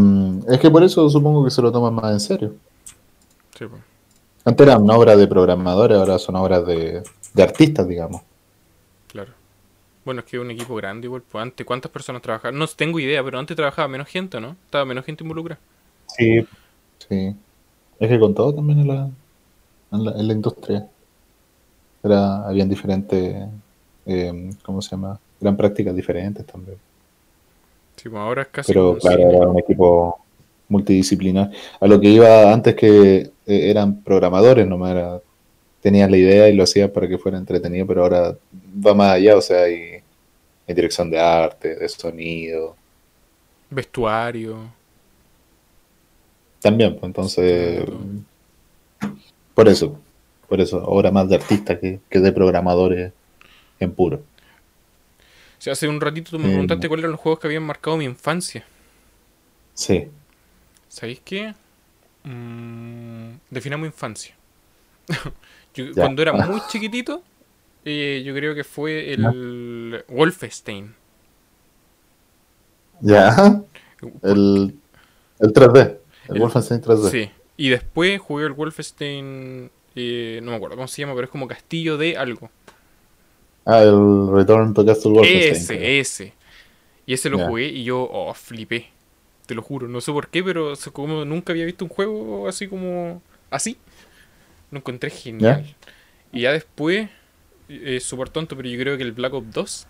es 0.49 0.59
que 0.59 0.69
por 0.69 0.83
eso 0.83 1.09
supongo 1.09 1.43
que 1.45 1.51
se 1.51 1.61
lo 1.61 1.71
toman 1.71 1.93
más 1.93 2.11
en 2.11 2.19
serio. 2.19 2.55
Sí, 3.57 3.65
po. 3.65 3.77
Antes 4.43 4.67
eran 4.67 4.89
obras 4.89 5.17
de 5.17 5.27
programadores, 5.27 5.97
ahora 5.97 6.19
son 6.19 6.35
obras 6.35 6.65
de, 6.67 7.01
de 7.33 7.43
artistas, 7.43 7.87
digamos. 7.87 8.21
Claro. 9.07 9.31
Bueno, 10.05 10.21
es 10.21 10.25
que 10.27 10.39
un 10.39 10.51
equipo 10.51 10.75
grande 10.75 11.07
igual. 11.07 11.23
Pues 11.29 11.41
antes, 11.41 11.65
¿cuántas 11.65 11.91
personas 11.91 12.21
trabajaban? 12.21 12.57
No 12.57 12.67
tengo 12.67 12.99
idea, 12.99 13.23
pero 13.23 13.39
antes 13.39 13.55
trabajaba 13.57 13.87
menos 13.87 14.07
gente, 14.07 14.39
¿no? 14.39 14.55
Estaba 14.65 14.85
menos 14.85 15.03
gente 15.05 15.23
involucrada. 15.23 15.59
Sí. 16.07 16.45
Sí. 17.09 17.35
Es 17.99 18.09
que 18.09 18.19
con 18.19 18.33
todo 18.33 18.53
también 18.53 18.79
en 18.79 18.87
la, 18.87 19.09
en 19.91 20.05
la, 20.05 20.11
en 20.11 20.27
la 20.27 20.33
industria. 20.33 20.87
Era, 22.03 22.47
habían 22.47 22.69
diferentes, 22.69 23.47
eh, 24.05 24.49
¿cómo 24.63 24.81
se 24.81 24.91
llama? 24.91 25.19
Eran 25.41 25.57
prácticas 25.57 25.95
diferentes 25.95 26.45
también. 26.45 26.77
Sí, 27.95 28.09
pues 28.09 28.19
ahora 28.21 28.43
es 28.43 28.47
casi 28.49 28.71
Pero 28.71 28.97
claro, 28.97 29.17
cine. 29.17 29.37
era 29.37 29.47
un 29.49 29.59
equipo 29.59 30.19
multidisciplinar. 30.69 31.51
A 31.79 31.87
lo 31.87 31.99
que 31.99 32.09
iba 32.09 32.51
antes 32.53 32.75
que 32.75 33.17
eh, 33.17 33.31
eran 33.45 34.01
programadores, 34.03 34.67
nomás 34.67 34.91
era, 34.91 35.19
tenían 35.85 36.11
la 36.11 36.17
idea 36.17 36.49
y 36.49 36.55
lo 36.55 36.63
hacían 36.63 36.91
para 36.91 37.07
que 37.07 37.19
fuera 37.19 37.37
entretenido, 37.37 37.87
pero 37.87 38.03
ahora 38.03 38.37
va 38.85 38.95
más 38.95 39.13
allá, 39.13 39.37
o 39.37 39.41
sea, 39.41 39.63
hay, 39.65 40.03
hay 40.67 40.75
dirección 40.75 41.09
de 41.11 41.19
arte, 41.19 41.75
de 41.77 41.89
sonido, 41.89 42.77
Vestuario. 43.69 44.73
también, 46.61 46.93
pues 46.93 47.03
entonces, 47.03 47.85
por 49.53 49.67
eso, 49.67 49.99
por 50.47 50.61
eso, 50.61 50.79
ahora 50.81 51.11
más 51.11 51.27
de 51.29 51.35
artistas 51.35 51.79
que, 51.79 51.99
que 52.09 52.19
de 52.19 52.31
programadores 52.31 53.13
en 53.79 53.93
puro. 53.93 54.21
O 55.59 55.61
sea, 55.61 55.73
hace 55.73 55.87
un 55.89 55.99
ratito 56.01 56.31
tú 56.31 56.39
me 56.39 56.47
Eh, 56.47 56.47
preguntaste 56.49 56.87
cuáles 56.87 57.03
eran 57.03 57.11
los 57.11 57.19
juegos 57.21 57.39
que 57.39 57.47
habían 57.47 57.63
marcado 57.63 57.97
mi 57.97 58.05
infancia. 58.05 58.65
Sí, 59.73 60.11
¿Sabéis 60.87 61.21
qué? 61.25 61.53
Mm, 62.23 63.37
definamos 63.49 63.87
infancia. 63.87 64.35
Yo, 65.75 65.85
Ya. 65.85 65.93
Cuando 65.93 66.21
era 66.21 66.33
muy 66.33 66.61
chiquitito, 66.69 67.21
eh, 67.85 68.23
yo 68.25 68.33
creo 68.33 68.55
que 68.55 68.63
fue 68.63 69.13
el 69.13 70.03
Wolfenstein. 70.09 70.95
ya, 73.01 73.61
el, 74.23 74.75
el 75.39 75.53
3D, 75.53 75.97
el, 76.29 76.35
El- 76.35 76.41
Wolfenstein 76.41 76.81
3D. 76.81 77.09
Sí. 77.11 77.29
Y 77.57 77.69
después 77.69 78.19
jugué 78.19 78.45
el 78.47 78.53
Wolfenstein, 78.53 79.71
eh, 79.95 80.39
no 80.43 80.51
me 80.51 80.57
acuerdo 80.57 80.75
cómo 80.75 80.87
se 80.87 81.01
llama, 81.01 81.13
pero 81.15 81.25
es 81.25 81.31
como 81.31 81.47
castillo 81.47 81.97
de 81.97 82.17
algo. 82.17 82.49
Ah, 83.65 83.81
el 83.81 84.29
Return 84.31 84.73
to 84.73 84.85
Castle 84.85 85.11
Wolfenstein. 85.13 85.79
creo. 85.79 85.79
Ese, 85.79 85.99
ese. 85.99 86.33
Y 87.05 87.13
ese 87.13 87.29
lo 87.29 87.37
Ya. 87.37 87.47
jugué 87.47 87.67
y 87.67 87.83
yo, 87.83 88.01
oh, 88.11 88.33
flipé. 88.33 88.89
Te 89.45 89.53
lo 89.55 89.61
juro, 89.61 89.87
no 89.87 90.01
sé 90.01 90.11
por 90.11 90.27
qué, 90.27 90.43
pero 90.43 90.73
como 90.91 91.23
nunca 91.23 91.53
había 91.53 91.65
visto 91.65 91.85
un 91.85 91.89
juego 91.89 92.47
así 92.47 92.67
como 92.67 93.21
así. 93.51 93.77
Lo 94.71 94.79
encontré 94.79 95.09
genial. 95.09 95.75
Y 96.31 96.41
ya 96.41 96.51
después, 96.51 97.09
es 97.69 98.03
súper 98.03 98.29
tonto, 98.29 98.55
pero 98.55 98.67
yo 98.67 98.79
creo 98.79 98.97
que 98.97 99.03
el 99.03 99.11
Black 99.11 99.33
Ops 99.33 99.53
2 99.53 99.87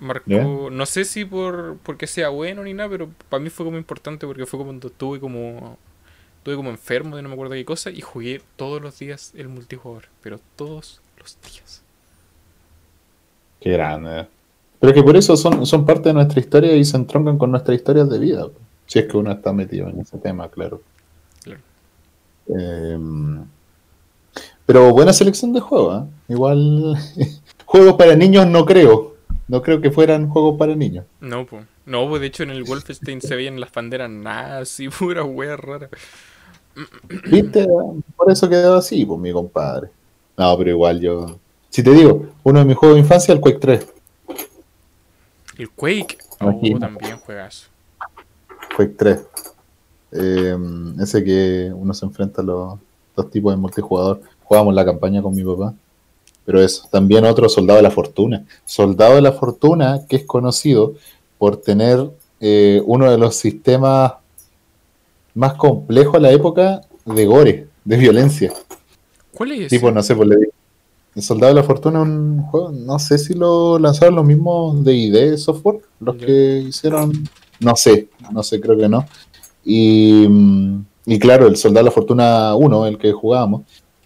marcó, 0.00 0.70
no 0.70 0.86
sé 0.86 1.04
si 1.04 1.24
por 1.24 1.76
porque 1.82 2.06
sea 2.06 2.30
bueno 2.30 2.64
ni 2.64 2.74
nada, 2.74 2.88
pero 2.88 3.10
para 3.28 3.42
mí 3.42 3.50
fue 3.50 3.66
como 3.66 3.76
importante 3.76 4.26
porque 4.26 4.46
fue 4.46 4.58
cuando 4.62 4.88
estuve 4.88 5.20
como 5.20 5.78
estuve 6.38 6.56
como 6.56 6.70
enfermo 6.70 7.16
de 7.16 7.22
no 7.22 7.28
me 7.28 7.34
acuerdo 7.34 7.54
qué 7.54 7.64
cosa 7.64 7.90
y 7.90 8.00
jugué 8.00 8.40
todos 8.56 8.80
los 8.80 8.98
días 8.98 9.32
el 9.36 9.48
multijugador, 9.48 10.04
pero 10.22 10.40
todos 10.56 11.00
los 11.18 11.38
días. 11.42 11.82
Qué 13.60 13.72
grande. 13.72 14.26
Pero 14.80 14.94
que 14.94 15.02
por 15.02 15.16
eso 15.16 15.36
son, 15.36 15.66
son 15.66 15.84
parte 15.84 16.08
de 16.08 16.14
nuestra 16.14 16.40
historia 16.40 16.74
y 16.74 16.84
se 16.84 16.96
entroncan 16.96 17.36
con 17.36 17.50
nuestras 17.50 17.76
historias 17.76 18.08
de 18.08 18.18
vida. 18.18 18.46
Si 18.86 18.98
es 18.98 19.06
que 19.06 19.16
uno 19.18 19.30
está 19.30 19.52
metido 19.52 19.88
en 19.88 20.00
ese 20.00 20.16
tema. 20.16 20.48
Claro. 20.48 20.80
Eh, 22.58 22.98
pero 24.66 24.92
buena 24.92 25.12
selección 25.12 25.52
de 25.52 25.60
juegos, 25.60 26.04
¿eh? 26.04 26.06
Igual. 26.28 26.96
juegos 27.64 27.94
para 27.94 28.14
niños 28.14 28.46
no 28.46 28.64
creo. 28.64 29.16
No 29.48 29.62
creo 29.62 29.80
que 29.80 29.90
fueran 29.90 30.28
juegos 30.28 30.56
para 30.58 30.76
niños. 30.76 31.04
No, 31.20 31.44
pues. 31.44 31.64
No, 31.86 32.08
pues 32.08 32.20
de 32.20 32.28
hecho 32.28 32.44
en 32.44 32.50
el 32.50 32.62
Wolfenstein 32.62 33.20
se 33.20 33.34
veían 33.34 33.58
las 33.58 33.72
banderas 33.72 34.08
nazi, 34.08 34.88
pura 34.98 35.24
wea 35.24 35.56
rara. 35.56 35.88
¿Viste? 37.28 37.66
Por 38.16 38.30
eso 38.30 38.48
quedó 38.48 38.76
así, 38.76 39.04
pues 39.04 39.18
mi 39.18 39.32
compadre. 39.32 39.88
No, 40.36 40.56
pero 40.56 40.70
igual 40.70 41.00
yo. 41.00 41.38
Si 41.68 41.82
te 41.82 41.90
digo, 41.90 42.26
uno 42.44 42.60
de 42.60 42.64
mis 42.64 42.76
juegos 42.76 42.94
de 42.94 43.00
infancia, 43.00 43.34
el 43.34 43.40
Quake 43.40 43.58
3. 43.58 43.86
El 45.58 45.70
Quake. 45.70 46.18
Oh, 46.38 46.78
también 46.78 47.18
juegazo. 47.18 47.68
Quake 48.76 48.94
3. 48.96 49.26
Eh, 50.12 50.56
ese 51.00 51.22
que 51.22 51.72
uno 51.74 51.94
se 51.94 52.06
enfrenta 52.06 52.42
a 52.42 52.44
los 52.44 52.78
dos 53.16 53.30
tipos 53.30 53.52
de 53.52 53.56
multijugador. 53.56 54.20
Jugábamos 54.44 54.74
la 54.74 54.84
campaña 54.84 55.22
con 55.22 55.34
mi 55.34 55.44
papá. 55.44 55.74
Pero 56.44 56.60
eso, 56.60 56.88
también 56.90 57.24
otro 57.24 57.48
Soldado 57.48 57.76
de 57.76 57.82
la 57.82 57.90
Fortuna. 57.90 58.44
Soldado 58.64 59.14
de 59.14 59.22
la 59.22 59.32
Fortuna, 59.32 60.00
que 60.08 60.16
es 60.16 60.24
conocido 60.24 60.94
por 61.38 61.58
tener 61.58 62.10
eh, 62.40 62.82
uno 62.86 63.10
de 63.10 63.18
los 63.18 63.36
sistemas 63.36 64.14
más 65.34 65.54
complejos 65.54 66.16
a 66.16 66.20
la 66.20 66.32
época 66.32 66.80
de 67.04 67.24
gore, 67.26 67.68
de 67.84 67.96
violencia. 67.96 68.52
¿Cuál 69.32 69.52
es? 69.52 69.68
Tipo, 69.68 69.90
no 69.90 70.02
sé, 70.02 70.14
pues 70.16 70.28
El 71.14 71.22
Soldado 71.22 71.54
de 71.54 71.60
la 71.60 71.66
Fortuna 71.66 72.00
es 72.00 72.08
un 72.08 72.42
juego, 72.42 72.72
no 72.72 72.98
sé 72.98 73.18
si 73.18 73.34
lo 73.34 73.78
lanzaron 73.78 74.16
los 74.16 74.24
mismos 74.24 74.84
de 74.84 74.94
ID 74.94 75.36
Software, 75.36 75.80
los 76.00 76.16
que 76.16 76.64
hicieron, 76.68 77.12
no 77.60 77.76
sé, 77.76 78.08
no 78.32 78.42
sé, 78.42 78.60
creo 78.60 78.76
que 78.76 78.88
no. 78.88 79.06
Y, 79.64 80.26
mm, 80.28 80.84
y 81.06 81.18
claro, 81.18 81.46
el 81.46 81.56
Soldado 81.56 81.84
de 81.84 81.90
la 81.90 81.94
Fortuna 81.94 82.54
1, 82.54 82.86
el 82.86 82.98
que 82.98 83.12
jugábamos, 83.12 83.62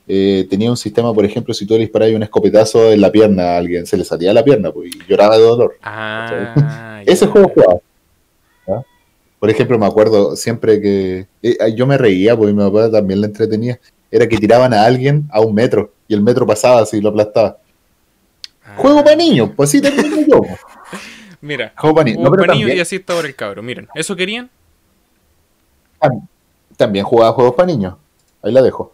eh, 0.07 0.46
tenía 0.50 0.70
un 0.70 0.76
sistema, 0.76 1.14
por 1.14 1.24
ejemplo, 1.24 1.55
si 1.55 1.66
tú 1.66 1.74
le 1.74 1.80
disparabas 1.80 2.14
un 2.14 2.22
escopetazo 2.22 2.92
en 2.92 3.00
la 3.00 3.11
pierna 3.11 3.55
a 3.55 3.57
alguien, 3.57 3.86
se 3.86 3.96
le 3.96 4.05
salía 4.05 4.34
la 4.34 4.44
pierna 4.44 4.70
pues, 4.70 4.94
y 4.94 4.98
lloraba 5.09 5.36
de 5.36 5.42
dolor. 5.42 5.78
Ah, 5.82 7.02
Ese 7.07 7.26
juego 7.26 7.50
jugaba. 7.55 7.80
Por 9.38 9.50
ejemplo, 9.50 9.78
me 9.78 9.84
acuerdo 9.84 10.36
siempre 10.36 10.80
que 10.80 11.26
eh, 11.42 11.74
yo 11.76 11.86
me 11.86 11.98
reía, 11.98 12.34
porque 12.34 12.55
mi 12.55 12.61
papá 12.61 12.90
también 12.90 13.20
le 13.20 13.26
entretenía, 13.26 13.78
era 14.11 14.26
que 14.26 14.38
tiraban 14.38 14.72
a 14.72 14.84
alguien 14.84 15.28
a 15.30 15.40
un 15.40 15.55
metro 15.55 15.92
y 16.09 16.14
el 16.14 16.22
metro 16.22 16.46
pasaba 16.46 16.80
así 16.80 16.96
y 16.96 17.00
lo 17.02 17.11
aplastaba. 17.11 17.59
Ah. 18.64 18.74
Juego 18.78 19.05
para 19.05 19.16
niños, 19.16 19.50
pues 19.55 19.68
sí, 19.68 19.82
termino 19.82 20.16
yo. 20.26 20.40
Mira, 21.42 21.74
Juego 21.76 21.96
para 21.96 22.05
niños. 22.05 22.20
juego 22.20 22.36
No, 22.36 22.46
también, 22.46 22.78
y 22.78 22.80
así 22.80 22.96
está 22.96 23.12
ahora 23.12 23.28
el 23.28 23.34
cabro. 23.34 23.62
Miren, 23.62 23.86
¿eso 23.94 24.16
querían? 24.16 24.48
También 26.76 27.05
jugaba 27.05 27.32
juegos 27.32 27.55
para 27.55 27.66
niños. 27.66 27.94
Ahí 28.42 28.52
la 28.52 28.62
dejo. 28.62 28.92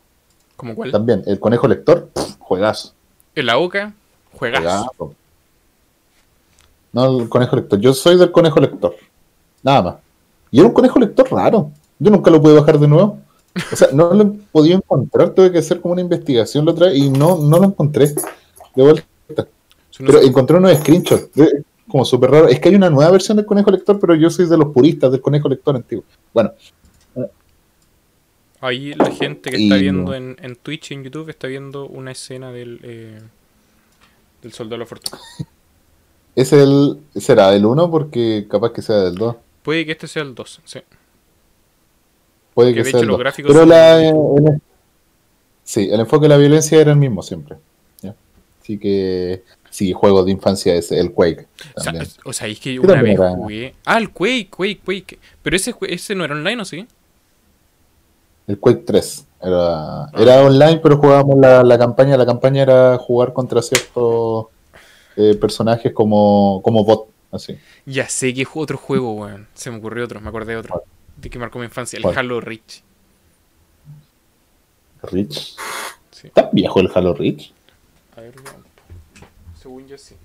¿Como 0.57 0.75
cuál? 0.75 0.93
También, 0.93 1.23
el 1.27 1.41
conejo 1.41 1.67
lector, 1.67 2.11
juegazo. 2.39 2.93
En 3.35 3.47
la 3.47 3.57
boca, 3.57 3.93
juegazo. 4.33 4.93
juegazo. 4.97 5.15
No, 6.93 7.21
el 7.21 7.29
conejo 7.29 7.57
lector. 7.57 7.79
Yo 7.81 7.95
soy 7.95 8.19
del 8.19 8.33
conejo 8.33 8.61
lector. 8.61 8.95
Nada 9.63 9.83
más. 9.83 9.95
Y 10.51 10.59
era 10.59 10.69
un 10.69 10.75
conejo 10.75 10.99
lector 10.99 11.31
raro. 11.31 11.71
Yo 11.99 12.11
nunca 12.11 12.31
lo 12.31 12.43
pude 12.43 12.55
bajar 12.55 12.79
de 12.79 12.89
nuevo. 12.89 13.19
O 13.73 13.77
sea, 13.77 13.89
no 13.93 14.13
lo 14.13 14.23
he 14.23 14.27
podido 14.51 14.77
encontrar. 14.77 15.31
Tuve 15.31 15.53
que 15.53 15.59
hacer 15.59 15.81
como 15.81 15.93
una 15.93 16.01
investigación 16.01 16.65
la 16.65 16.73
otra 16.73 16.87
vez 16.87 16.97
y 16.97 17.11
no, 17.11 17.37
no 17.37 17.59
lo 17.59 17.65
encontré. 17.67 18.09
De 18.75 18.83
vuelta. 18.83 19.05
Pero 19.99 20.21
encontré 20.21 20.57
unos 20.57 20.77
screenshots. 20.79 21.29
como 21.89 22.05
súper 22.05 22.31
raro. 22.31 22.49
Es 22.49 22.59
que 22.59 22.69
hay 22.69 22.75
una 22.75 22.91
nueva 22.91 23.11
versión 23.11 23.37
del 23.37 23.47
conejo 23.47 23.71
lector, 23.71 23.99
pero 24.01 24.15
yo 24.15 24.31
soy 24.31 24.49
de 24.49 24.57
los 24.57 24.73
puristas 24.73 25.13
del 25.13 25.21
conejo 25.21 25.49
lector 25.49 25.77
antiguo. 25.77 26.05
Bueno, 26.33 26.53
Ahí 28.61 28.93
la 28.95 29.11
gente 29.11 29.51
que 29.51 29.59
Y 29.59 29.65
está 29.65 29.77
viendo 29.77 30.15
en, 30.15 30.37
en 30.43 30.57
Twitch 30.57 30.91
y 30.91 30.95
en 30.95 31.05
YouTube 31.05 31.31
está 31.31 31.47
viendo 31.47 31.87
una 31.87 32.13
escena 32.13 32.53
del, 32.53 32.81
eh, 32.83 33.21
del 34.43 34.53
Soldado 34.53 34.75
de 34.77 34.79
la 34.81 34.87
Fortuna. 34.87 35.19
ese 36.37 36.57
es 36.63 36.63
el, 36.69 37.01
será 37.17 37.55
el 37.55 37.65
1 37.65 37.91
porque 37.91 38.47
capaz 38.51 38.73
que 38.73 38.83
sea 38.83 38.97
del 38.97 39.15
2. 39.15 39.37
Puede 39.63 39.87
que 39.87 39.93
este 39.93 40.07
sea 40.09 40.23
el 40.23 40.35
2, 40.35 40.61
sí. 40.65 40.81
Puede 42.55 42.75
Que 42.75 42.83
sea 42.83 42.91
hecho 42.91 42.99
el 43.01 43.07
los 43.07 43.15
2. 43.15 43.21
gráficos 43.21 43.49
Pero 43.53 43.61
son- 43.61 43.69
la, 43.69 44.03
en- 44.05 44.63
Sí, 45.65 45.89
el 45.91 46.01
enfoque 46.01 46.25
de 46.25 46.31
la 46.31 46.37
violencia 46.37 46.81
era 46.81 46.91
el 46.91 46.97
mismo 46.99 47.23
siempre. 47.23 47.57
¿ya? 48.03 48.15
Así 48.61 48.77
que 48.77 49.45
sí, 49.71 49.93
juego 49.93 50.25
de 50.25 50.33
infancia 50.33 50.75
es 50.75 50.91
el 50.91 51.13
Quake. 51.13 51.47
O 51.77 51.81
sea, 51.81 51.93
es- 52.03 52.19
o 52.25 52.33
sea, 52.33 52.49
es 52.49 52.59
que 52.59 52.75
Yo 52.75 52.83
una 52.83 53.01
vez 53.01 53.17
jugué. 53.19 53.75
Ah, 53.85 53.99
el 53.99 54.11
Quake, 54.11 54.49
Quake, 54.51 54.81
Quake. 54.85 55.19
Pero 55.43 55.57
ese, 55.57 55.75
ese 55.83 56.15
no 56.17 56.25
era 56.25 56.35
online, 56.35 56.61
¿o 56.61 56.65
sí? 56.65 56.87
El 58.51 58.59
Quake 58.59 58.83
3. 58.85 59.27
Era, 59.43 60.07
era 60.19 60.43
online, 60.43 60.79
pero 60.83 60.97
jugábamos 60.99 61.39
la, 61.39 61.63
la 61.63 61.79
campaña. 61.79 62.17
La 62.17 62.27
campaña 62.27 62.63
era 62.63 62.99
jugar 62.99 63.33
contra 63.33 63.63
ciertos 63.63 64.47
eh, 65.17 65.35
personajes 65.41 65.93
como, 65.93 66.61
como 66.65 66.85
bot. 66.85 67.09
Así. 67.33 67.57
Ya 67.87 68.09
sé 68.09 68.35
que 68.35 68.45
ju- 68.45 68.61
otro 68.61 68.77
juego, 68.77 69.13
weón. 69.13 69.47
Se 69.55 69.71
me 69.71 69.77
ocurrió 69.79 70.05
otro, 70.05 70.21
me 70.21 70.29
acordé 70.29 70.53
de 70.55 70.59
otro. 70.59 70.83
De 71.17 71.31
que 71.31 71.39
marcó 71.39 71.59
mi 71.61 71.67
infancia. 71.67 71.97
El 71.97 72.03
¿Cuál? 72.03 72.19
Halo 72.19 72.41
Reach. 72.41 72.83
Reach. 75.03 75.57
Sí. 76.11 76.27
¿Está 76.27 76.51
viejo 76.53 76.81
el 76.81 76.91
Halo 76.95 77.15
Reach? 77.15 77.53
A 78.17 78.21
ver, 78.23 78.35
weón. 78.45 78.65
Según 79.61 79.87
yo 79.87 79.97
sí. 79.97 80.17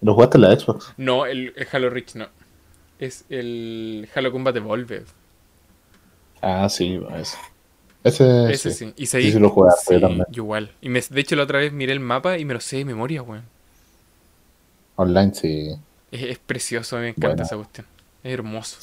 ¿Lo 0.00 0.14
jugaste 0.14 0.38
en 0.38 0.42
la 0.42 0.58
Xbox? 0.58 0.92
No, 0.96 1.26
el, 1.26 1.52
el 1.56 1.68
Halo 1.70 1.90
Reach 1.90 2.14
no. 2.14 2.26
Es 2.98 3.24
el 3.28 4.08
Halo 4.14 4.32
Combat 4.32 4.56
Evolved. 4.56 5.04
Ah, 6.40 6.68
sí, 6.68 7.00
ese. 7.16 7.36
Ese, 8.04 8.52
Ese 8.52 8.70
sí. 8.70 8.86
sí. 8.86 8.92
Y 8.96 9.06
Sí, 9.06 9.18
seguí- 9.18 9.32
sí 9.32 9.38
lo 9.38 9.50
jugué, 9.50 9.70
sí, 9.76 10.00
yo 10.00 10.00
también. 10.00 10.26
igual. 10.32 10.72
Y 10.80 10.88
me, 10.88 11.00
de 11.00 11.20
hecho 11.20 11.36
la 11.36 11.42
otra 11.44 11.58
vez 11.58 11.72
miré 11.72 11.92
el 11.92 12.00
mapa 12.00 12.38
y 12.38 12.44
me 12.44 12.54
lo 12.54 12.60
sé 12.60 12.78
de 12.78 12.84
memoria, 12.84 13.22
weón. 13.22 13.44
Online, 14.96 15.34
sí. 15.34 15.70
Es, 16.10 16.22
es 16.22 16.38
precioso, 16.38 16.96
me 16.98 17.08
encanta 17.10 17.28
Bueno. 17.28 17.42
esa 17.44 17.56
cuestión. 17.56 17.86
Es 18.22 18.32
hermoso. 18.34 18.78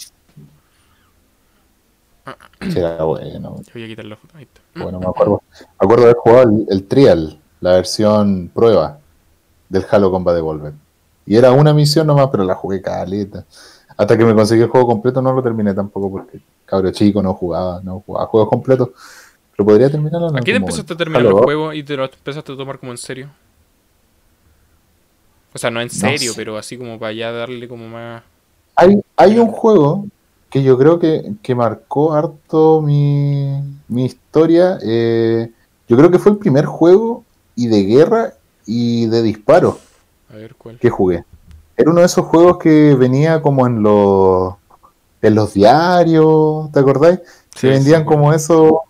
Sí, 2.61 2.79
era 2.79 3.03
bueno. 3.03 3.55
Yo 3.61 3.71
voy 3.73 3.83
a 3.83 3.87
quitar 3.87 4.05
la 4.05 4.15
foto. 4.15 4.35
Ahí 4.37 4.43
está. 4.43 4.61
Bueno, 4.83 4.99
me 4.99 5.05
acuerdo, 5.07 5.43
me 5.59 5.65
acuerdo 5.77 6.03
de 6.05 6.09
haber 6.11 6.17
jugado 6.17 6.43
el, 6.49 6.65
el 6.69 6.83
Trial, 6.87 7.39
la 7.61 7.71
versión 7.73 8.49
prueba 8.53 8.99
del 9.69 9.85
Halo 9.89 10.09
Combat 10.11 10.35
Evolved. 10.37 10.73
Y 11.27 11.35
era 11.35 11.51
una 11.51 11.73
misión 11.73 12.07
nomás, 12.07 12.29
pero 12.31 12.43
la 12.43 12.55
jugué 12.55 12.81
caleta. 12.81 13.45
Hasta 13.95 14.17
que 14.17 14.25
me 14.25 14.33
conseguí 14.33 14.61
el 14.63 14.69
juego 14.69 14.87
completo, 14.87 15.21
no 15.21 15.33
lo 15.33 15.43
terminé 15.43 15.73
tampoco 15.73 16.11
porque 16.11 16.39
cabro 16.65 16.91
chico 16.91 17.21
no 17.21 17.33
jugaba, 17.33 17.81
no 17.83 18.03
jugaba 18.05 18.27
juegos 18.27 18.49
completos. 18.49 18.89
Pero 19.51 19.65
podría 19.65 19.89
terminarlo 19.89 20.29
en 20.29 20.35
¿A 20.35 20.39
algún 20.39 20.55
empezaste 20.55 20.93
a 20.93 20.97
terminar 20.97 21.21
Halo 21.21 21.29
los 21.29 21.39
2, 21.39 21.45
juegos 21.45 21.75
y 21.75 21.83
te 21.83 21.95
lo 21.95 22.03
empezaste 22.03 22.51
a 22.51 22.57
tomar 22.57 22.77
como 22.79 22.91
en 22.91 22.97
serio? 22.97 23.29
O 25.53 25.57
sea, 25.57 25.71
no 25.71 25.79
en 25.79 25.89
serio, 25.89 26.31
sé. 26.31 26.35
pero 26.35 26.57
así 26.57 26.77
como 26.77 26.99
para 26.99 27.13
ya 27.13 27.31
darle 27.31 27.67
como 27.69 27.87
más... 27.87 28.23
Hay, 28.75 29.01
hay 29.15 29.39
un 29.39 29.47
juego 29.47 30.05
que 30.49 30.61
yo 30.61 30.77
creo 30.77 30.99
que, 30.99 31.33
que 31.41 31.55
marcó 31.55 32.13
harto 32.13 32.81
mi, 32.81 33.61
mi 33.87 34.05
historia. 34.05 34.77
eh, 34.83 35.49
yo 35.87 35.97
creo 35.97 36.11
que 36.11 36.19
fue 36.19 36.33
el 36.33 36.37
primer 36.37 36.65
juego 36.65 37.23
y 37.55 37.67
de 37.67 37.83
guerra 37.83 38.33
y 38.65 39.05
de 39.05 39.21
disparo. 39.21 39.79
A 40.29 40.35
ver 40.35 40.55
cuál. 40.55 40.79
que 40.79 40.89
jugué. 40.89 41.23
Era 41.77 41.91
uno 41.91 42.01
de 42.01 42.07
esos 42.07 42.25
juegos 42.25 42.57
que 42.57 42.95
venía 42.95 43.41
como 43.41 43.67
en 43.67 43.83
los 43.83 44.55
en 45.27 45.35
los 45.35 45.53
diarios, 45.53 46.71
¿te 46.71 46.79
acordáis? 46.79 47.19
Sí, 47.53 47.61
Se 47.61 47.67
vendían 47.69 48.01
sí. 48.01 48.05
como 48.07 48.33
eso. 48.33 48.81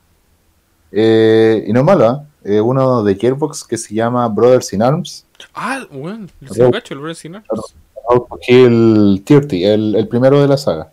eh, 0.91 1.63
y 1.67 1.73
no 1.73 1.79
es 1.79 1.86
malo, 1.86 2.07
¿ah? 2.07 2.23
Eh, 2.43 2.61
uno 2.61 3.03
de 3.03 3.15
Gearbox 3.15 3.63
que 3.63 3.77
se 3.77 3.93
llama 3.95 4.27
Brothers 4.27 4.71
in 4.73 4.81
Arms. 4.83 5.25
Ah, 5.53 5.83
bueno, 5.91 6.27
el 6.41 6.71
cacho, 6.71 6.93
el. 6.93 7.15
Claro. 7.41 7.63
Out 8.07 8.27
to 8.29 8.38
Kill 8.45 9.23
30, 9.25 9.55
el, 9.55 9.95
el 9.95 10.07
primero 10.07 10.39
de 10.39 10.47
la 10.47 10.57
saga. 10.57 10.91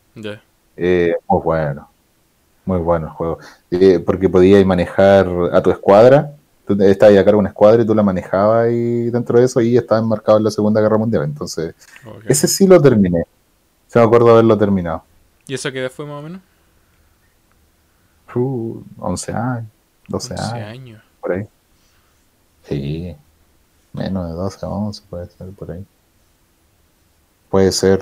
Eh, 0.77 1.15
muy 1.29 1.41
bueno. 1.43 1.89
Muy 2.65 2.79
bueno 2.79 3.07
el 3.09 3.13
juego. 3.13 3.39
Eh, 3.71 3.99
porque 4.05 4.29
podías 4.31 4.65
manejar 4.65 5.29
a 5.53 5.63
tu 5.63 5.71
escuadra. 5.71 6.33
Tú 6.67 6.81
estabas 6.83 7.15
a 7.19 7.25
cargo 7.25 7.33
de 7.39 7.41
una 7.41 7.49
escuadra 7.51 7.83
y 7.83 7.87
tú 7.87 7.95
la 7.95 8.03
manejabas 8.03 8.71
y 8.71 9.11
dentro 9.11 9.39
de 9.39 9.45
eso 9.45 9.61
y 9.61 9.77
estaba 9.77 10.01
enmarcado 10.01 10.39
en 10.39 10.45
la 10.45 10.51
Segunda 10.51 10.81
Guerra 10.81 10.97
Mundial. 10.97 11.25
Entonces. 11.25 11.75
Ese 12.27 12.49
sí 12.49 12.67
lo 12.67 12.81
terminé. 12.81 13.25
Se 13.89 13.99
me 13.99 14.05
acuerdo 14.07 14.31
haberlo 14.31 14.57
terminado. 14.57 15.03
¿Y 15.47 15.55
esa 15.55 15.73
qué 15.73 15.81
edad 15.81 15.91
fue 15.91 16.07
más 16.07 16.21
o 16.21 16.23
menos? 16.23 16.41
Uh, 18.35 18.83
11 18.99 19.33
años, 19.33 19.67
12 20.09 20.33
11 20.35 20.45
años, 20.55 20.69
años. 20.69 21.03
por 21.21 21.33
ahí. 21.33 21.47
Sí, 22.65 23.15
menos 23.93 24.27
de 24.29 24.33
12, 24.35 24.67
11 24.67 25.03
puede 25.11 25.27
ser 25.27 25.51
por 25.51 25.71
ahí. 25.73 25.85
Puede 27.51 27.73
ser 27.73 28.01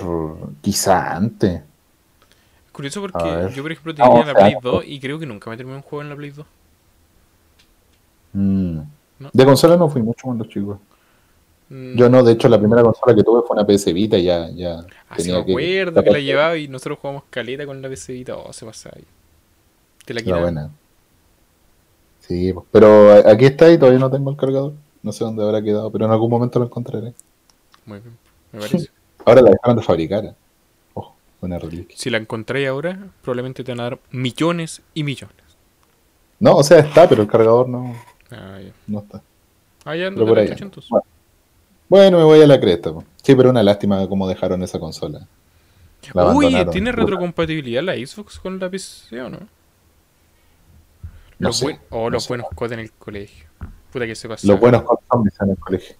quizá 0.61 1.15
antes. 1.15 1.61
Es 2.65 2.71
curioso 2.71 3.01
porque 3.01 3.51
yo, 3.53 3.61
por 3.63 3.71
ejemplo, 3.73 3.91
Ah, 3.93 3.95
tenía 3.95 4.21
o 4.21 4.25
la 4.25 4.33
Play 4.33 4.53
no. 4.53 4.61
2 4.61 4.83
y 4.87 4.99
creo 5.01 5.19
que 5.19 5.25
nunca 5.25 5.49
me 5.49 5.57
terminé 5.57 5.75
un 5.77 5.81
juego 5.83 6.03
en 6.03 6.09
la 6.09 6.15
Play 6.15 6.29
2. 6.31 6.45
Mm. 8.33 8.79
No. 9.19 9.29
De 9.33 9.45
consola 9.45 9.75
no 9.75 9.89
fui 9.89 10.01
mucho 10.01 10.21
cuando 10.23 10.45
chico. 10.45 10.79
Mm, 11.73 11.95
Yo 11.97 12.09
no, 12.09 12.21
de 12.23 12.33
hecho 12.33 12.49
la 12.49 12.59
primera 12.59 12.83
consola 12.83 13.15
que 13.15 13.23
tuve 13.23 13.41
fue 13.47 13.55
una 13.55 13.65
PS 13.65 13.93
Vita 13.93 14.17
y 14.17 14.23
ya, 14.25 14.49
ya 14.51 14.79
Así 15.09 15.23
tenía 15.23 15.35
me 15.37 15.41
acuerdo 15.51 16.03
que, 16.03 16.11
la 16.11 16.19
llevaba 16.19 16.57
y 16.57 16.67
nosotros 16.67 16.99
jugamos 16.99 17.23
caleta 17.29 17.65
con 17.65 17.81
la 17.81 17.87
PC 17.89 18.11
Vita. 18.13 18.35
Oh, 18.35 18.51
se 18.51 18.65
pasaba 18.65 18.95
ahí. 18.97 19.05
Te 20.05 20.13
la 20.13 20.19
Era 20.19 20.25
quitaban. 20.25 20.43
buena. 20.43 20.69
Sí, 22.19 22.53
pues, 22.53 22.65
pero 22.71 23.27
aquí 23.27 23.45
está 23.45 23.71
y 23.71 23.77
todavía 23.77 23.99
no 23.99 24.09
tengo 24.11 24.29
el 24.31 24.37
cargador. 24.37 24.73
No 25.03 25.11
sé 25.11 25.23
dónde 25.23 25.43
habrá 25.43 25.61
quedado, 25.61 25.91
pero 25.91 26.05
en 26.05 26.11
algún 26.11 26.29
momento 26.29 26.59
lo 26.59 26.65
encontraré. 26.65 27.13
Muy 27.85 27.99
bien, 27.99 28.17
me 28.51 28.59
parece. 28.59 28.89
Ahora 29.25 29.41
la 29.41 29.51
dejaron 29.51 29.77
de 29.77 29.83
fabricar. 29.83 30.35
Ojo, 30.93 31.15
una 31.41 31.57
reliquia. 31.59 31.95
si 31.97 32.09
la 32.09 32.17
encontré 32.17 32.67
ahora, 32.67 33.07
probablemente 33.21 33.63
te 33.63 33.71
van 33.71 33.79
a 33.79 33.83
dar 33.83 33.99
millones 34.11 34.81
y 34.93 35.03
millones. 35.03 35.35
No, 36.39 36.55
o 36.57 36.63
sea, 36.63 36.79
está, 36.79 37.07
pero 37.07 37.21
el 37.21 37.27
cargador 37.27 37.69
no, 37.69 37.95
Ah, 38.31 38.59
ya. 38.59 38.71
no 38.87 38.99
está. 38.99 39.21
Ah, 39.85 39.95
ya, 39.95 40.09
Pero 40.09 40.21
no 40.21 40.25
por 40.25 40.35
te 40.35 40.41
ahí. 40.41 40.47
la 40.47 40.53
800. 40.53 40.89
Bueno, 40.89 41.05
Bueno, 41.91 42.19
me 42.19 42.23
voy 42.23 42.41
a 42.41 42.47
la 42.47 42.57
cresta. 42.57 42.93
Sí, 43.21 43.35
pero 43.35 43.49
una 43.49 43.61
lástima 43.61 44.07
cómo 44.07 44.25
dejaron 44.25 44.63
esa 44.63 44.79
consola. 44.79 45.27
La 46.13 46.27
Uy. 46.33 46.65
¿tiene 46.71 46.93
retrocompatibilidad 46.93 47.83
la 47.83 47.95
Xbox 47.95 48.39
con 48.39 48.57
la 48.59 48.69
PC 48.69 49.21
o 49.21 49.29
no? 49.29 49.39
No 51.37 51.47
los 51.49 51.57
sé, 51.57 51.65
buen- 51.65 51.79
o 51.89 52.03
no 52.03 52.09
los 52.11 52.23
sé. 52.23 52.27
buenos 52.29 52.47
codes 52.55 52.71
en 52.71 52.79
el 52.79 52.91
colegio. 52.93 53.45
Puta 53.91 54.05
que 54.05 54.15
se 54.15 54.29
pasa. 54.29 54.47
Los 54.47 54.57
buenos 54.57 54.83
COD 54.83 54.99
Zombies 55.11 55.33
en 55.41 55.49
el 55.49 55.57
colegio. 55.57 55.95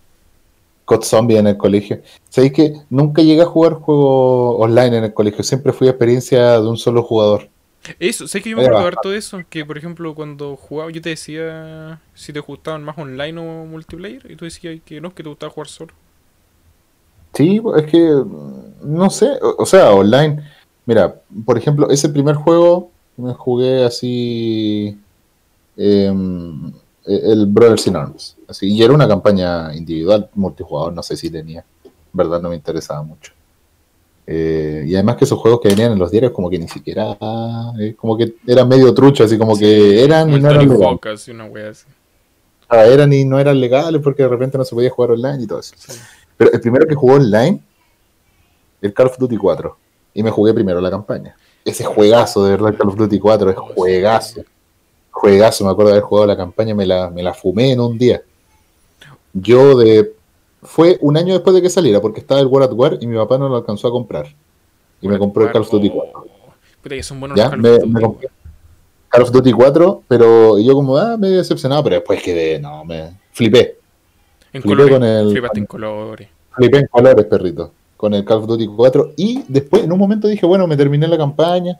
COD 0.85 1.03
Zombie 1.03 1.37
en 1.39 1.47
el 1.47 1.57
colegio. 1.57 2.01
¿Sabéis 2.29 2.53
que 2.53 2.73
nunca 2.89 3.21
llegué 3.21 3.41
a 3.41 3.45
jugar 3.45 3.73
juegos 3.73 4.55
online 4.59 4.97
en 4.99 5.03
el 5.03 5.13
colegio? 5.13 5.43
Siempre 5.43 5.73
fui 5.73 5.89
experiencia 5.89 6.53
de 6.53 6.67
un 6.69 6.77
solo 6.77 7.03
jugador. 7.03 7.49
Eso, 7.99 8.27
sé 8.27 8.41
que 8.41 8.51
yo 8.51 8.57
me 8.57 8.63
acuerdo 8.63 8.87
harto 8.87 9.09
de 9.09 9.17
eso. 9.17 9.41
Que 9.49 9.65
por 9.65 9.77
ejemplo, 9.77 10.13
cuando 10.13 10.55
jugaba, 10.55 10.91
yo 10.91 11.01
te 11.01 11.09
decía 11.09 11.99
si 12.13 12.31
te 12.31 12.39
gustaban 12.39 12.83
más 12.83 12.97
online 12.97 13.39
o 13.39 13.65
multiplayer. 13.65 14.29
Y 14.29 14.35
tú 14.35 14.45
decías 14.45 14.79
que 14.85 15.01
no, 15.01 15.13
que 15.13 15.23
te 15.23 15.29
gustaba 15.29 15.51
jugar 15.51 15.67
solo. 15.67 15.93
Sí, 17.33 17.61
es 17.77 17.85
que 17.85 17.99
mm, 17.99 18.95
no 18.97 19.09
sé, 19.09 19.31
o, 19.41 19.55
o 19.57 19.65
sea, 19.65 19.91
online. 19.91 20.43
Mira, 20.85 21.21
por 21.45 21.57
ejemplo, 21.57 21.89
ese 21.89 22.09
primer 22.09 22.35
juego 22.35 22.91
que 23.15 23.21
me 23.21 23.33
jugué 23.33 23.85
así 23.85 24.99
em, 25.77 26.73
el 27.05 27.45
Brothers 27.47 27.87
in 27.87 27.95
Arms, 27.95 28.37
así, 28.47 28.67
y 28.67 28.83
era 28.83 28.93
una 28.93 29.07
campaña 29.07 29.73
individual, 29.75 30.29
multijugador, 30.35 30.93
no 30.93 31.03
sé 31.03 31.15
si 31.17 31.29
tenía, 31.29 31.63
en 31.83 31.91
verdad 32.13 32.41
no 32.41 32.49
me 32.49 32.55
interesaba 32.55 33.01
mucho. 33.03 33.33
Eh, 34.33 34.85
y 34.87 34.95
además 34.95 35.17
que 35.17 35.25
esos 35.25 35.37
juegos 35.39 35.59
que 35.59 35.67
venían 35.67 35.91
en 35.91 35.99
los 35.99 36.09
diarios 36.09 36.31
como 36.31 36.49
que 36.49 36.57
ni 36.57 36.69
siquiera, 36.69 37.17
eh, 37.77 37.95
como 37.97 38.15
que 38.15 38.35
eran 38.47 38.65
medio 38.65 38.93
trucho, 38.93 39.25
así 39.25 39.37
como 39.37 39.57
que 39.57 40.01
eran 40.01 40.29
y 40.31 40.39
no 40.39 40.49
eran 40.49 40.69
legales. 40.69 41.27
Una 41.27 41.45
wea 41.47 41.69
así. 41.71 41.85
Ah, 42.69 42.85
eran 42.85 43.11
y 43.11 43.25
no 43.25 43.37
eran 43.37 43.59
legales 43.59 43.99
porque 44.01 44.23
de 44.23 44.29
repente 44.29 44.57
no 44.57 44.63
se 44.63 44.73
podía 44.73 44.89
jugar 44.89 45.11
online 45.11 45.43
y 45.43 45.47
todo 45.47 45.59
eso. 45.59 45.75
Sí. 45.77 45.99
Pero 46.37 46.49
el 46.53 46.61
primero 46.61 46.87
que 46.87 46.95
jugó 46.95 47.15
online, 47.15 47.59
el 48.81 48.93
Call 48.93 49.07
of 49.07 49.17
Duty 49.17 49.35
4. 49.35 49.77
Y 50.13 50.23
me 50.23 50.31
jugué 50.31 50.53
primero 50.53 50.79
la 50.79 50.89
campaña. 50.89 51.35
Ese 51.65 51.83
juegazo, 51.83 52.45
de 52.45 52.51
verdad, 52.51 52.77
Call 52.77 52.87
of 52.87 52.95
Duty 52.95 53.19
4, 53.19 53.49
es 53.49 53.57
juegazo. 53.57 54.45
Juegazo, 55.11 55.65
me 55.65 55.71
acuerdo 55.71 55.89
de 55.89 55.97
haber 55.97 56.07
jugado 56.07 56.27
la 56.27 56.37
campaña, 56.37 56.73
me 56.73 56.85
la, 56.85 57.09
me 57.09 57.21
la 57.21 57.33
fumé 57.33 57.73
en 57.73 57.81
un 57.81 57.97
día. 57.97 58.21
Yo 59.33 59.77
de... 59.77 60.13
Fue 60.63 60.97
un 61.01 61.17
año 61.17 61.33
después 61.33 61.55
de 61.55 61.61
que 61.61 61.69
saliera, 61.69 61.99
porque 62.01 62.19
estaba 62.19 62.39
el 62.39 62.47
World 62.47 62.69
at 62.69 62.75
War 62.75 62.97
y 63.01 63.07
mi 63.07 63.15
papá 63.17 63.37
no 63.37 63.49
lo 63.49 63.55
alcanzó 63.55 63.87
a 63.87 63.91
comprar. 63.91 64.27
Y 65.01 65.07
me 65.07 65.17
compró 65.17 65.43
el 65.45 65.51
Call 65.51 65.63
of 65.63 65.71
Duty 65.71 65.89
4. 65.89 66.25
Puta 66.81 66.95
que 66.95 67.03
son 67.03 67.19
buenos 67.19 67.37
¿Ya? 67.37 67.45
los 67.45 67.51
Call 67.51 67.59
of 67.59 67.63
Me, 67.63 67.69
Duty, 67.71 67.89
me 67.89 68.01
compré 68.01 68.29
Call 69.09 69.21
of 69.23 69.31
Duty 69.31 69.51
4, 69.51 70.03
pero 70.07 70.59
yo 70.59 70.73
como, 70.73 70.97
ah, 70.97 71.17
medio 71.17 71.37
decepcionado, 71.37 71.83
pero 71.83 71.95
después 71.95 72.21
quedé, 72.21 72.59
no, 72.59 72.85
me 72.85 73.11
flipé. 73.31 73.77
En 74.53 74.61
Flipé 74.61 74.75
colores. 74.75 74.93
con 74.93 75.03
el- 75.03 75.31
Flipaste 75.31 75.59
en 75.59 75.65
colores. 75.65 76.27
Flipé 76.51 76.77
en 76.77 76.87
colores, 76.87 77.25
perrito, 77.25 77.71
con 77.97 78.13
el 78.13 78.23
Call 78.23 78.37
of 78.39 78.47
Duty 78.47 78.67
4. 78.67 79.13
Y 79.17 79.43
después, 79.47 79.83
en 79.83 79.91
un 79.91 79.97
momento 79.97 80.27
dije, 80.27 80.45
bueno, 80.45 80.67
me 80.67 80.77
terminé 80.77 81.07
la 81.07 81.17
campaña. 81.17 81.79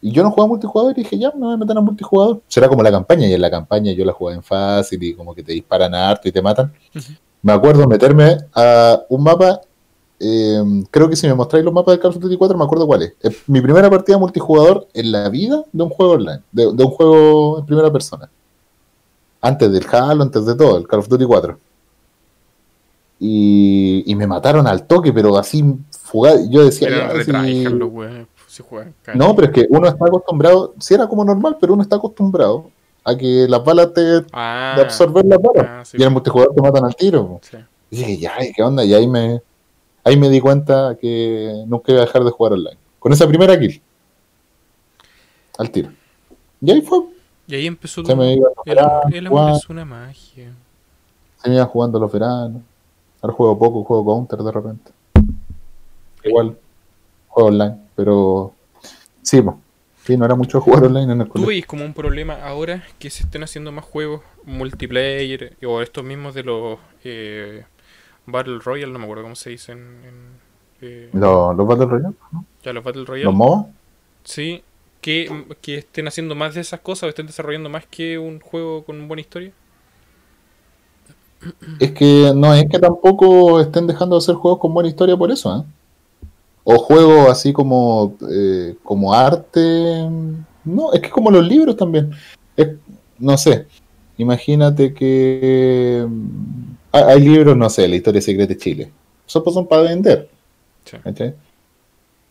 Y 0.00 0.12
yo 0.12 0.22
no 0.22 0.30
jugaba 0.30 0.48
multijugador 0.48 0.92
y 0.96 1.02
dije, 1.02 1.18
ya, 1.18 1.32
me 1.32 1.40
voy 1.44 1.54
a 1.54 1.56
meter 1.56 1.76
a 1.76 1.80
multijugador. 1.80 2.40
Será 2.46 2.68
como 2.68 2.82
la 2.82 2.90
campaña, 2.90 3.26
y 3.26 3.34
en 3.34 3.40
la 3.40 3.50
campaña 3.50 3.92
yo 3.92 4.04
la 4.04 4.12
jugué 4.12 4.34
en 4.34 4.42
fácil 4.42 5.02
y 5.02 5.12
como 5.14 5.34
que 5.34 5.42
te 5.42 5.52
disparan 5.52 5.92
harto 5.94 6.28
y 6.28 6.32
te 6.32 6.40
matan. 6.40 6.72
Me 7.42 7.52
acuerdo 7.52 7.86
meterme 7.86 8.38
a 8.54 9.00
un 9.08 9.22
mapa 9.22 9.60
eh, 10.20 10.60
creo 10.90 11.08
que 11.08 11.14
si 11.14 11.28
me 11.28 11.34
mostráis 11.34 11.64
los 11.64 11.72
mapas 11.72 11.94
de 11.94 12.00
Call 12.00 12.10
of 12.10 12.18
Duty 12.18 12.36
4, 12.36 12.58
me 12.58 12.64
acuerdo 12.64 12.86
cuál 12.88 13.02
es. 13.02 13.12
Es 13.20 13.36
mi 13.48 13.60
primera 13.60 13.88
partida 13.88 14.18
multijugador 14.18 14.88
en 14.92 15.12
la 15.12 15.28
vida 15.28 15.62
de 15.72 15.82
un 15.84 15.90
juego 15.90 16.12
online, 16.14 16.40
de, 16.50 16.64
de 16.72 16.84
un 16.84 16.90
juego 16.90 17.60
en 17.60 17.66
primera 17.66 17.92
persona. 17.92 18.28
Antes 19.40 19.70
del 19.70 19.86
Halo, 19.88 20.24
antes 20.24 20.44
de 20.44 20.56
todo, 20.56 20.76
el 20.78 20.88
Call 20.88 20.98
of 20.98 21.08
Duty 21.08 21.24
4. 21.24 21.58
Y, 23.20 24.04
y 24.06 24.14
me 24.14 24.26
mataron 24.26 24.66
al 24.66 24.86
toque, 24.86 25.12
pero 25.12 25.36
así 25.36 25.64
fugado. 25.90 26.38
Yo 26.50 26.64
decía, 26.64 26.88
ya, 26.98 27.12
si- 27.24 27.30
si 28.46 28.62
juegan 28.62 28.94
no, 29.18 29.34
pero 29.36 29.48
es 29.48 29.52
que 29.54 29.66
uno 29.70 29.86
está 29.88 30.04
acostumbrado, 30.06 30.74
si 30.78 30.94
era 30.94 31.06
como 31.08 31.24
normal, 31.24 31.56
pero 31.60 31.74
uno 31.74 31.82
está 31.82 31.96
acostumbrado 31.96 32.70
a 33.08 33.16
que 33.16 33.46
las 33.48 33.64
balas 33.64 33.92
te 33.94 34.24
Ah, 34.32 34.74
de 34.76 34.82
absorber 34.82 35.24
las 35.24 35.38
balas. 35.40 35.66
ah, 35.68 35.84
sí, 35.84 35.96
y 35.98 36.02
en 36.02 36.08
el 36.08 36.12
multijugador 36.14 36.54
te 36.54 36.62
matan 36.62 36.84
al 36.84 36.94
tiro. 36.96 37.40
sí. 37.42 37.56
Y 37.90 37.96
dije, 37.96 38.18
ya, 38.18 38.44
¿y 38.44 38.52
¿qué 38.52 38.62
onda? 38.62 38.84
Y 38.84 38.92
ahí 38.92 39.06
me, 39.06 39.40
ahí 40.04 40.16
me 40.18 40.28
di 40.28 40.40
cuenta 40.40 40.94
que 41.00 41.64
nunca 41.66 41.90
iba 41.92 42.02
a 42.02 42.04
dejar 42.04 42.22
de 42.22 42.30
jugar 42.30 42.52
online. 42.52 42.76
Con 42.98 43.12
esa 43.14 43.26
primera 43.26 43.58
kill. 43.58 43.80
Al 45.58 45.70
tiro. 45.70 45.90
Y 46.60 46.70
ahí 46.70 46.82
fue. 46.82 46.98
Y 47.46 47.54
ahí 47.54 47.66
empezó 47.66 48.04
Se 48.04 48.14
me 48.14 48.34
iba 48.34 48.48
el, 48.66 48.78
el 49.14 49.26
amor 49.26 49.52
es 49.56 49.68
una 49.70 49.84
magia. 49.86 50.52
se 51.42 51.48
me 51.48 51.56
iba 51.56 51.64
jugando 51.64 51.98
los 51.98 52.12
veranos. 52.12 52.60
Ahora 53.22 53.34
juego 53.34 53.58
poco, 53.58 53.84
juego 53.84 54.04
counter 54.04 54.38
de 54.40 54.52
repente. 54.52 54.90
Igual, 56.24 56.56
juego 57.28 57.48
online, 57.48 57.76
pero 57.96 58.52
sí, 59.22 59.40
po. 59.40 59.58
Sí, 60.08 60.16
no 60.16 60.24
era 60.24 60.34
mucho 60.34 60.60
jugar 60.60 60.84
online 60.84 61.12
en 61.12 61.20
el 61.20 61.28
¿Tú 61.34 61.44
colegio. 61.44 61.46
veis 61.46 61.66
como 61.66 61.84
un 61.84 61.94
problema 61.94 62.34
ahora 62.34 62.84
que 62.98 63.10
se 63.10 63.22
estén 63.24 63.42
haciendo 63.42 63.70
más 63.72 63.84
juegos 63.84 64.22
multiplayer 64.44 65.56
o 65.64 65.80
estos 65.82 66.04
mismos 66.04 66.34
de 66.34 66.42
los 66.42 66.78
eh, 67.04 67.64
Battle 68.26 68.58
Royale, 68.60 68.92
no 68.92 68.98
me 69.00 69.04
acuerdo 69.06 69.24
cómo 69.24 69.36
se 69.36 69.50
dicen. 69.50 69.78
En, 70.04 70.40
eh, 70.82 71.12
Los, 71.12 71.54
los 71.56 71.66
Battle 71.66 71.84
Royale, 71.86 72.14
¿no? 72.32 72.46
ya 72.62 72.72
los 72.72 72.84
Battle 72.84 73.04
los 73.22 73.34
Royale. 73.34 73.34
MOBA. 73.34 73.66
Sí, 74.24 74.64
que, 75.00 75.44
que 75.62 75.76
estén 75.78 76.08
haciendo 76.08 76.34
más 76.34 76.54
de 76.54 76.60
esas 76.62 76.80
cosas 76.80 77.04
o 77.04 77.08
estén 77.10 77.26
desarrollando 77.26 77.70
más 77.70 77.86
que 77.86 78.18
un 78.18 78.40
juego 78.40 78.84
con 78.84 79.08
buena 79.08 79.22
historia. 79.22 79.52
Es 81.80 81.92
que 81.92 82.32
no 82.34 82.54
es 82.54 82.66
que 82.68 82.78
tampoco 82.78 83.60
estén 83.60 83.86
dejando 83.86 84.16
de 84.16 84.18
hacer 84.18 84.34
juegos 84.36 84.60
con 84.60 84.72
buena 84.74 84.88
historia 84.88 85.16
por 85.16 85.30
eso, 85.30 85.56
¿eh? 85.56 85.64
O 86.70 86.76
juegos 86.78 87.30
así 87.30 87.50
como, 87.50 88.16
eh, 88.30 88.76
como 88.82 89.14
arte. 89.14 90.06
No, 90.64 90.92
es 90.92 91.00
que 91.00 91.08
como 91.08 91.30
los 91.30 91.46
libros 91.46 91.74
también. 91.76 92.10
Es- 92.56 92.76
no 93.18 93.38
sé. 93.38 93.66
Imagínate 94.18 94.92
que 94.92 96.06
mm, 96.06 96.72
hay, 96.92 97.02
hay 97.04 97.20
libros, 97.20 97.56
no 97.56 97.70
sé, 97.70 97.88
la 97.88 97.96
historia 97.96 98.20
secreta 98.20 98.52
de 98.52 98.58
Chile. 98.58 98.92
Esos 99.26 99.42
pues 99.42 99.54
son 99.54 99.66
para 99.66 99.82
vender. 99.82 100.28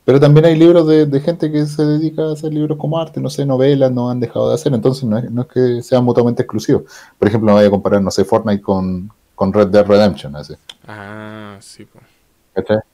Pero 0.06 0.20
también 0.20 0.46
hay 0.46 0.56
libros 0.56 0.88
de, 0.88 1.08
de 1.08 1.20
gente 1.20 1.52
que 1.52 1.66
se 1.66 1.84
dedica 1.84 2.22
a 2.24 2.34
hacer 2.34 2.54
libros 2.54 2.78
como 2.78 3.00
arte, 3.00 3.20
no 3.20 3.32
sé, 3.32 3.44
novelas, 3.44 3.92
no 3.92 4.10
han 4.12 4.20
dejado 4.20 4.50
de 4.50 4.56
hacer, 4.56 4.72
entonces 4.74 5.04
no 5.04 5.18
es, 5.18 5.32
no 5.32 5.42
es 5.42 5.48
que 5.48 5.82
sean 5.82 6.06
mutuamente 6.06 6.44
exclusivos. 6.44 6.84
Por 7.18 7.28
ejemplo, 7.28 7.50
no 7.50 7.56
vaya 7.56 7.70
a 7.70 7.72
comparar, 7.72 8.04
no 8.04 8.12
sé, 8.12 8.24
Fortnite 8.24 8.62
con, 8.62 9.12
con 9.34 9.52
Red 9.52 9.68
Dead 9.70 9.86
Redemption, 9.86 10.36
así, 10.36 10.54
Ah, 10.88 11.58
sí, 11.60 11.86
po. 11.86 12.00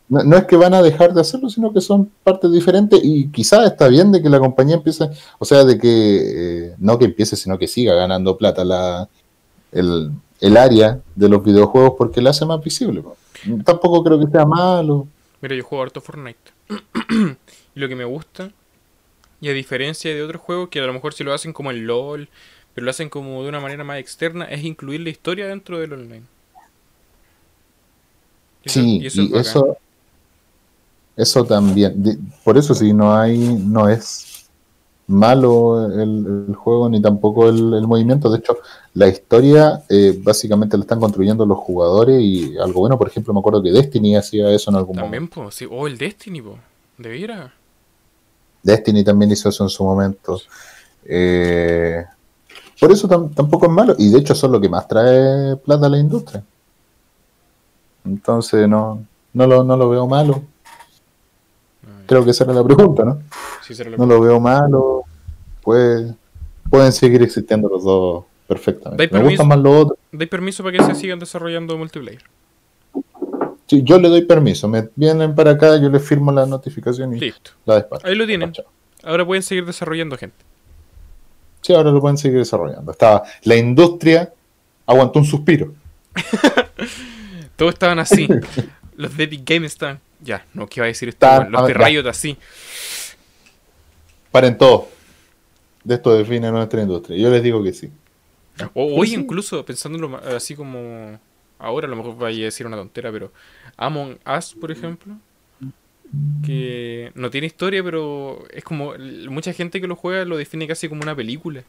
No, 0.09 0.24
no 0.24 0.38
es 0.38 0.45
que 0.45 0.55
van 0.55 0.74
a 0.74 0.82
dejar 0.82 1.14
de 1.14 1.22
hacerlo, 1.22 1.49
sino 1.49 1.74
que 1.74 1.82
son 1.82 2.11
partes 2.24 2.51
diferentes 2.51 2.99
y 3.03 3.30
quizás 3.30 3.66
está 3.66 3.88
bien 3.88 4.11
de 4.11 4.22
que 4.22 4.30
la 4.30 4.39
compañía 4.39 4.76
empiece, 4.76 5.09
o 5.39 5.45
sea, 5.45 5.64
de 5.64 5.78
que 5.78 6.68
eh, 6.68 6.76
no 6.78 6.97
que 6.97 7.05
empiece, 7.05 7.36
sino 7.36 7.57
que 7.57 7.68
siga 7.68 7.93
ganando 7.93 8.38
plata 8.38 8.64
la, 8.64 9.07
el, 9.72 10.11
el 10.41 10.57
área 10.57 10.99
de 11.16 11.30
los 11.30 11.43
videojuegos 11.43 11.93
porque 11.97 12.22
la 12.22 12.32
hace 12.32 12.45
más 12.45 12.64
visible. 12.64 13.01
po. 13.01 13.18
Tampoco 13.64 14.03
creo 14.03 14.20
que 14.20 14.32
sea 14.32 14.45
malo. 14.45 15.07
Mira, 15.41 15.55
yo 15.55 15.64
juego 15.64 15.84
harto 15.84 16.01
Fortnite. 16.01 16.51
y 17.76 17.80
lo 17.80 17.88
que 17.88 17.95
me 17.95 18.05
gusta, 18.05 18.51
y 19.41 19.49
a 19.49 19.53
diferencia 19.53 20.14
de 20.14 20.24
otros 20.24 20.41
juegos 20.41 20.70
que 20.70 20.80
a 20.80 20.86
lo 20.86 20.93
mejor 20.93 21.14
si 21.14 21.24
lo 21.24 21.34
hacen 21.34 21.53
como 21.53 21.72
el 21.72 21.82
LOL, 21.82 22.30
pero 22.74 22.86
lo 22.86 22.91
hacen 22.91 23.09
como 23.09 23.43
de 23.43 23.49
una 23.49 23.59
manera 23.59 23.84
más 23.84 23.99
externa, 23.99 24.45
es 24.45 24.64
incluir 24.64 25.01
la 25.01 25.09
historia 25.09 25.47
dentro 25.47 25.80
del 25.80 25.93
online. 25.93 26.24
Y 28.64 28.70
eso- 28.70 28.80
Sí, 28.82 29.30
y 29.34 29.38
eso 29.38 29.78
eso, 31.16 31.45
también. 31.45 32.20
Por 32.43 32.57
eso 32.57 32.74
sí, 32.74 32.91
no 32.93 33.16
hay, 33.16 33.38
no 33.38 33.88
es 33.88 34.49
malo 35.05 35.86
el, 35.91 36.45
el 36.49 36.55
juego 36.55 36.89
ni 36.89 37.01
tampoco 37.01 37.49
el, 37.49 37.74
el 37.74 37.86
movimiento. 37.88 38.30
De 38.32 38.39
hecho, 38.39 38.57
la 38.95 39.07
historia 39.07 39.84
eh, 39.89 40.18
básicamente 40.24 40.78
la 40.78 40.84
están 40.84 40.99
construyendo 40.99 41.45
los 41.45 41.57
jugadores 41.59 42.20
y 42.22 42.57
algo 42.57 42.80
bueno, 42.80 42.97
por 42.97 43.07
ejemplo, 43.09 43.34
me 43.34 43.39
acuerdo 43.41 43.61
que 43.61 43.72
Destiny 43.72 44.16
hacía 44.16 44.49
eso 44.49 44.72
en 44.72 44.78
algún 44.78 44.95
También, 44.95 45.24
momento. 45.24 45.43
pues, 45.43 45.55
sí. 45.55 45.68
Oh, 45.70 45.86
el 45.88 45.97
Destiny, 45.97 46.41
po. 46.41 46.57
De 46.97 47.09
veras. 47.09 47.51
Destiny 48.64 49.03
también 49.03 49.32
hizo 49.32 49.49
eso 49.49 49.64
en 49.64 49.70
su 49.70 49.84
momento. 49.84 50.39
Eh, 51.05 52.03
por 52.80 52.91
eso 52.91 53.07
tam- 53.07 53.34
tampoco 53.36 53.66
es 53.68 53.72
malo. 53.72 53.95
Y 53.99 54.09
de 54.09 54.20
hecho, 54.20 54.34
eso 54.34 54.47
es 54.47 54.51
lo 54.51 54.59
que 54.61 54.70
más 54.70 54.88
trae 54.88 55.57
plata 55.57 55.86
a 55.86 55.89
la 55.89 55.99
industria. 55.99 56.43
Entonces, 58.06 58.68
no, 58.68 59.04
no, 59.34 59.47
lo, 59.47 59.64
no 59.64 59.78
lo 59.78 59.89
veo 59.89 60.08
malo. 60.08 60.43
Ay, 61.86 62.04
Creo 62.06 62.24
que 62.24 62.32
esa 62.32 62.43
era 62.43 62.54
la 62.54 62.64
pregunta, 62.64 63.04
¿no? 63.06 63.22
sí, 63.62 63.74
será 63.74 63.89
lo 63.89 63.97
No 63.97 64.06
lo 64.06 64.20
veo 64.22 64.39
malo. 64.39 65.04
Pues, 65.62 66.14
pueden 66.70 66.91
seguir 66.91 67.22
existiendo 67.24 67.70
los 67.70 67.84
dos 67.84 68.26
perfectamente. 68.47 68.97
¿Dais 69.04 69.12
Me 69.12 69.20
permiso? 69.20 69.43
gustan 69.43 69.47
más 69.47 69.60
los 69.60 69.84
otros. 69.86 69.99
¿Dais 70.12 70.30
permiso 70.30 70.64
para 70.64 70.78
que 70.78 70.84
se 70.84 70.95
sigan 70.95 71.20
desarrollando 71.20 71.78
multiplayer? 71.78 72.24
Sí, 73.68 73.82
yo 73.84 73.97
le 73.97 74.10
doy 74.10 74.24
permiso. 74.24 74.68
Me 74.68 74.89
vienen 74.95 75.34
para 75.34 75.51
acá, 75.51 75.78
yo 75.78 75.89
les 75.89 76.04
firmo 76.06 76.32
la 76.32 76.45
notificación 76.45 77.16
y 77.16 77.20
Listo. 77.20 77.51
la 77.66 77.76
despacho. 77.76 78.06
Ahí 78.06 78.16
lo 78.16 78.28
tienen. 78.28 78.51
Ahora 79.04 79.26
pueden 79.26 79.41
seguir 79.43 79.66
desarrollando 79.66 80.18
gente. 80.18 80.36
Sí, 81.62 81.74
ahora 81.74 81.91
lo 81.91 82.01
pueden 82.01 82.18
seguir 82.18 82.39
desarrollando. 82.39 82.91
Estaba, 82.91 83.24
la 83.43 83.56
industria 83.56 84.34
aguantó 84.86 85.20
un 85.20 85.26
suspiro. 85.26 85.74
Todos 87.64 87.76
estaban 87.76 87.99
así. 87.99 88.28
Los 88.97 89.16
de 89.16 89.24
Epic 89.24 89.41
Games 89.45 89.72
estaban. 89.72 89.97
Ya, 90.20 90.45
no, 90.53 90.68
¿qué 90.68 90.82
iba 90.82 90.86
a 90.86 90.88
decir 90.88 91.07
esto? 91.07 91.26
Los 91.49 91.66
de 91.66 91.74
ah, 91.74 91.78
ya. 91.80 91.88
Riot 91.88 92.09
así. 92.09 92.38
Paren 94.32 94.57
todo. 94.57 94.89
De 95.82 95.95
esto 95.95 96.14
define 96.14 96.51
nuestra 96.51 96.82
industria. 96.82 97.18
Yo 97.18 97.30
les 97.30 97.41
digo 97.41 97.64
que 97.64 97.72
sí. 97.72 97.89
O 98.74 98.99
hoy 98.99 99.07
sí. 99.07 99.16
incluso, 99.16 99.64
pensándolo 99.64 100.18
así 100.36 100.55
como 100.55 101.18
ahora, 101.57 101.88
a 101.88 101.89
lo 101.89 101.95
mejor 101.95 102.18
vaya 102.18 102.41
a 102.41 102.43
decir 102.43 102.68
una 102.68 102.76
tontera, 102.76 103.14
pero 103.14 103.32
Among 103.78 104.18
Us, 104.38 104.55
por 104.59 104.70
ejemplo, 104.70 105.16
que 106.45 107.14
no 107.16 107.30
tiene 107.30 107.47
historia, 107.47 107.82
pero 107.82 108.43
es 108.51 108.66
como 108.66 108.91
mucha 109.30 109.53
gente 109.53 109.80
que 109.80 109.88
lo 109.88 109.95
juega 109.95 110.26
lo 110.26 110.36
define 110.36 110.68
casi 110.68 110.89
como 110.89 111.01
una 111.01 111.16
película. 111.16 111.64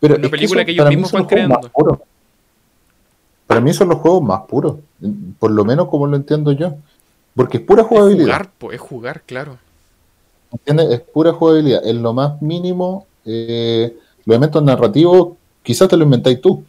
Pero 0.00 0.14
Una 0.14 0.30
película 0.30 0.62
eso 0.62 0.66
que 0.66 0.72
ellos 0.72 0.88
mismos 0.88 1.12
van 1.12 1.26
creando. 1.26 1.70
Para 3.48 3.60
mí 3.60 3.72
son 3.72 3.88
los 3.88 3.98
juegos 3.98 4.22
más 4.22 4.42
puros. 4.42 4.76
Por 5.40 5.50
lo 5.50 5.64
menos 5.64 5.88
como 5.88 6.06
lo 6.06 6.16
entiendo 6.16 6.52
yo. 6.52 6.74
Porque 7.34 7.56
es 7.56 7.62
pura 7.64 7.82
Es 7.82 7.88
jugabilidad. 7.88 8.26
jugar, 8.26 8.50
po, 8.56 8.72
es 8.72 8.80
jugar, 8.80 9.22
claro. 9.22 9.58
¿Entiendes? 10.52 10.90
Es 10.92 11.00
pura 11.00 11.32
jugabilidad. 11.32 11.84
En 11.84 12.02
lo 12.02 12.12
más 12.12 12.40
mínimo, 12.40 13.06
eh, 13.24 13.96
los 14.24 14.34
elementos 14.36 14.62
narrativos, 14.62 15.30
quizás 15.62 15.88
te 15.88 15.96
lo 15.96 16.04
inventáis 16.04 16.40
tú. 16.40 16.62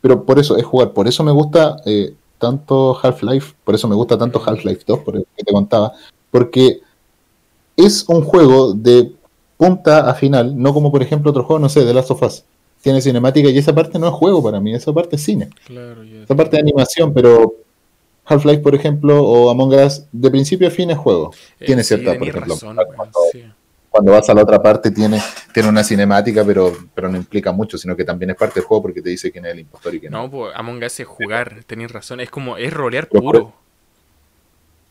Pero 0.00 0.24
por 0.24 0.38
eso 0.38 0.56
es 0.56 0.64
jugar. 0.64 0.92
Por 0.92 1.08
eso 1.08 1.22
me 1.24 1.32
gusta 1.32 1.76
eh, 1.84 2.14
tanto 2.38 2.96
Half-Life. 3.02 3.54
Por 3.64 3.74
eso 3.74 3.88
me 3.88 3.94
gusta 3.96 4.16
tanto 4.16 4.40
Half-Life 4.44 4.84
2, 4.86 5.00
por 5.00 5.16
el 5.16 5.26
que 5.36 5.44
te 5.44 5.52
contaba. 5.52 5.92
Porque 6.30 6.80
es 7.76 8.08
un 8.08 8.22
juego 8.22 8.72
de 8.72 9.12
punta 9.56 10.08
a 10.08 10.14
final, 10.14 10.56
no 10.56 10.72
como 10.72 10.92
por 10.92 11.02
ejemplo 11.02 11.30
otro 11.32 11.42
juego, 11.42 11.58
no 11.58 11.68
sé, 11.68 11.84
The 11.84 11.92
Last 11.92 12.12
of 12.12 12.22
Us. 12.22 12.44
Tiene 12.82 13.00
cinemática 13.00 13.48
y 13.48 13.58
esa 13.58 13.74
parte 13.74 13.98
no 13.98 14.06
es 14.08 14.14
juego 14.14 14.42
para 14.42 14.60
mí, 14.60 14.74
esa 14.74 14.92
parte 14.92 15.16
es 15.16 15.22
cine. 15.22 15.48
Claro. 15.66 16.02
Esa 16.04 16.34
parte 16.36 16.56
de 16.56 16.62
animación, 16.62 17.12
pero 17.12 17.54
Half-Life, 18.24 18.62
por 18.62 18.74
ejemplo, 18.74 19.22
o 19.22 19.50
Among 19.50 19.74
Us, 19.74 20.04
de 20.12 20.30
principio 20.30 20.68
a 20.68 20.70
fin 20.70 20.90
es 20.90 20.98
juego. 20.98 21.32
tiene 21.58 21.80
Eh, 21.80 21.84
sí, 21.84 21.88
cierta, 21.88 22.10
por 22.12 22.18
tenés 22.20 22.28
ejemplo, 22.34 22.54
razón, 22.54 22.76
cuando- 22.76 23.18
weón, 23.20 23.32
sí. 23.32 23.44
cuando 23.90 24.12
vas 24.12 24.28
a 24.28 24.34
la 24.34 24.42
otra 24.42 24.62
parte 24.62 24.90
tiene, 24.92 25.20
tiene 25.52 25.68
una 25.68 25.82
cinemática, 25.82 26.44
pero, 26.44 26.72
pero 26.94 27.08
no 27.08 27.16
implica 27.16 27.50
mucho, 27.52 27.76
sino 27.78 27.96
que 27.96 28.04
también 28.04 28.30
es 28.30 28.36
parte 28.36 28.60
del 28.60 28.64
juego 28.66 28.82
porque 28.82 29.02
te 29.02 29.08
dice 29.10 29.32
quién 29.32 29.46
es 29.46 29.52
el 29.54 29.60
impostor 29.60 29.94
y 29.94 30.00
quién 30.00 30.12
no. 30.12 30.22
No, 30.24 30.30
pues 30.30 30.52
Among 30.54 30.82
Us 30.84 31.00
es 31.00 31.06
jugar, 31.06 31.64
tenéis 31.66 31.90
razón. 31.90 32.20
Es 32.20 32.30
como, 32.30 32.56
es 32.58 32.72
rolear 32.72 33.08
Pero 33.08 33.22
puro. 33.22 33.52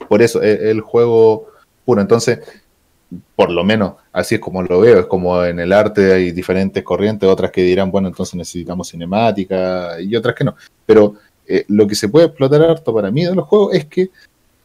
Por 0.09 0.21
eso, 0.21 0.41
es 0.41 0.59
el 0.61 0.81
juego 0.81 1.47
puro. 1.85 2.01
Entonces, 2.01 2.39
por 3.35 3.51
lo 3.51 3.63
menos, 3.63 3.93
así 4.11 4.35
es 4.35 4.41
como 4.41 4.61
lo 4.63 4.81
veo. 4.81 4.99
Es 4.99 5.05
como 5.05 5.43
en 5.43 5.59
el 5.59 5.71
arte 5.73 6.13
hay 6.13 6.31
diferentes 6.31 6.83
corrientes, 6.83 7.27
otras 7.29 7.51
que 7.51 7.61
dirán, 7.61 7.91
bueno, 7.91 8.07
entonces 8.07 8.35
necesitamos 8.35 8.89
cinemática 8.89 9.99
y 10.01 10.15
otras 10.15 10.35
que 10.35 10.43
no. 10.43 10.55
Pero 10.85 11.15
eh, 11.47 11.65
lo 11.69 11.87
que 11.87 11.95
se 11.95 12.09
puede 12.09 12.27
explotar 12.27 12.61
harto 12.61 12.93
para 12.93 13.11
mí 13.11 13.23
de 13.25 13.35
los 13.35 13.45
juegos 13.45 13.73
es 13.73 13.85
que 13.85 14.09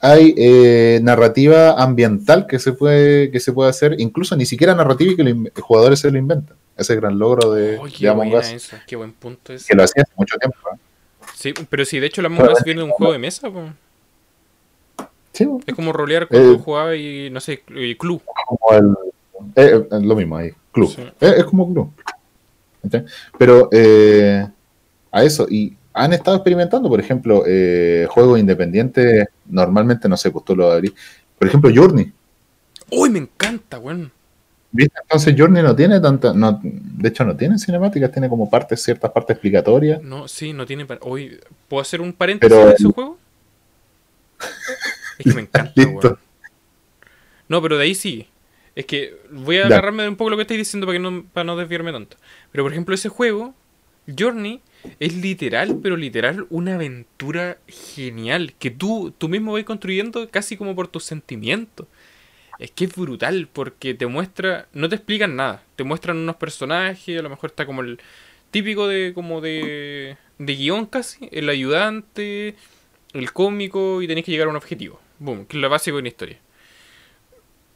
hay 0.00 0.34
eh, 0.36 0.98
narrativa 1.02 1.80
ambiental 1.80 2.46
que 2.48 2.58
se 2.58 2.72
puede 2.72 3.30
que 3.30 3.38
se 3.38 3.52
puede 3.52 3.70
hacer, 3.70 3.94
incluso 4.00 4.34
ni 4.34 4.46
siquiera 4.46 4.74
narrativa 4.74 5.12
y 5.12 5.16
que 5.16 5.22
los 5.22 5.50
jugadores 5.60 6.00
se 6.00 6.10
lo 6.10 6.18
inventan. 6.18 6.56
Ese 6.76 6.96
gran 6.96 7.18
logro 7.18 7.52
de, 7.52 7.78
Oh, 7.78 7.84
de 7.86 7.92
qué 7.92 8.08
Among 8.08 8.34
Us, 8.34 8.50
esa, 8.50 8.82
qué 8.84 8.96
buen 8.96 9.12
punto 9.12 9.52
es. 9.52 9.64
que 9.64 9.74
lo 9.76 9.84
hacía 9.84 10.02
hace 10.02 10.12
mucho 10.16 10.36
tiempo. 10.38 10.56
¿eh? 10.74 10.78
Sí, 11.34 11.54
pero 11.70 11.84
si 11.84 12.00
de 12.00 12.06
hecho 12.06 12.20
la 12.22 12.26
Among 12.26 12.48
Us 12.50 12.64
viene 12.64 12.80
de 12.80 12.86
un 12.86 12.90
juego 12.90 13.12
de 13.12 13.18
mesa, 13.20 13.48
pues. 13.50 13.66
Sí. 15.32 15.48
Es 15.66 15.74
como 15.74 15.92
rolear 15.92 16.28
cuando 16.28 16.52
Eh. 16.54 16.60
jugaba 16.62 16.94
y, 16.96 17.30
no 17.30 17.40
sé, 17.40 17.62
club. 17.98 18.22
como 18.46 18.76
el, 18.76 18.94
eh, 19.56 19.82
eh, 19.90 20.00
lo 20.02 20.14
mismo 20.14 20.36
ahí, 20.36 20.50
club. 20.72 20.90
Sí. 20.94 21.02
Es, 21.20 21.32
es 21.38 21.44
como 21.44 21.72
club. 21.72 21.90
Pero 23.38 23.68
eh, 23.72 24.46
a 25.10 25.24
eso, 25.24 25.46
y 25.48 25.76
han 25.94 26.12
estado 26.12 26.36
experimentando, 26.36 26.88
por 26.88 27.00
ejemplo, 27.00 27.44
juegos 28.08 28.38
independientes, 28.40 29.26
normalmente, 29.46 30.08
no 30.08 30.16
sé, 30.16 30.30
pues 30.30 30.44
tú 30.44 30.54
lo 30.56 30.70
abrís. 30.72 30.92
Por 31.38 31.48
ejemplo, 31.48 31.70
Journey. 31.74 32.12
Uy, 32.90 33.10
me 33.10 33.18
encanta, 33.20 33.78
weón. 33.78 34.10
¿Viste? 34.74 34.94
Entonces 35.02 35.34
Journey 35.36 35.62
no 35.62 35.76
tiene 35.76 36.00
tanta, 36.00 36.32
no, 36.32 36.58
de 36.62 37.08
hecho 37.08 37.24
no 37.24 37.36
tiene 37.36 37.58
cinemáticas, 37.58 38.10
tiene 38.10 38.28
como 38.28 38.48
partes, 38.48 38.82
ciertas 38.82 39.10
partes 39.10 39.34
explicatorias. 39.34 40.02
No, 40.02 40.26
sí, 40.28 40.52
no 40.54 40.64
tiene. 40.64 40.86
Uy, 41.02 41.38
¿puedo 41.68 41.82
hacer 41.82 42.00
un 42.00 42.12
paréntesis 42.14 42.54
Pero- 42.56 42.68
de 42.68 42.74
ese 42.74 42.84
juego? 42.90 43.18
Es 45.24 45.32
que 45.32 45.34
me 45.34 45.42
encanta, 45.42 45.82
weón. 45.88 46.18
No, 47.48 47.60
pero 47.62 47.76
de 47.78 47.84
ahí 47.84 47.94
sí. 47.94 48.26
Es 48.74 48.86
que 48.86 49.14
voy 49.30 49.56
a 49.56 49.60
Ya. 49.60 49.66
agarrarme 49.66 50.04
de 50.04 50.08
un 50.08 50.16
poco 50.16 50.30
lo 50.30 50.36
que 50.36 50.42
estáis 50.42 50.58
diciendo 50.58 50.86
para, 50.86 50.96
que 50.98 51.02
no, 51.02 51.24
para 51.32 51.44
no 51.44 51.56
desviarme 51.56 51.92
tanto. 51.92 52.16
Pero 52.50 52.64
por 52.64 52.72
ejemplo, 52.72 52.94
ese 52.94 53.08
juego, 53.10 53.54
Journey, 54.18 54.60
es 54.98 55.14
literal, 55.14 55.78
pero 55.82 55.96
literal, 55.96 56.46
una 56.50 56.74
aventura 56.76 57.58
genial. 57.68 58.54
Que 58.58 58.70
tú, 58.70 59.12
tú 59.18 59.28
mismo 59.28 59.52
vas 59.52 59.64
construyendo 59.64 60.28
casi 60.30 60.56
como 60.56 60.74
por 60.74 60.88
tus 60.88 61.04
sentimientos. 61.04 61.86
Es 62.58 62.70
que 62.70 62.84
es 62.84 62.94
brutal 62.94 63.48
porque 63.52 63.92
te 63.94 64.06
muestra, 64.06 64.68
no 64.72 64.88
te 64.88 64.94
explican 64.96 65.36
nada. 65.36 65.62
Te 65.76 65.84
muestran 65.84 66.16
unos 66.16 66.36
personajes, 66.36 67.18
a 67.18 67.22
lo 67.22 67.28
mejor 67.30 67.50
está 67.50 67.66
como 67.66 67.82
el 67.82 67.98
típico 68.50 68.88
de 68.88 69.12
como 69.14 69.40
de, 69.40 70.16
de 70.38 70.56
guion 70.56 70.86
casi, 70.86 71.28
el 71.32 71.48
ayudante, 71.48 72.54
el 73.12 73.32
cómico 73.32 74.00
y 74.00 74.06
tenéis 74.06 74.24
que 74.24 74.32
llegar 74.32 74.46
a 74.46 74.50
un 74.50 74.56
objetivo. 74.56 75.00
Boom, 75.22 75.46
que 75.46 75.56
es 75.56 75.60
lo 75.60 75.68
básico 75.68 75.96
de 75.96 76.00
una 76.00 76.08
historia. 76.08 76.38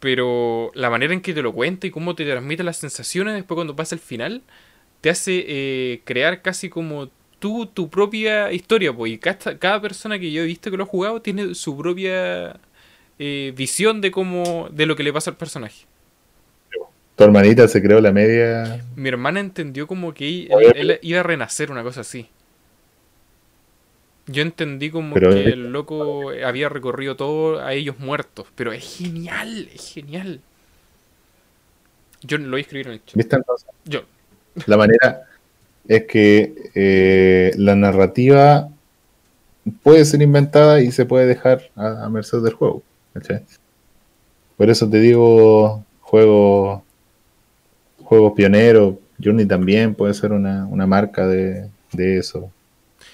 Pero 0.01 0.71
la 0.75 0.91
manera 0.91 1.15
en 1.15 1.21
que 1.21 1.33
te 1.33 1.43
lo 1.43 1.53
cuenta 1.53 1.87
y 1.87 1.91
cómo 1.91 2.15
te 2.15 2.25
transmite 2.25 2.63
las 2.63 2.77
sensaciones 2.77 3.35
después 3.35 3.57
cuando 3.57 3.77
pasa 3.77 3.95
el 3.95 4.01
final, 4.01 4.43
te 5.01 5.11
hace 5.11 5.45
eh, 5.47 6.01
crear 6.05 6.43
casi 6.43 6.69
como 6.69 7.09
tú 7.39 7.67
tu 7.67 7.89
propia 7.89 8.53
historia. 8.53 8.93
Pues, 8.93 9.13
y 9.13 9.19
cada, 9.19 9.59
cada 9.59 9.81
persona 9.81 10.19
que 10.19 10.33
yo 10.33 10.43
he 10.43 10.47
visto 10.47 10.71
que 10.71 10.77
lo 10.77 10.85
ha 10.85 10.87
jugado 10.87 11.23
tiene 11.23 11.55
su 11.55 11.77
propia 11.77 12.59
eh, 13.19 13.55
visión 13.57 14.01
de 14.01 14.11
cómo 14.11 14.69
de 14.71 14.87
lo 14.87 14.97
que 14.97 15.03
le 15.03 15.13
pasa 15.13 15.31
al 15.31 15.37
personaje. 15.37 15.87
Tu 17.17 17.25
hermanita 17.25 17.67
se 17.67 17.81
creó 17.81 18.01
la 18.01 18.13
media. 18.13 18.85
Mi 18.95 19.09
hermana 19.09 19.41
entendió 19.41 19.87
como 19.87 20.13
que 20.13 20.49
él, 20.75 20.99
iba 21.01 21.21
a 21.21 21.23
renacer, 21.23 21.71
una 21.71 21.83
cosa 21.83 22.03
así. 22.03 22.29
Yo 24.27 24.43
entendí 24.43 24.91
como 24.91 25.15
Pero 25.15 25.31
que 25.31 25.41
es- 25.43 25.47
el 25.53 25.73
loco 25.73 26.31
había 26.45 26.69
recorrido 26.69 27.17
todo 27.17 27.61
a 27.61 27.73
ellos 27.75 27.99
muertos. 27.99 28.47
Pero 28.57 28.73
es 28.73 28.99
genial, 28.99 29.69
es 29.73 29.93
genial. 29.95 30.41
Yo 32.23 32.39
lo 32.39 32.51
voy 32.51 32.59
a 32.59 32.63
escribir 32.63 32.87
en 32.89 32.93
el 32.95 33.05
chat. 33.05 33.15
¿Viste 33.17 33.37
entonces? 33.37 33.69
Yo. 33.85 34.03
La 34.67 34.77
manera 34.77 35.23
es 35.87 36.05
que 36.07 36.55
eh, 36.75 37.53
la 37.57 37.77
narrativa 37.77 38.69
puede 39.83 40.05
ser 40.05 40.23
inventada 40.23 40.81
y 40.81 40.91
se 40.91 41.05
puede 41.07 41.27
dejar 41.27 41.71
a, 41.77 42.05
a 42.05 42.09
merced 42.09 42.41
del 42.43 42.55
juego. 42.55 42.83
Por 44.57 44.71
eso 44.71 44.89
te 44.89 44.99
digo, 45.01 45.85
juego, 46.01 46.83
juegos 48.03 48.33
pioneros, 48.35 48.95
Journey 49.23 49.47
también 49.47 49.95
puede 49.95 50.15
ser 50.15 50.33
una, 50.33 50.67
una 50.67 50.87
marca 50.87 51.27
de, 51.27 51.69
de 51.93 52.19
eso. 52.19 52.51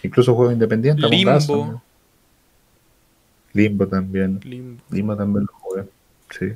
Incluso 0.02 0.34
juegos 0.34 0.52
independientes. 0.54 1.08
Limbo. 1.10 1.32
también. 1.38 1.80
Limbo 3.52 3.86
también. 3.86 4.40
Limbo. 4.44 4.82
Limbo 4.90 5.16
también 5.16 5.46
lo 5.46 5.52
jugué. 5.58 5.84
Sí. 6.30 6.46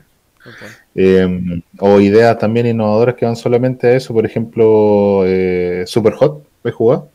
ok. 0.46 0.70
Eh, 0.94 1.62
o 1.78 2.00
ideas 2.00 2.38
también 2.38 2.66
innovadoras 2.66 3.14
que 3.16 3.26
van 3.26 3.36
solamente 3.36 3.86
a 3.88 3.96
eso, 3.96 4.14
por 4.14 4.24
ejemplo, 4.24 5.22
eh, 5.26 5.84
Super 5.86 6.14
Hot, 6.14 6.42
¿has 6.64 6.74
jugado? 6.74 7.08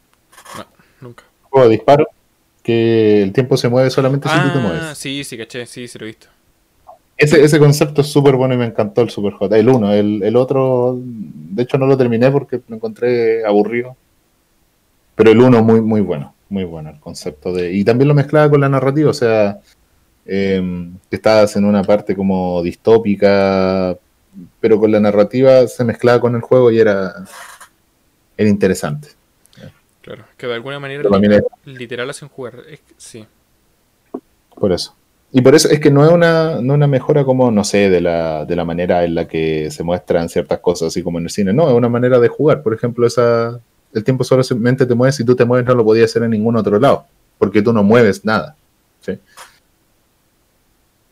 No, 0.58 0.66
nunca. 1.08 1.24
Juego 1.50 1.68
de 1.68 1.76
disparo, 1.76 2.08
que 2.64 3.24
el 3.24 3.34
tiempo 3.34 3.58
se 3.58 3.68
mueve 3.70 3.90
solamente 3.90 4.30
si 4.30 4.36
tú 4.36 4.42
te 4.54 4.60
Ah, 4.60 4.62
mueves. 4.62 4.98
sí, 4.98 5.24
sí, 5.24 5.38
caché, 5.38 5.66
sí, 5.66 5.88
se 5.88 5.98
lo 6.00 6.06
he 6.06 6.10
visto. 6.10 6.28
Ese, 7.18 7.44
ese 7.44 7.60
concepto 7.60 8.02
es 8.02 8.08
súper 8.08 8.36
bueno 8.36 8.54
y 8.54 8.58
me 8.58 8.66
encantó 8.66 9.02
el 9.02 9.10
Super 9.10 9.34
Hot. 9.34 9.52
El 9.54 9.70
uno, 9.70 9.92
el, 9.94 10.24
el 10.24 10.36
otro, 10.36 10.98
de 11.04 11.64
hecho 11.64 11.78
no 11.78 11.86
lo 11.88 11.98
terminé 11.98 12.32
porque 12.32 12.62
lo 12.68 12.76
encontré 12.76 13.46
aburrido. 13.46 13.96
Pero 15.22 15.34
el 15.34 15.40
uno 15.40 15.62
muy, 15.62 15.82
muy 15.82 16.02
bueno, 16.02 16.34
muy 16.50 16.64
bueno 16.64 16.90
el 16.90 17.00
concepto 17.00 17.54
de... 17.54 17.72
Y 17.74 17.84
también 17.84 18.08
lo 18.08 18.16
mezclaba 18.16 18.50
con 18.50 18.60
la 18.60 18.70
narrativa, 18.70 19.12
o 19.12 19.14
sea, 19.14 19.60
eh, 20.26 20.90
que 21.12 21.16
estabas 21.16 21.56
en 21.58 21.66
una 21.66 21.84
parte 21.84 22.16
como 22.16 22.64
distópica, 22.64 23.96
pero 24.60 24.80
con 24.80 24.92
la 24.92 25.00
narrativa 25.00 25.68
se 25.68 25.84
mezclaba 25.84 26.20
con 26.20 26.34
el 26.34 26.42
juego 26.42 26.72
y 26.72 26.80
era, 26.80 27.14
era 28.36 28.50
interesante. 28.50 29.10
Claro, 30.02 30.24
que 30.36 30.48
de 30.48 30.56
alguna 30.56 30.80
manera 30.80 31.08
también 31.08 31.34
es- 31.34 31.44
literal 31.66 32.10
hacen 32.10 32.28
jugar. 32.28 32.56
Es 32.68 32.80
que- 32.80 32.94
sí. 32.98 33.24
Por 34.60 34.72
eso. 34.72 34.96
Y 35.32 35.42
por 35.42 35.54
eso 35.54 35.70
es 35.70 35.80
que 35.80 35.92
no 35.92 36.04
es 36.04 36.12
una, 36.12 36.60
no 36.62 36.74
una 36.74 36.88
mejora 36.88 37.26
como, 37.26 37.52
no 37.52 37.64
sé, 37.64 37.92
de 37.92 38.02
la, 38.02 38.44
de 38.46 38.56
la 38.56 38.66
manera 38.66 39.04
en 39.04 39.14
la 39.14 39.28
que 39.28 39.70
se 39.70 39.84
muestran 39.84 40.30
ciertas 40.30 40.62
cosas, 40.62 40.88
así 40.88 41.04
como 41.04 41.20
en 41.20 41.26
el 41.26 41.30
cine. 41.30 41.54
No, 41.54 41.70
es 41.70 41.76
una 41.76 41.90
manera 41.90 42.18
de 42.20 42.28
jugar. 42.28 42.64
Por 42.64 42.74
ejemplo, 42.74 43.06
esa 43.06 43.60
el 43.94 44.04
tiempo 44.04 44.24
solamente 44.24 44.86
te 44.86 44.96
mueves, 44.96 45.16
si 45.16 45.26
tú 45.26 45.36
te 45.36 45.46
mueves 45.46 45.66
no 45.66 45.76
lo 45.76 45.84
podías 45.84 46.10
hacer 46.10 46.24
en 46.24 46.32
ningún 46.32 46.56
otro 46.56 46.80
lado, 46.80 47.06
porque 47.38 47.62
tú 47.62 47.74
no 47.74 47.84
mueves 47.84 48.24
nada. 48.26 48.56
¿sí? 49.02 49.18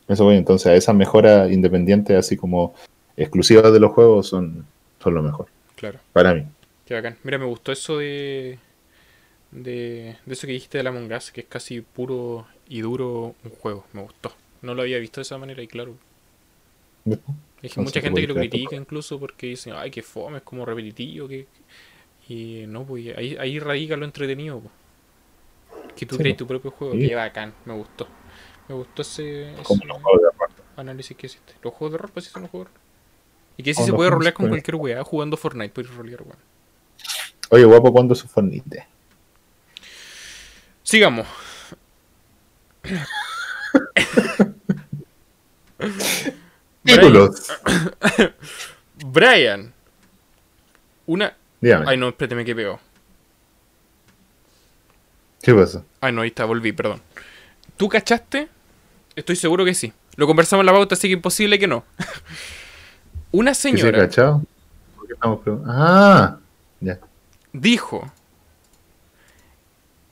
Eso 0.08 0.24
voy, 0.24 0.36
entonces, 0.36 0.66
a 0.66 0.74
esas 0.74 0.94
mejoras 0.94 1.50
independientes, 1.50 2.16
así 2.16 2.36
como 2.36 2.74
exclusivas 3.16 3.72
de 3.72 3.80
los 3.80 3.92
juegos, 3.92 4.28
son, 4.28 4.66
son 5.02 5.14
lo 5.14 5.22
mejor, 5.22 5.46
Claro. 5.76 5.98
para 6.12 6.34
mí. 6.34 6.44
Qué 6.84 6.94
bacán. 6.94 7.16
Mira, 7.22 7.38
me 7.38 7.44
gustó 7.44 7.70
eso 7.70 7.98
de, 7.98 8.58
de. 9.52 10.16
de 10.26 10.32
eso 10.32 10.48
que 10.48 10.54
dijiste 10.54 10.78
de 10.78 10.84
la 10.84 10.90
Among 10.90 11.12
Us, 11.12 11.30
que 11.30 11.42
es 11.42 11.46
casi 11.46 11.82
puro 11.82 12.46
y 12.68 12.80
duro 12.80 13.36
un 13.44 13.50
juego. 13.60 13.84
Me 13.92 14.02
gustó. 14.02 14.32
No 14.62 14.74
lo 14.74 14.82
había 14.82 14.98
visto 14.98 15.20
de 15.20 15.22
esa 15.22 15.38
manera 15.38 15.62
y 15.62 15.68
claro. 15.68 15.94
Mucha 17.04 17.92
te 17.92 18.00
gente 18.00 18.20
que 18.20 18.26
lo 18.26 18.34
critica 18.34 18.74
incluso 18.74 19.20
porque 19.20 19.46
dicen, 19.46 19.74
ay, 19.76 19.90
qué 19.92 20.02
fome, 20.02 20.38
es 20.38 20.42
como 20.42 20.64
repetitivo. 20.64 21.28
Que... 21.28 21.46
Y 22.30 22.64
no, 22.68 22.84
pues 22.84 23.16
ahí, 23.18 23.36
ahí 23.40 23.58
radica 23.58 23.96
lo 23.96 24.04
entretenido. 24.04 24.60
pues. 24.60 24.72
Que 25.96 26.06
tú 26.06 26.14
Sí, 26.14 26.20
crees 26.20 26.34
pues. 26.34 26.38
tu 26.38 26.46
propio 26.46 26.70
juego. 26.70 26.94
Sí. 26.94 27.08
Qué 27.08 27.14
bacán, 27.16 27.52
me 27.64 27.74
gustó. 27.74 28.06
Me 28.68 28.74
gustó 28.76 29.02
ese, 29.02 29.50
ese 29.52 29.62
Como 29.64 29.84
los 29.84 30.00
juegos 30.00 30.22
de 30.22 30.28
análisis 30.80 31.16
que 31.16 31.26
hiciste. 31.26 31.54
Los 31.60 31.74
juegos 31.74 31.92
de 31.92 31.98
rol, 31.98 32.10
pues 32.12 32.26
sí 32.26 32.30
son 32.30 32.42
los 32.42 32.50
juegos 32.52 32.68
de. 32.72 32.74
Y 33.56 33.64
que 33.64 33.74
sí 33.74 33.78
Como 33.78 33.86
se 33.86 33.92
puede 33.94 34.10
rolear 34.10 34.32
con 34.32 34.48
cualquier 34.48 34.76
weá, 34.76 35.02
jugando 35.02 35.36
Fortnite, 35.36 35.74
puedes 35.74 35.92
rolear, 35.92 36.22
weón. 36.22 36.38
Oye, 37.50 37.64
guapo, 37.64 37.92
¿cuándo 37.92 38.14
su 38.14 38.28
Fornite? 38.28 38.86
Sigamos. 40.84 41.26
Títulos. 46.84 47.52
Brian. 49.04 49.74
Una. 51.06 51.36
Dígame, 51.60 51.84
Ay, 51.88 51.96
no, 51.96 52.08
espérate, 52.08 52.34
me 52.34 52.44
quedé 52.44 52.54
pegado. 52.56 52.80
¿qué 55.42 55.54
pasa? 55.54 55.84
Ay, 56.00 56.12
no, 56.12 56.20
ahí 56.22 56.28
está, 56.28 56.44
volví, 56.44 56.72
perdón. 56.72 57.00
¿Tú 57.76 57.88
cachaste? 57.88 58.48
Estoy 59.16 59.36
seguro 59.36 59.64
que 59.64 59.74
sí. 59.74 59.92
Lo 60.16 60.26
conversamos 60.26 60.62
en 60.62 60.66
la 60.66 60.72
pauta, 60.72 60.94
así 60.94 61.08
que 61.08 61.14
imposible 61.14 61.58
que 61.58 61.66
no. 61.66 61.84
Una 63.32 63.52
¿Que 63.52 63.54
se 63.54 63.60
señora 63.70 63.98
cachado? 64.00 64.42
¿Por 64.96 65.06
qué 65.06 65.12
estamos 65.14 65.40
pregun- 65.40 65.64
Ah, 65.66 66.38
ya. 66.80 66.98
dijo 67.52 68.10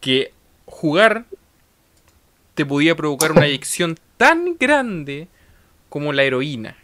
que 0.01 0.32
jugar 0.66 1.24
te 2.55 2.64
podía 2.64 2.94
provocar 2.96 3.32
una 3.32 3.42
adicción 3.42 3.96
tan 4.16 4.57
grande 4.59 5.28
como 5.88 6.12
la 6.12 6.22
heroína. 6.22 6.76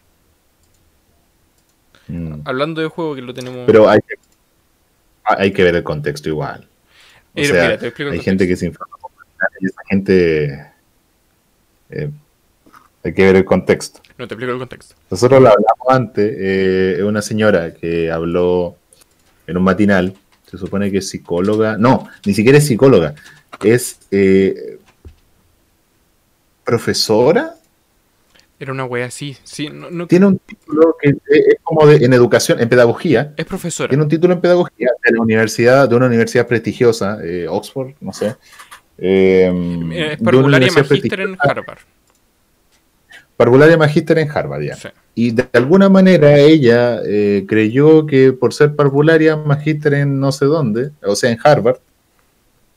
Mm. 2.09 2.41
Hablando 2.45 2.81
de 2.83 2.89
juego 2.89 3.15
que 3.15 3.23
lo 3.23 3.33
tenemos. 3.33 3.65
Pero 3.67 3.89
hay 3.89 4.01
que, 4.01 4.15
hay 5.25 5.53
que 5.53 5.62
ver 5.64 5.75
el 5.77 5.83
contexto 5.83 6.29
igual. 6.29 6.66
O 7.35 7.41
Eh, 7.41 7.45
sea, 7.47 7.62
mira, 7.64 7.79
te 7.79 7.87
explico 7.89 8.11
hay 8.12 8.20
gente 8.20 8.47
que 8.47 8.57
se 8.57 8.66
informa 8.66 8.97
y 9.61 9.66
esa 9.66 9.81
gente. 9.89 10.66
eh, 11.91 12.11
hay 13.03 13.12
que 13.12 13.25
ver 13.25 13.37
el 13.37 13.45
contexto. 13.45 14.01
No 14.16 14.27
te 14.27 14.35
explico 14.35 14.53
el 14.53 14.59
contexto. 14.59 14.95
Nosotros 15.11 15.41
lo 15.43 15.49
hablamos 15.49 15.89
antes. 15.91 16.35
eh, 16.39 17.03
una 17.05 17.20
señora 17.22 17.75
que 17.75 18.11
habló 18.11 18.77
en 19.47 19.57
un 19.57 19.62
matinal. 19.64 20.14
Se 20.51 20.57
supone 20.59 20.91
que 20.91 20.99
es 20.99 21.09
psicóloga. 21.11 21.77
No, 21.77 22.09
ni 22.25 22.33
siquiera 22.35 22.59
es 22.59 22.66
psicóloga. 22.66 23.14
Es 23.62 23.99
eh, 24.11 24.79
profesora. 26.64 27.55
Era 28.65 28.73
una 28.73 28.85
wea 28.87 29.05
así. 29.07 29.37
Sí, 29.45 29.69
no, 29.71 29.91
no- 29.91 30.07
Tiene 30.07 30.25
un 30.27 30.39
título 30.39 30.97
que 31.01 31.11
es 31.11 31.57
como 31.62 31.87
de, 31.87 32.03
en 32.05 32.12
educación, 32.15 32.61
en 32.61 32.69
pedagogía. 32.71 33.35
es 33.37 33.45
profesora. 33.45 33.89
Tiene 33.91 34.03
un 34.05 34.09
título 34.09 34.33
en 34.33 34.41
pedagogía 34.41 34.89
de 35.05 35.12
la 35.15 35.21
universidad, 35.21 35.87
de 35.87 35.95
una 35.95 36.07
universidad 36.07 36.47
prestigiosa, 36.47 37.19
eh, 37.23 37.47
Oxford, 37.49 37.93
no 38.01 38.12
sé. 38.15 38.37
Eh, 38.97 39.53
Eh, 39.93 40.17
Es 40.19 40.21
universidad 40.21 40.87
magíster 40.89 41.21
en. 41.21 41.37
Harvard. 41.39 41.79
parvularia 43.37 43.77
magíster 43.77 44.19
en 44.19 44.31
Harvard, 44.31 44.62
ya. 44.62 44.77
Sí. 44.77 44.89
Y 45.15 45.31
de 45.33 45.47
alguna 45.53 45.89
manera 45.89 46.39
ella 46.39 47.01
eh, 47.05 47.45
creyó 47.47 48.07
que 48.07 48.33
por 48.33 48.55
ser 48.55 48.75
parvularia 48.75 49.37
magíster 49.37 49.95
en 49.95 50.19
no 50.19 50.33
sé 50.33 50.47
dónde, 50.47 50.91
o 51.03 51.15
sea, 51.17 51.31
en 51.31 51.39
Harvard, 51.45 51.79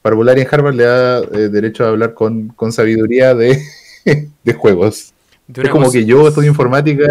parvularia 0.02 0.44
en 0.44 0.50
Harvard 0.52 0.76
le 0.76 0.84
da 0.84 1.20
eh, 1.20 1.50
derecho 1.50 1.86
a 1.86 1.90
hablar 1.90 2.14
con, 2.14 2.50
con 2.50 2.72
sabiduría 2.72 3.34
de, 3.36 3.58
de 4.44 4.54
juegos. 4.54 5.14
De 5.48 5.64
Es 5.64 5.70
como 5.70 5.86
cosa- 5.86 5.98
que 6.00 6.06
yo 6.06 6.28
estudio 6.28 6.50
informática 6.50 7.06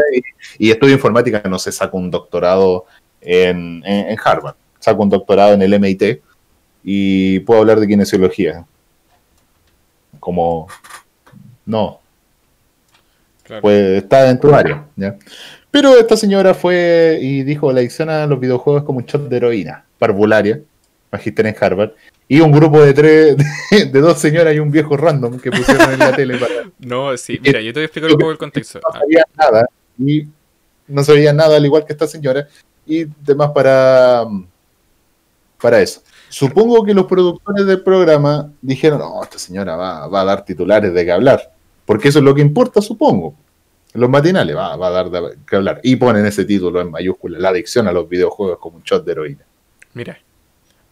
y, 0.58 0.66
y 0.68 0.70
estudio 0.70 0.94
informática, 0.94 1.42
no 1.48 1.58
sé, 1.58 1.72
saco 1.72 1.96
un 1.96 2.10
doctorado 2.10 2.84
en, 3.20 3.82
en- 3.86 4.08
en 4.10 4.18
Harvard, 4.22 4.56
saco 4.78 5.02
un 5.02 5.08
doctorado 5.10 5.54
en 5.54 5.62
el 5.62 5.72
MIT 5.74 6.20
y 6.84 7.40
puedo 7.40 7.60
hablar 7.60 7.80
de 7.80 7.86
kinesiología. 7.88 8.64
Como, 10.20 10.68
no, 11.64 12.00
Claro. 13.42 13.62
pues 13.62 14.02
está 14.02 14.28
en 14.28 14.40
tu 14.40 14.52
área. 14.52 14.84
¿ya? 14.96 15.16
Pero 15.70 15.96
esta 15.96 16.16
señora 16.16 16.52
fue 16.52 17.18
y 17.22 17.42
dijo, 17.44 17.72
la 17.72 17.78
adicción 17.80 18.10
a 18.10 18.26
los 18.26 18.40
videojuegos 18.40 18.82
es 18.82 18.86
como 18.86 18.98
un 18.98 19.04
shot 19.06 19.28
de 19.28 19.36
heroína, 19.36 19.84
parvularia, 19.98 20.60
magíster 21.10 21.46
en 21.46 21.56
Harvard, 21.58 21.92
y 22.28 22.40
un 22.40 22.52
grupo 22.52 22.82
de 22.82 22.92
tres, 22.92 23.36
de, 23.70 23.86
de 23.86 24.00
dos 24.00 24.18
señoras 24.18 24.54
y 24.54 24.58
un 24.58 24.70
viejo 24.70 24.96
random 24.96 25.38
que 25.38 25.50
pusieron 25.50 25.92
en 25.92 25.98
la 25.98 26.14
tele 26.14 26.38
para 26.38 26.54
No, 26.78 27.16
sí, 27.16 27.38
mira, 27.42 27.60
yo 27.60 27.72
te 27.72 27.80
voy 27.80 27.82
a 27.82 27.86
explicar 27.86 28.10
un 28.10 28.18
poco 28.18 28.32
el 28.32 28.38
contexto. 28.38 28.80
no 28.82 28.98
sabía 28.98 29.24
nada 29.36 29.66
y 29.98 30.26
no 30.88 31.04
sabía 31.04 31.32
nada 31.32 31.56
al 31.56 31.64
igual 31.64 31.84
que 31.84 31.92
esta 31.92 32.06
señora 32.06 32.46
y 32.84 33.04
demás 33.04 33.50
para 33.54 34.24
para 35.60 35.80
eso. 35.80 36.02
Supongo 36.28 36.84
que 36.84 36.92
los 36.92 37.06
productores 37.06 37.66
del 37.66 37.82
programa 37.82 38.52
dijeron 38.60 38.98
no 38.98 39.22
esta 39.22 39.38
señora 39.38 39.74
va, 39.74 40.06
va 40.06 40.20
a 40.20 40.24
dar 40.24 40.44
titulares 40.44 40.92
de 40.92 41.04
qué 41.04 41.12
hablar 41.12 41.56
porque 41.86 42.08
eso 42.08 42.18
es 42.18 42.24
lo 42.24 42.34
que 42.34 42.42
importa 42.42 42.82
supongo. 42.82 43.34
Los 43.94 44.10
matinales 44.10 44.54
va, 44.54 44.76
va 44.76 44.88
a 44.88 44.90
dar 44.90 45.08
de 45.10 45.38
qué 45.48 45.56
hablar. 45.56 45.80
Y 45.82 45.96
ponen 45.96 46.26
ese 46.26 46.44
título 46.44 46.82
en 46.82 46.90
mayúscula 46.90 47.38
la 47.38 47.48
adicción 47.48 47.88
a 47.88 47.92
los 47.92 48.06
videojuegos 48.06 48.58
como 48.58 48.76
un 48.76 48.82
shot 48.82 49.04
de 49.04 49.12
heroína. 49.12 49.44
Mira, 49.94 50.18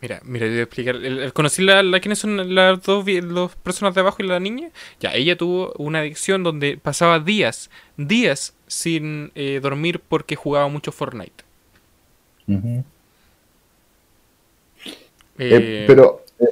mira, 0.05 0.21
mira, 0.25 0.45
yo 0.47 0.53
voy 0.53 0.61
a 0.61 0.63
explicar. 0.65 0.97
El, 0.97 1.19
el- 1.21 1.33
¿Conocí 1.33 1.63
la, 1.63 1.83
la- 1.83 1.99
quiénes 2.01 2.19
son 2.19 2.55
las 2.55 2.83
dos 2.83 3.57
personas 3.63 3.95
de 3.95 4.03
abajo 4.03 4.19
y 4.21 4.27
la 4.27 4.39
niña? 4.39 4.69
Ya, 5.01 5.15
ella 5.15 5.37
tuvo 5.39 5.73
una 5.79 6.01
adicción 6.01 6.43
donde 6.43 6.77
pasaba 6.77 7.21
días, 7.21 7.71
días 7.97 8.53
sin 8.67 9.33
eh, 9.35 9.61
dormir 9.63 10.01
porque 10.07 10.37
jugaba 10.37 10.69
mucho 10.69 10.93
Fortnite. 10.93 11.43
Eh, 12.47 12.83
Eh, 15.39 15.85
pero 15.87 16.23
eh, 16.39 16.49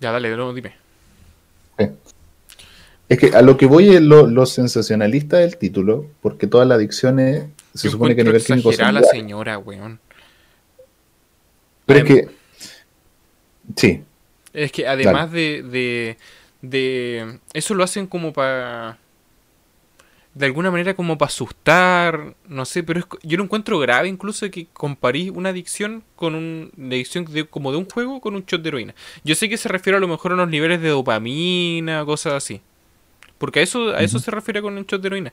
Ya, 0.00 0.10
dale, 0.12 0.34
no, 0.34 0.54
dime. 0.54 0.74
es 3.08 3.18
que 3.18 3.28
a 3.34 3.42
lo 3.42 3.56
que 3.58 3.66
voy 3.66 3.90
es 3.90 4.00
lo, 4.00 4.26
lo 4.26 4.46
sensacionalista 4.46 5.36
del 5.38 5.58
título 5.58 6.06
porque 6.22 6.46
todas 6.46 6.66
las 6.66 6.76
adicciones 6.76 7.44
se 7.74 7.88
Yo 7.88 7.92
supone 7.92 8.14
que 8.14 8.22
a 8.22 8.24
nivel 8.24 8.42
clínico 8.42 8.72
la 8.72 9.02
señora, 9.02 9.58
weón. 9.58 10.00
Pero 11.90 12.00
es 12.00 12.04
que. 12.04 12.28
Sí. 13.76 14.02
Es 14.52 14.72
que 14.72 14.86
además 14.86 15.30
de, 15.30 15.62
de, 15.62 16.16
de... 16.62 17.38
Eso 17.52 17.74
lo 17.74 17.84
hacen 17.84 18.06
como 18.06 18.32
para... 18.32 18.98
De 20.32 20.46
alguna 20.46 20.70
manera 20.70 20.94
como 20.94 21.18
para 21.18 21.28
asustar, 21.28 22.34
no 22.46 22.64
sé, 22.64 22.84
pero 22.84 23.00
es, 23.00 23.06
yo 23.24 23.36
lo 23.36 23.42
encuentro 23.42 23.80
grave 23.80 24.06
incluso 24.06 24.48
que 24.48 24.68
comparís 24.72 25.30
una 25.30 25.48
adicción 25.48 26.04
con 26.14 26.36
un, 26.36 26.70
una 26.76 26.94
adicción 26.94 27.24
de, 27.24 27.46
como 27.46 27.72
de 27.72 27.78
un 27.78 27.90
juego 27.90 28.20
con 28.20 28.36
un 28.36 28.44
shot 28.44 28.62
de 28.62 28.68
heroína. 28.68 28.94
Yo 29.24 29.34
sé 29.34 29.48
que 29.48 29.56
se 29.56 29.68
refiere 29.68 29.96
a 29.96 30.00
lo 30.00 30.06
mejor 30.06 30.30
a 30.30 30.34
unos 30.34 30.48
niveles 30.48 30.80
de 30.80 30.90
dopamina, 30.90 32.04
cosas 32.04 32.34
así. 32.34 32.60
Porque 33.38 33.58
a 33.58 33.62
eso, 33.62 33.90
a 33.90 34.02
eso 34.02 34.20
se 34.20 34.30
refiere 34.30 34.62
con 34.62 34.76
un 34.78 34.84
shot 34.84 35.02
de 35.02 35.08
heroína. 35.08 35.32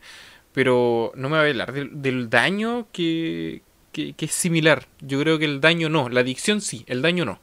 Pero 0.52 1.12
no 1.16 1.30
me 1.30 1.38
va 1.38 1.44
a 1.44 1.48
hablar 1.48 1.74
del, 1.74 2.02
del 2.02 2.32
daño 2.32 2.88
que, 2.92 3.62
que, 3.98 4.14
que 4.14 4.26
es 4.26 4.32
similar. 4.32 4.86
Yo 5.02 5.20
creo 5.20 5.40
que 5.40 5.46
el 5.46 5.60
daño 5.60 5.90
no, 5.90 6.08
la 6.08 6.20
adicción 6.20 6.62
sí, 6.62 6.84
el 6.88 7.02
daño 7.02 7.26
no. 7.26 7.40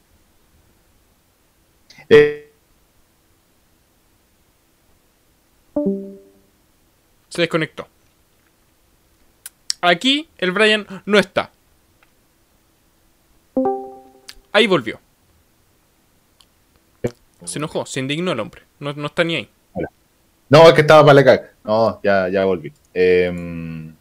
Eh, 2.08 2.52
Se 7.28 7.42
desconectó. 7.42 7.88
Aquí 9.80 10.28
el 10.38 10.52
Brian 10.52 10.86
no 11.04 11.18
está. 11.18 11.50
Ahí 14.52 14.68
volvió. 14.68 15.00
Se 17.44 17.58
enojó, 17.58 17.84
se 17.84 17.98
indignó 17.98 18.30
el 18.30 18.38
hombre. 18.38 18.62
No, 18.78 18.92
no 18.92 19.06
está 19.06 19.24
ni 19.24 19.34
ahí. 19.34 19.48
no, 20.48 20.68
es 20.68 20.74
que 20.74 20.82
estaba 20.82 21.02
para 21.02 21.14
la 21.14 21.24
caga. 21.24 21.50
No, 21.64 22.00
ya, 22.04 22.28
ya 22.28 22.44
volví. 22.44 22.72
Em, 22.94 23.92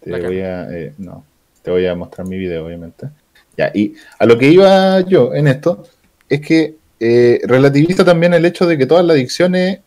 te 0.00 0.10
voy 0.10 0.40
a. 0.40 0.70
eh, 0.70 0.94
no, 0.96 1.26
te 1.62 1.70
voy 1.70 1.86
a 1.86 1.94
mostrar 1.94 2.26
mi 2.26 2.38
video, 2.38 2.66
obviamente. 2.66 3.08
Ya, 3.56 3.70
y 3.74 3.94
a 4.18 4.26
lo 4.26 4.38
que 4.38 4.48
iba 4.48 5.00
yo 5.00 5.34
en 5.34 5.48
esto 5.48 5.84
es 6.28 6.40
que 6.40 6.76
eh, 6.98 7.40
relativiza 7.44 8.04
también 8.04 8.34
el 8.34 8.44
hecho 8.44 8.66
de 8.66 8.78
que 8.78 8.86
todas 8.86 9.04
las 9.04 9.14
adicciones, 9.14 9.80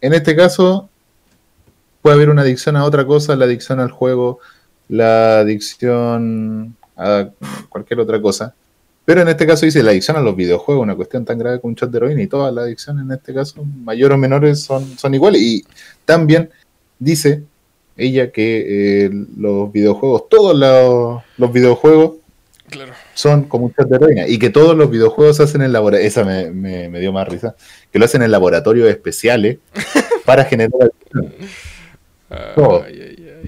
en 0.00 0.14
este 0.14 0.34
caso, 0.34 0.88
puede 2.02 2.16
haber 2.16 2.30
una 2.30 2.42
adicción 2.42 2.76
a 2.76 2.84
otra 2.84 3.04
cosa, 3.04 3.36
la 3.36 3.44
adicción 3.44 3.80
al 3.80 3.90
juego, 3.90 4.40
la 4.88 5.40
adicción 5.40 6.76
a 6.96 7.30
cualquier 7.68 8.00
otra 8.00 8.20
cosa. 8.20 8.54
Pero 9.04 9.22
en 9.22 9.28
este 9.28 9.46
caso 9.46 9.66
dice 9.66 9.82
la 9.82 9.90
adicción 9.90 10.16
a 10.16 10.20
los 10.20 10.34
videojuegos, 10.34 10.82
una 10.82 10.96
cuestión 10.96 11.24
tan 11.24 11.38
grave 11.38 11.60
como 11.60 11.70
un 11.70 11.74
shot 11.76 11.90
de 11.90 11.98
heroína 11.98 12.22
y 12.22 12.26
todas 12.26 12.52
las 12.52 12.64
adicciones 12.64 13.04
en 13.04 13.12
este 13.12 13.32
caso, 13.32 13.64
mayor 13.64 14.12
o 14.12 14.18
menores, 14.18 14.62
son, 14.62 14.98
son 14.98 15.14
iguales. 15.14 15.40
Y 15.40 15.64
también 16.04 16.50
dice 16.98 17.44
ella 17.96 18.30
que 18.30 19.04
eh, 19.06 19.10
los 19.38 19.72
videojuegos, 19.72 20.28
todos 20.28 20.56
los, 20.56 21.22
los 21.38 21.52
videojuegos 21.52 22.12
Claro. 22.68 22.92
son 23.14 23.44
como 23.44 23.66
un 23.66 23.72
shot 23.78 23.88
de 23.88 23.94
heroína 23.96 24.26
y 24.26 24.40
que 24.40 24.50
todos 24.50 24.76
los 24.76 24.90
videojuegos 24.90 25.36
se 25.36 25.44
hacen 25.44 25.62
en 25.62 25.72
laboratorio, 25.72 26.08
esa 26.08 26.24
me, 26.24 26.50
me- 26.50 26.88
me 26.88 26.98
dio 26.98 27.12
más 27.12 27.28
risa, 27.28 27.54
que 27.92 27.98
lo 28.00 28.06
hacen 28.06 28.22
en 28.22 28.30
laboratorios 28.32 28.88
especiales 28.90 29.58
para 30.26 30.44
generar. 30.44 30.90
O 32.56 32.84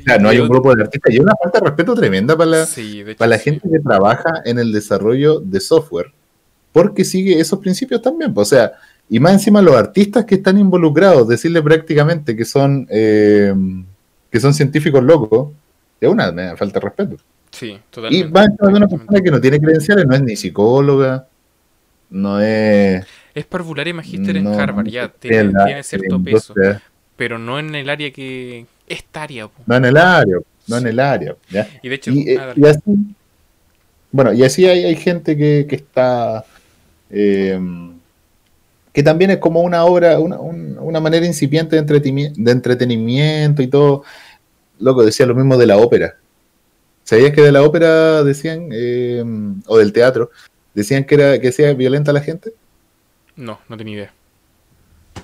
sea, 0.06 0.18
no 0.18 0.28
hay 0.28 0.38
un 0.38 0.48
grupo 0.48 0.74
de 0.74 0.82
artistas 0.82 1.10
y 1.12 1.16
hay 1.16 1.20
una 1.20 1.34
falta 1.42 1.58
de 1.58 1.66
respeto 1.66 1.94
tremenda 1.94 2.36
para 2.36 2.50
la, 2.50 2.66
Sí, 2.66 3.02
de 3.02 3.12
hecho, 3.12 3.18
para 3.18 3.30
la 3.30 3.38
sí. 3.38 3.44
gente 3.50 3.68
que 3.68 3.80
trabaja 3.80 4.42
en 4.44 4.58
el 4.60 4.70
desarrollo 4.72 5.40
de 5.40 5.58
software, 5.60 6.12
porque 6.72 7.04
sigue 7.04 7.40
esos 7.40 7.58
principios 7.58 8.00
también. 8.00 8.32
pues, 8.32 8.48
O 8.48 8.50
sea, 8.50 8.72
y 9.10 9.18
más 9.18 9.32
encima 9.32 9.60
los 9.62 9.74
artistas 9.74 10.24
que 10.26 10.36
están 10.36 10.58
involucrados, 10.58 11.26
decirle 11.26 11.60
prácticamente 11.62 12.36
que 12.36 12.44
son 12.44 12.86
eh, 12.90 13.52
que 14.30 14.40
son 14.40 14.52
científicos 14.54 15.02
locos, 15.02 15.52
es 16.00 16.08
una 16.08 16.30
me 16.32 16.56
falta 16.56 16.80
de 16.80 16.84
respeto. 16.86 17.16
Sí, 17.50 17.70
Y 17.70 17.78
totalmente. 17.90 18.28
va 18.28 18.42
a 18.60 18.68
una 18.68 18.86
persona 18.86 19.20
que 19.20 19.30
no 19.30 19.40
tiene 19.40 19.58
credenciales, 19.60 20.06
no 20.06 20.14
es 20.14 20.22
ni 20.22 20.36
psicóloga, 20.36 21.26
no 22.10 22.40
es... 22.40 23.04
Es 23.34 23.46
parvularia 23.46 23.94
magíster 23.94 24.36
en 24.36 24.44
no- 24.44 24.58
Harvard, 24.58 24.86
ya. 24.88 25.08
Tiene, 25.08 25.52
la- 25.52 25.64
tiene 25.64 25.82
cierto 25.82 26.22
peso. 26.22 26.54
Pero 27.16 27.38
no 27.38 27.58
en 27.58 27.74
el 27.74 27.88
área 27.90 28.10
que. 28.12 28.66
Esta 28.86 29.22
área, 29.24 29.48
po. 29.48 29.62
No 29.66 29.76
en 29.76 29.84
el 29.84 29.96
área, 29.96 30.38
no 30.66 30.76
en 30.78 30.86
el 30.86 30.98
área. 31.00 31.36
¿ya? 31.50 31.68
Y 31.82 31.88
de 31.88 31.94
hecho. 31.94 32.10
Y, 32.10 32.30
eh, 32.30 32.38
ah, 32.40 32.52
y 32.56 32.66
así, 32.66 32.80
bueno, 34.10 34.32
y 34.32 34.42
así 34.44 34.66
hay, 34.66 34.84
hay 34.84 34.96
gente 34.96 35.36
que, 35.36 35.66
que 35.68 35.76
está, 35.76 36.44
eh, 37.10 37.58
que 38.98 39.04
también 39.04 39.30
es 39.30 39.36
como 39.38 39.60
una 39.60 39.84
obra, 39.84 40.18
una, 40.18 40.40
un- 40.40 40.76
una 40.80 40.98
manera 40.98 41.24
incipiente 41.24 41.76
de, 41.76 42.50
entretenimiento 42.50 43.62
y 43.62 43.68
todo. 43.68 44.02
Loco, 44.80 45.04
decía 45.04 45.24
lo 45.24 45.36
mismo 45.36 45.56
de 45.56 45.66
la 45.66 45.76
ópera. 45.76 46.16
¿Sabías 47.04 47.30
que 47.32 47.42
de 47.42 47.52
la 47.52 47.62
ópera 47.62 48.24
decían, 48.24 48.70
eh, 48.72 49.22
o 49.68 49.78
del 49.78 49.92
teatro, 49.92 50.32
decían 50.74 51.04
que 51.04 51.14
era 51.14 51.40
que 51.40 51.52
sea 51.52 51.74
violenta 51.74 52.12
la 52.12 52.22
gente? 52.22 52.54
No, 53.36 53.60
no 53.68 53.76
tenía 53.76 53.94
idea. 53.94 54.12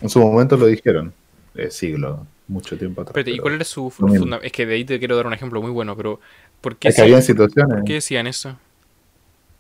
En 0.01 0.09
su 0.09 0.21
momento 0.21 0.57
lo 0.57 0.67
dijeron, 0.67 1.13
eh, 1.57 1.73
siglo, 1.73 2.29
mucho 2.47 2.79
tiempo 2.79 3.01
atrás. 3.01 3.11
Espérate, 3.17 3.33
¿y 3.33 3.39
cuál 3.41 3.55
era 3.55 3.65
su 3.65 3.93
lo 3.99 4.07
mismo. 4.07 4.27
funda- 4.27 4.41
Es 4.45 4.53
que 4.53 4.67
de 4.67 4.75
ahí 4.77 4.85
te 4.85 5.01
quiero 5.01 5.17
dar 5.17 5.27
un 5.27 5.35
ejemplo 5.35 5.61
muy 5.61 5.73
bueno, 5.73 5.97
pero. 5.97 6.21
¿Por 6.61 6.77
qué, 6.77 6.91
es 6.91 6.95
que 6.95 7.23
situaciones. 7.23 7.79
¿por 7.79 7.85
qué 7.85 7.95
decían 7.95 8.29
eso? 8.29 8.57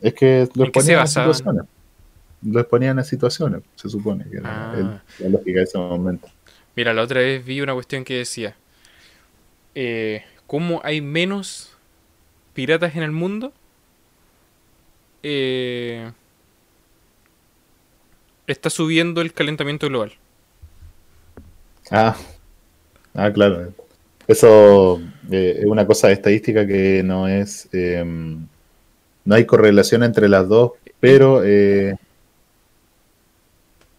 Es 0.00 0.14
que 0.14 0.48
lo 0.54 0.66
¿En 0.66 0.70
qué 0.70 0.82
se 0.82 0.94
a 0.94 0.98
basaban? 0.98 1.66
Situaciones. 2.44 2.54
Lo 2.54 2.60
exponían 2.60 2.98
a 2.98 3.04
situaciones, 3.04 3.62
se 3.76 3.88
supone 3.88 4.24
que 4.30 4.36
era 4.38 4.72
Ah. 4.72 5.02
el- 5.18 5.24
la 5.24 5.38
lógica 5.38 5.58
de 5.58 5.64
ese 5.64 5.78
momento. 5.78 6.28
Mira, 6.76 6.92
la 6.92 7.02
otra 7.02 7.20
vez 7.20 7.44
vi 7.44 7.60
una 7.60 7.74
cuestión 7.74 8.04
que 8.04 8.18
decía: 8.18 8.56
eh, 9.74 10.24
¿Cómo 10.46 10.80
hay 10.84 11.00
menos 11.00 11.76
piratas 12.52 12.94
en 12.96 13.02
el 13.02 13.10
mundo? 13.12 13.52
Eh, 15.22 16.10
está 18.46 18.68
subiendo 18.70 19.20
el 19.22 19.32
calentamiento 19.32 19.88
global. 19.88 20.12
Ah, 21.90 22.16
ah 23.14 23.30
claro. 23.32 23.72
Eso 24.26 25.00
eh, 25.30 25.56
es 25.60 25.66
una 25.66 25.86
cosa 25.86 26.10
estadística 26.10 26.66
que 26.66 27.02
no 27.02 27.28
es. 27.28 27.68
eh, 27.72 28.04
no 29.26 29.34
hay 29.34 29.46
correlación 29.46 30.02
entre 30.02 30.28
las 30.28 30.46
dos, 30.48 30.72
pero 31.00 31.42
eh, 31.44 31.94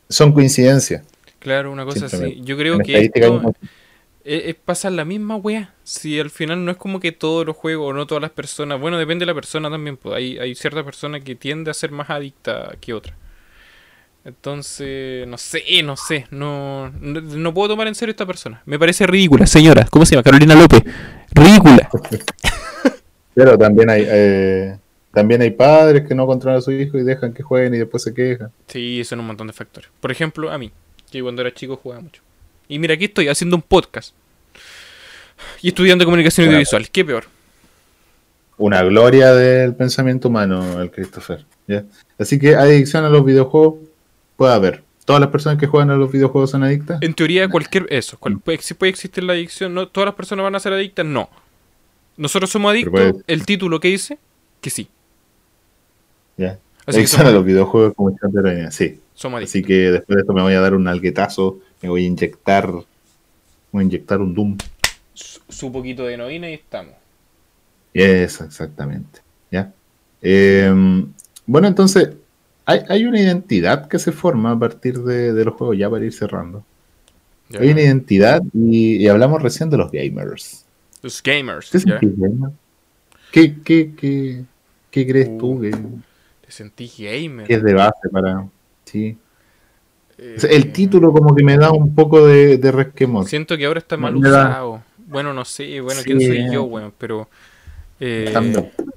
son 0.10 0.32
coincidencias. 0.34 1.04
Claro, 1.40 1.72
una 1.72 1.86
cosa 1.86 2.08
así. 2.08 2.42
Yo 2.42 2.58
creo 2.58 2.80
que 2.80 3.06
esto, 3.06 3.54
eh, 4.24 4.56
pasa 4.66 4.90
la 4.90 5.06
misma 5.06 5.36
wea. 5.36 5.74
Si 5.84 6.20
al 6.20 6.32
final 6.32 6.66
no 6.66 6.72
es 6.72 6.78
como 6.78 7.00
que 7.00 7.12
todos 7.12 7.46
los 7.46 7.56
juegos 7.56 7.92
o 7.92 7.94
no 7.94 8.08
todas 8.08 8.22
las 8.22 8.32
personas. 8.32 8.80
Bueno, 8.82 8.98
depende 8.98 9.24
de 9.24 9.28
la 9.28 9.36
persona 9.36 9.70
también. 9.70 9.98
Pues. 9.98 10.16
Hay, 10.16 10.40
hay 10.40 10.56
cierta 10.56 10.84
persona 10.84 11.20
que 11.20 11.36
tiende 11.36 11.70
a 11.70 11.74
ser 11.76 11.92
más 11.92 12.10
adicta 12.10 12.76
que 12.82 12.94
otra. 12.94 13.16
Entonces, 14.26 15.28
no 15.28 15.38
sé, 15.38 15.62
no 15.84 15.96
sé. 15.96 16.26
No, 16.32 16.90
no, 17.00 17.22
no 17.22 17.54
puedo 17.54 17.70
tomar 17.70 17.88
en 17.88 17.94
serio 17.94 18.12
a 18.12 18.14
esta 18.14 18.26
persona. 18.26 18.64
Me 18.66 18.80
parece 18.80 19.06
ridícula, 19.06 19.46
señora. 19.46 19.86
¿Cómo 19.92 20.04
se 20.08 20.16
llama? 20.16 20.24
Carolina 20.24 20.56
López. 20.56 20.82
Ridícula. 21.32 21.88
Pero 23.36 23.56
también 23.56 23.90
hay, 23.92 24.04
eh, 24.08 24.78
también 25.16 25.42
hay 25.42 25.50
padres 25.50 26.08
que 26.08 26.14
no 26.14 26.28
controlan 26.28 26.60
a 26.60 26.62
su 26.62 26.72
hijo 26.72 26.98
y 27.00 27.04
dejan 27.04 27.34
que 27.34 27.42
jueguen 27.42 27.74
y 27.74 27.80
después 27.80 28.04
se 28.04 28.14
quejan. 28.14 28.52
Sí, 28.68 29.04
son 29.04 29.22
un 29.22 29.26
montón 29.28 29.48
de 29.48 29.54
factores. 29.54 29.90
Por 30.00 30.12
ejemplo, 30.12 30.52
a 30.52 30.58
mí, 30.60 30.72
que 31.12 31.24
cuando 31.24 31.42
era 31.42 31.52
chico 31.54 31.78
jugaba 31.78 32.02
mucho. 32.04 32.22
Y 32.68 32.78
mira, 32.78 32.94
aquí 32.94 33.06
estoy 33.06 33.28
haciendo 33.30 33.56
un 33.56 33.62
podcast. 33.64 34.14
Y 35.62 35.70
estudiando 35.70 36.06
comunicación 36.06 36.46
Bueno. 36.46 36.58
audiovisual. 36.58 36.90
¿Qué 36.90 37.04
peor? 37.04 37.26
Una 38.58 38.84
gloria 38.84 39.34
del 39.34 39.76
pensamiento 39.76 40.30
humano, 40.30 40.82
el 40.82 40.90
Christopher. 40.92 41.46
¿ya? 41.68 41.84
Así 42.18 42.40
que 42.40 42.56
adicción 42.56 43.04
a 43.04 43.10
los 43.10 43.26
videojuegos 43.26 43.76
puede 44.38 44.54
haber. 44.54 44.84
Todas 45.04 45.20
las 45.20 45.30
personas 45.30 45.60
que 45.60 45.68
juegan 45.68 45.92
a 45.92 45.96
los 45.98 46.12
videojuegos 46.12 46.52
son 46.52 46.64
adictas. 46.64 47.00
En 47.02 47.14
teoría, 47.14 47.48
cualquier. 47.50 47.86
Eso. 47.90 48.18
cual- 48.18 48.40
puede, 48.40 48.60
si 48.62 48.74
puede 48.74 48.90
existir 48.92 49.24
la 49.24 49.34
adicción. 49.34 49.74
No, 49.74 49.88
¿Todas 49.88 50.06
las 50.08 50.16
personas 50.16 50.44
van 50.44 50.56
a 50.56 50.60
ser 50.60 50.74
adictas? 50.74 51.06
No. 51.06 51.30
Nosotros 52.18 52.50
somos 52.50 52.72
adictos. 52.72 52.92
puede- 52.92 53.14
El 53.28 53.46
título 53.46 53.80
que 53.80 53.90
dice 53.90 54.18
que 54.62 54.70
sí. 54.70 54.88
¿Ya? 56.38 56.60
Así 56.86 57.02
que 57.02 57.08
somos, 57.08 57.34
los 57.34 57.46
videojuegos 57.46 57.94
como 57.96 58.12
de 58.12 58.72
sí. 58.72 59.00
somos 59.16 59.38
adictos. 59.38 59.52
Así 59.52 59.64
que 59.64 59.92
después 59.92 60.16
de 60.16 60.22
esto 60.22 60.34
me 60.34 60.42
voy 60.42 60.54
a 60.54 60.62
dar 60.62 60.76
un 60.76 60.88
alguetazo, 60.88 61.60
me 61.82 61.90
voy 61.90 62.04
a 62.04 62.08
inyectar, 62.08 62.72
voy 63.72 63.82
a 63.82 63.84
inyectar 63.84 64.22
un 64.22 64.36
Doom. 64.36 64.58
Su, 65.14 65.42
su 65.50 65.72
poquito 65.72 66.06
de 66.06 66.14
heroína 66.14 66.50
y 66.50 66.54
estamos. 66.54 66.94
Exactamente. 67.94 69.22
¿ya? 69.50 69.74
Eh, 70.22 70.72
bueno, 71.48 71.68
entonces, 71.68 72.10
hay, 72.66 72.82
hay 72.88 73.06
una 73.06 73.20
identidad 73.20 73.88
que 73.88 73.98
se 73.98 74.12
forma 74.12 74.52
a 74.52 74.60
partir 74.60 75.00
de, 75.00 75.34
de 75.34 75.46
los 75.46 75.56
juegos, 75.56 75.78
ya 75.78 75.90
para 75.90 76.06
ir 76.06 76.14
cerrando. 76.14 76.64
Hay 77.60 77.70
una 77.70 77.82
identidad 77.82 78.42
y, 78.54 78.98
y 78.98 79.08
hablamos 79.08 79.42
recién 79.42 79.70
de 79.70 79.78
los 79.78 79.92
gamers. 79.92 80.66
Los 81.02 81.22
gamers. 81.22 81.70
¿Qué. 81.72 81.80
¿Qué, 83.32 83.56
qué, 83.64 83.94
qué, 83.96 84.44
qué 84.90 85.08
crees 85.08 85.38
tú 85.38 85.60
Uh, 85.60 85.62
que, 85.62 85.72
Te 86.46 86.52
sentí 86.52 86.92
gamer. 86.98 87.52
es 87.52 87.64
de 87.64 87.74
base 87.74 88.10
para...? 88.12 88.48
Sí. 88.86 89.18
Eh, 90.18 90.38
el 90.50 90.72
título 90.72 91.12
como 91.12 91.36
que 91.36 91.44
me 91.44 91.58
da 91.58 91.72
un 91.72 91.94
poco 91.96 92.26
de, 92.26 92.58
de 92.58 92.72
resquemor. 92.72 93.26
Siento 93.28 93.58
que 93.58 93.66
ahora 93.66 93.80
está 93.80 93.98
mal 93.98 94.16
Me 94.16 94.30
da- 94.30 94.50
usado. 94.50 94.84
Bueno, 95.08 95.34
no 95.34 95.44
sé, 95.46 95.82
bueno, 95.82 96.02
Sí, 96.02 96.06
quién 96.06 96.22
soy 96.22 96.38
eh. 96.38 96.48
yo, 96.52 96.64
weón, 96.64 96.94
pero... 96.98 97.28
eh, 98.00 98.34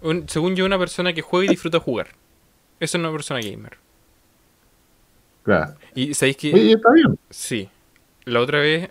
un- 0.02 0.28
según 0.28 0.54
yo, 0.56 0.64
una 0.64 0.78
persona 0.78 1.12
que 1.12 1.22
juega 1.22 1.46
y 1.46 1.48
disfruta 1.48 1.80
jugar. 1.80 2.08
Esa 2.80 2.96
es 2.98 3.02
una 3.02 3.10
persona 3.12 3.40
gamer. 3.40 3.76
Claro. 5.42 5.74
Y 5.94 6.14
sabéis 6.14 6.36
que... 6.36 6.52
Oye, 6.54 6.72
está 6.74 6.92
bien. 6.92 7.18
Sí. 7.30 7.68
La 8.24 8.40
otra 8.40 8.60
vez, 8.60 8.90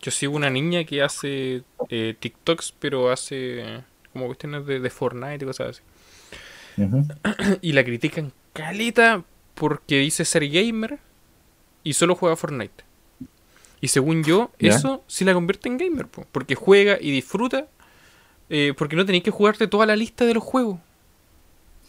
yo 0.00 0.10
sigo 0.10 0.36
una 0.36 0.50
niña 0.50 0.84
que 0.84 1.02
hace 1.02 1.62
eh, 1.90 2.14
TikToks, 2.18 2.74
pero 2.78 3.10
hace 3.10 3.60
eh, 3.60 3.80
como 4.12 4.26
cuestiones 4.26 4.64
de, 4.66 4.80
de 4.80 4.90
Fortnite 4.90 5.44
y 5.44 5.46
cosas 5.46 5.68
así. 5.70 5.82
Y 7.62 7.72
la 7.72 7.84
critican 7.84 8.32
caleta 8.52 9.24
porque 9.54 9.98
dice 9.98 10.24
ser 10.24 10.48
gamer 10.48 10.98
y 11.84 11.92
solo 11.94 12.14
juega 12.14 12.36
Fortnite. 12.36 12.84
Y 13.80 13.88
según 13.88 14.24
yo, 14.24 14.50
Ya. 14.58 14.70
eso 14.70 15.04
sí 15.06 15.24
la 15.24 15.34
convierte 15.34 15.68
en 15.68 15.78
gamer, 15.78 16.06
po, 16.06 16.26
porque 16.32 16.54
juega 16.54 16.98
y 17.00 17.10
disfruta. 17.10 17.66
eh, 18.50 18.72
porque 18.76 18.96
no 18.96 19.04
tenéis 19.04 19.22
que 19.24 19.30
jugarte 19.30 19.66
toda 19.68 19.84
la 19.86 19.94
lista 19.94 20.24
de 20.24 20.34
los 20.34 20.42
juegos. 20.42 20.78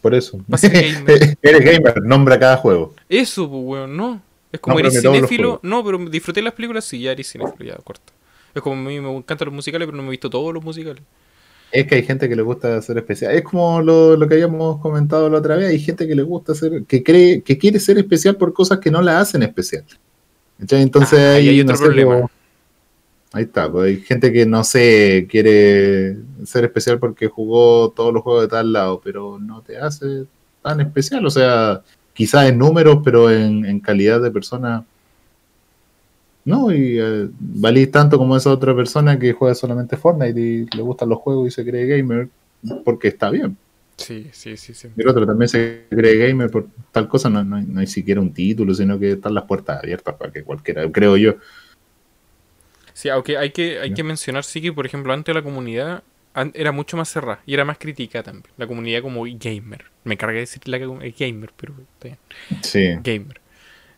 Por 0.02 0.14
eso. 0.14 0.38
Gamer. 0.48 1.36
Eres 1.42 1.64
gamer, 1.64 2.02
nombra 2.02 2.38
cada 2.38 2.56
juego. 2.58 2.94
Eso, 3.08 3.48
pues, 3.50 3.62
weón, 3.64 3.96
no. 3.96 4.20
Es 4.52 4.60
como 4.60 4.78
eres 4.78 5.00
cinéfilo. 5.00 5.60
No, 5.62 5.84
pero 5.84 5.98
disfruté 6.10 6.42
las 6.42 6.52
películas, 6.54 6.84
sí, 6.84 7.00
ya 7.00 7.12
eres 7.12 7.30
cinéfilo, 7.30 7.64
ya, 7.64 7.76
corta. 7.82 8.12
Es 8.54 8.62
como 8.62 8.76
a 8.76 8.84
mí 8.88 8.98
me 9.00 9.14
encantan 9.16 9.46
los 9.46 9.54
musicales, 9.54 9.86
pero 9.86 9.96
no 9.96 10.02
me 10.02 10.08
he 10.08 10.10
visto 10.12 10.28
todos 10.30 10.52
los 10.54 10.62
musicales. 10.64 11.02
Es 11.72 11.86
que 11.86 11.94
hay 11.96 12.02
gente 12.02 12.28
que 12.28 12.34
le 12.36 12.42
gusta 12.42 12.76
hacer 12.76 12.98
especial. 12.98 13.32
Es 13.34 13.42
como 13.42 13.80
lo, 13.80 14.16
lo 14.16 14.26
que 14.26 14.34
habíamos 14.34 14.80
comentado 14.80 15.28
la 15.30 15.38
otra 15.38 15.56
vez. 15.56 15.68
Hay 15.70 15.78
gente 15.78 16.06
que 16.08 16.14
le 16.16 16.22
gusta 16.22 16.52
hacer, 16.52 16.84
que 16.84 17.02
cree, 17.02 17.42
que 17.42 17.56
quiere 17.58 17.78
ser 17.78 17.96
especial 17.98 18.36
por 18.36 18.52
cosas 18.52 18.78
que 18.80 18.90
no 18.90 19.00
la 19.00 19.20
hacen 19.20 19.42
especial. 19.44 19.84
Entonces 20.58 21.18
Ah, 21.18 21.34
ahí 21.34 21.48
ahí, 21.48 21.48
hay 21.50 21.60
otro 21.60 21.72
no 21.72 21.78
sé, 21.78 21.84
problema. 21.84 22.14
como- 22.16 22.30
ahí 23.32 23.44
está. 23.44 23.70
pues, 23.70 23.86
hay 23.86 24.00
gente 24.02 24.32
que 24.32 24.44
no 24.46 24.64
sé, 24.64 25.26
quiere 25.30 26.16
ser 26.44 26.64
especial 26.64 26.98
porque 26.98 27.28
jugó 27.28 27.90
todos 27.90 28.12
los 28.12 28.22
juegos 28.22 28.42
de 28.42 28.48
tal 28.48 28.72
lado, 28.72 29.00
pero 29.02 29.38
no 29.38 29.62
te 29.62 29.78
hace 29.78 30.24
tan 30.62 30.80
especial. 30.80 31.24
O 31.24 31.30
sea, 31.30 31.82
quizás 32.12 32.48
en 32.48 32.58
números, 32.58 32.98
pero 33.04 33.30
en, 33.30 33.64
en 33.64 33.80
calidad 33.80 34.20
de 34.20 34.30
persona. 34.30 34.84
No, 36.44 36.72
y 36.72 36.98
eh, 36.98 37.28
valís 37.38 37.90
tanto 37.90 38.18
como 38.18 38.36
esa 38.36 38.50
otra 38.50 38.74
persona 38.74 39.18
que 39.18 39.32
juega 39.32 39.54
solamente 39.54 39.96
Fortnite 39.96 40.40
y 40.40 40.66
le 40.66 40.82
gustan 40.82 41.08
los 41.08 41.18
juegos 41.18 41.48
y 41.48 41.50
se 41.50 41.64
cree 41.64 41.86
gamer, 41.86 42.28
porque 42.84 43.08
está 43.08 43.30
bien. 43.30 43.56
Sí, 43.96 44.28
sí, 44.32 44.56
sí, 44.56 44.72
sí. 44.72 44.88
Y 44.96 45.02
el 45.02 45.08
otro 45.08 45.26
también 45.26 45.48
se 45.48 45.84
cree 45.90 46.16
gamer 46.28 46.50
por 46.50 46.68
tal 46.90 47.06
cosa, 47.08 47.28
no, 47.28 47.44
no 47.44 47.56
hay, 47.56 47.64
no 47.66 47.80
hay 47.80 47.86
siquiera 47.86 48.20
un 48.20 48.32
título, 48.32 48.74
sino 48.74 48.98
que 48.98 49.12
están 49.12 49.34
las 49.34 49.44
puertas 49.44 49.82
abiertas 49.82 50.14
para 50.14 50.32
que 50.32 50.42
cualquiera, 50.42 50.90
creo 50.90 51.16
yo. 51.18 51.34
Sí, 52.94 53.08
aunque 53.10 53.36
hay 53.36 53.50
que, 53.50 53.78
hay 53.78 53.92
que 53.92 54.02
mencionar, 54.02 54.44
sí, 54.44 54.60
que 54.62 54.72
por 54.72 54.86
ejemplo, 54.86 55.12
antes 55.12 55.34
la 55.34 55.42
comunidad 55.42 56.02
era 56.54 56.72
mucho 56.72 56.96
más 56.96 57.08
cerrada 57.08 57.40
y 57.44 57.54
era 57.54 57.64
más 57.64 57.78
crítica 57.78 58.22
también. 58.22 58.46
La 58.56 58.66
comunidad 58.66 59.02
como 59.02 59.24
gamer. 59.24 59.84
Me 60.04 60.16
carga 60.16 60.34
de 60.34 60.40
decir 60.40 60.66
la 60.66 60.78
gamer, 60.78 61.50
pero 61.56 61.74
está 61.94 62.08
bien. 62.08 62.18
Sí, 62.62 62.88
Gamer. 63.02 63.39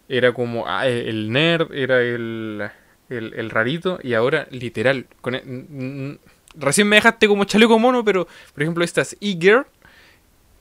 Era 0.09 0.33
como 0.33 0.67
ah, 0.67 0.87
el- 0.87 1.09
el 1.09 1.33
nerd, 1.33 1.73
era 1.73 2.01
el, 2.03 2.63
el, 3.09 3.35
el 3.35 3.51
rarito 3.51 3.99
y 4.03 4.15
ahora 4.15 4.47
literal. 4.51 5.07
Con 5.21 5.35
e- 5.35 6.19
recién 6.55 6.87
me 6.89 6.97
dejaste 6.97 7.29
como 7.29 7.45
chaleco 7.45 7.79
mono, 7.79 8.05
pero 8.05 8.27
por 8.55 8.63
ejemplo 8.63 8.85
estas 8.85 9.17
e-girl, 9.21 9.65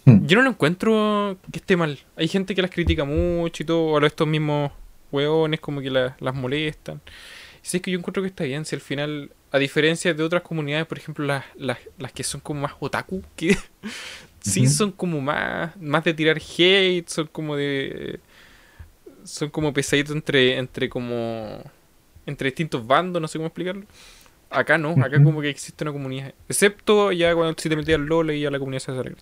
Hmm. 0.04 0.26
yo 0.26 0.36
no 0.38 0.42
lo 0.44 0.50
encuentro 0.50 1.38
que 1.52 1.60
esté 1.60 1.78
mal. 1.78 2.00
Hay 2.16 2.28
gente 2.28 2.56
que 2.56 2.62
las 2.64 2.72
critica 2.72 3.06
mucho 3.06 3.62
y 3.62 3.66
todo, 3.68 3.84
o 3.86 4.04
a 4.04 4.08
estos 4.08 4.28
mismos 4.28 4.72
hueones 5.12 5.60
como 5.60 5.80
que 5.80 5.92
la- 5.92 6.16
las 6.20 6.34
molestan. 6.34 7.00
Y 7.64 7.68
sí, 7.68 7.78
es 7.78 7.84
que 7.84 7.92
yo 7.92 8.00
encuentro 8.00 8.24
que 8.24 8.28
está 8.30 8.44
bien, 8.46 8.66
si 8.66 8.74
al 8.76 8.82
final, 8.82 9.30
a 9.52 9.60
diferencia 9.60 10.12
de 10.16 10.24
otras 10.24 10.42
comunidades, 10.42 10.88
por 10.88 10.98
ejemplo, 10.98 11.24
las, 11.24 11.46
las, 11.56 11.78
las 12.00 12.12
que 12.14 12.24
son 12.24 12.42
como 12.42 12.62
más 12.62 12.74
otaku, 12.80 13.22
que 13.36 13.56
sí 14.42 14.66
son 14.68 14.92
como 14.92 15.22
más, 15.22 15.78
más 15.78 16.04
de 16.04 16.16
tirar 16.16 16.38
hate, 16.58 17.08
son 17.08 17.28
como 17.28 17.56
de... 17.56 18.20
Son 19.24 19.50
como 19.50 19.74
pesaditos 19.74 20.16
entre, 20.16 20.58
entre 20.58 20.90
como... 20.90 21.62
Entre 22.26 22.48
distintos 22.48 22.86
bandos, 22.86 23.22
no 23.22 23.28
sé 23.28 23.38
cómo 23.40 23.48
explicarlo. 23.48 23.86
Acá 24.50 24.78
no, 24.78 24.92
acá 25.02 25.24
como 25.24 25.42
que 25.42 25.50
existe 25.50 25.84
una 25.84 25.94
comunidad. 25.94 26.34
Excepto 26.50 27.12
ya 27.12 27.34
cuando 27.34 27.56
si 27.58 27.70
te 27.70 27.76
metías 27.76 28.00
al 28.00 28.06
LOL 28.06 28.32
y 28.32 28.42
ya 28.42 28.52
la 28.52 28.60
comunidad 28.60 28.82
se 28.82 28.92
hace 28.92 29.16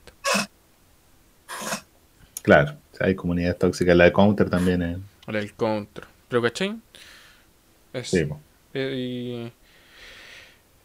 claro. 2.41 2.77
O 2.93 2.97
sea, 2.97 3.07
hay 3.07 3.15
comunidades 3.15 3.59
tóxicas, 3.59 3.95
la 3.95 4.05
de 4.05 4.13
Counter 4.13 4.49
también 4.49 4.81
es. 4.81 4.97
La 5.27 5.39
del 5.39 5.53
counter. 5.53 6.05
¿Pero 6.27 6.41
cachai? 6.41 6.75
Es, 7.93 8.09
Sí. 8.09 8.27
Eh, 8.73 8.93
y, 8.95 9.51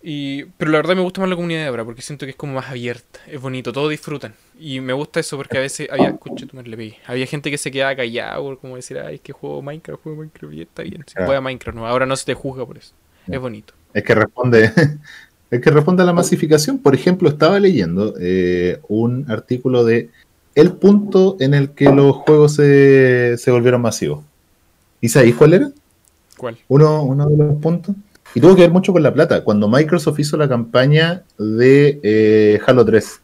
y- 0.04 0.44
pero 0.58 0.70
la 0.70 0.78
verdad 0.78 0.94
me 0.94 1.00
gusta 1.02 1.20
más 1.20 1.30
la 1.30 1.36
comunidad 1.36 1.60
de 1.62 1.66
ahora 1.68 1.84
porque 1.84 2.02
siento 2.02 2.26
que 2.26 2.30
es 2.30 2.36
como 2.36 2.52
más 2.54 2.68
abierta, 2.68 3.20
es 3.26 3.40
bonito, 3.40 3.72
todos 3.72 3.90
disfrutan. 3.90 4.34
Y 4.60 4.80
me 4.80 4.92
gusta 4.92 5.18
eso 5.20 5.36
porque 5.36 5.58
a 5.58 5.60
veces 5.62 5.88
había, 5.90 6.08
escucha, 6.10 6.46
tú 6.46 6.56
me 6.56 6.62
le 6.62 6.76
pegué. 6.76 6.96
Había 7.06 7.26
gente 7.26 7.50
que 7.50 7.58
se 7.58 7.70
quedaba 7.70 7.96
callado 7.96 8.42
por 8.44 8.58
como 8.60 8.76
decir, 8.76 8.98
ay, 8.98 9.16
es 9.16 9.20
que 9.22 9.32
juego 9.32 9.62
Minecraft, 9.62 10.02
juego 10.02 10.18
Minecraft 10.18 10.54
y 10.54 10.60
está 10.62 10.82
bien. 10.82 11.04
Si 11.06 11.14
Ah. 11.16 11.24
juega 11.24 11.40
Minecraft, 11.40 11.76
no, 11.76 11.86
ahora 11.86 12.06
no 12.06 12.14
se 12.16 12.24
te 12.26 12.34
juzga 12.34 12.64
por 12.66 12.76
eso. 12.78 12.92
Es 13.26 13.40
bonito. 13.40 13.72
Es 13.94 14.04
que 14.04 14.14
responde, 14.14 14.70
es 15.50 15.60
que 15.60 15.70
responde 15.70 16.02
a 16.02 16.06
la 16.06 16.12
masificación. 16.12 16.78
Por 16.78 16.94
ejemplo, 16.94 17.28
estaba 17.28 17.58
leyendo 17.58 18.14
eh, 18.20 18.78
un 18.88 19.24
artículo 19.30 19.84
de 19.84 20.10
el 20.54 20.72
punto 20.72 21.36
en 21.40 21.54
el 21.54 21.70
que 21.70 21.86
los 21.86 22.16
juegos 22.18 22.54
se, 22.54 23.36
se 23.38 23.50
volvieron 23.50 23.80
masivos. 23.80 24.24
¿Y 25.00 25.08
sabéis 25.08 25.34
cuál 25.34 25.54
era? 25.54 25.70
¿Cuál? 26.36 26.58
Uno, 26.68 27.02
uno 27.02 27.28
de 27.28 27.36
los 27.36 27.56
puntos. 27.60 27.96
Y 28.34 28.40
tuvo 28.40 28.56
que 28.56 28.62
ver 28.62 28.70
mucho 28.72 28.92
con 28.92 29.02
la 29.02 29.14
plata. 29.14 29.44
Cuando 29.44 29.68
Microsoft 29.68 30.18
hizo 30.18 30.36
la 30.36 30.48
campaña 30.48 31.22
de 31.38 32.00
eh, 32.02 32.60
Halo 32.66 32.84
3. 32.84 33.20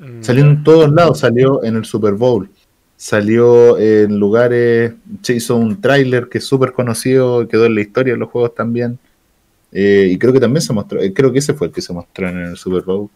Mm, 0.00 0.22
Salió 0.22 0.44
en 0.44 0.64
todos 0.64 0.90
lados. 0.90 1.18
Salió 1.18 1.62
en 1.62 1.76
el 1.76 1.84
Super 1.84 2.14
Bowl. 2.14 2.48
Salió 2.96 3.78
en 3.78 4.18
lugares. 4.18 4.94
Se 5.22 5.34
hizo 5.34 5.56
un 5.56 5.80
tráiler 5.80 6.28
que 6.28 6.38
es 6.38 6.44
súper 6.44 6.72
conocido. 6.72 7.46
Quedó 7.46 7.66
en 7.66 7.74
la 7.74 7.82
historia 7.82 8.14
de 8.14 8.18
los 8.18 8.30
juegos 8.30 8.54
también. 8.54 8.98
Eh, 9.70 10.08
y 10.12 10.18
creo 10.18 10.32
que 10.32 10.40
también 10.40 10.62
se 10.62 10.72
mostró. 10.72 11.00
eh, 11.02 11.12
creo 11.12 11.30
que 11.30 11.40
ese 11.40 11.52
fue 11.52 11.66
el 11.66 11.72
que 11.72 11.82
se 11.82 11.92
mostró 11.92 12.26
en 12.28 12.38
el 12.38 12.56
Super 12.56 12.82
Bowl. 12.82 13.10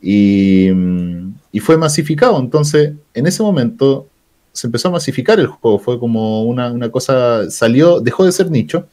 Y, 0.00 0.70
mm, 0.72 1.34
y 1.52 1.60
fue 1.60 1.76
masificado. 1.76 2.38
Entonces, 2.40 2.94
en 3.12 3.26
ese 3.26 3.42
momento 3.42 4.06
se 4.52 4.66
empezó 4.68 4.88
a 4.88 4.92
masificar 4.92 5.38
el 5.38 5.48
juego. 5.48 5.78
Fue 5.78 5.98
como 6.00 6.44
una, 6.44 6.72
una 6.72 6.90
cosa. 6.90 7.50
Salió, 7.50 8.00
dejó 8.00 8.24
de 8.24 8.32
ser 8.32 8.50
nicho. 8.50 8.86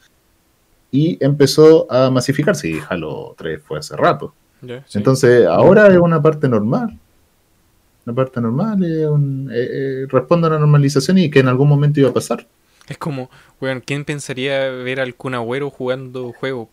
Y 0.96 1.18
empezó 1.24 1.90
a 1.90 2.08
masificarse. 2.10 2.68
Y 2.68 2.80
Halo 2.88 3.34
3 3.36 3.60
fue 3.62 3.78
hace 3.80 3.96
rato. 3.96 4.32
Sí. 4.64 4.98
Entonces, 4.98 5.44
ahora 5.46 5.88
es 5.88 5.98
una 5.98 6.22
parte 6.22 6.48
normal. 6.48 6.96
Una 8.06 8.14
parte 8.14 8.40
normal, 8.40 8.84
es 8.84 9.06
un- 9.06 9.50
eh, 9.52 9.68
eh, 9.70 10.06
responde 10.08 10.46
a 10.46 10.50
una 10.50 10.58
normalización 10.60 11.18
y 11.18 11.30
que 11.30 11.40
en 11.40 11.48
algún 11.48 11.68
momento 11.68 11.98
iba 12.00 12.10
a 12.10 12.14
pasar. 12.14 12.46
Es 12.86 12.96
como, 12.98 13.28
weón, 13.60 13.82
¿quién 13.84 14.04
pensaría 14.04 14.68
ver 14.70 15.00
al 15.00 15.14
Kun 15.16 15.34
Agüero 15.34 15.68
jugando 15.70 16.32
juegos? 16.32 16.68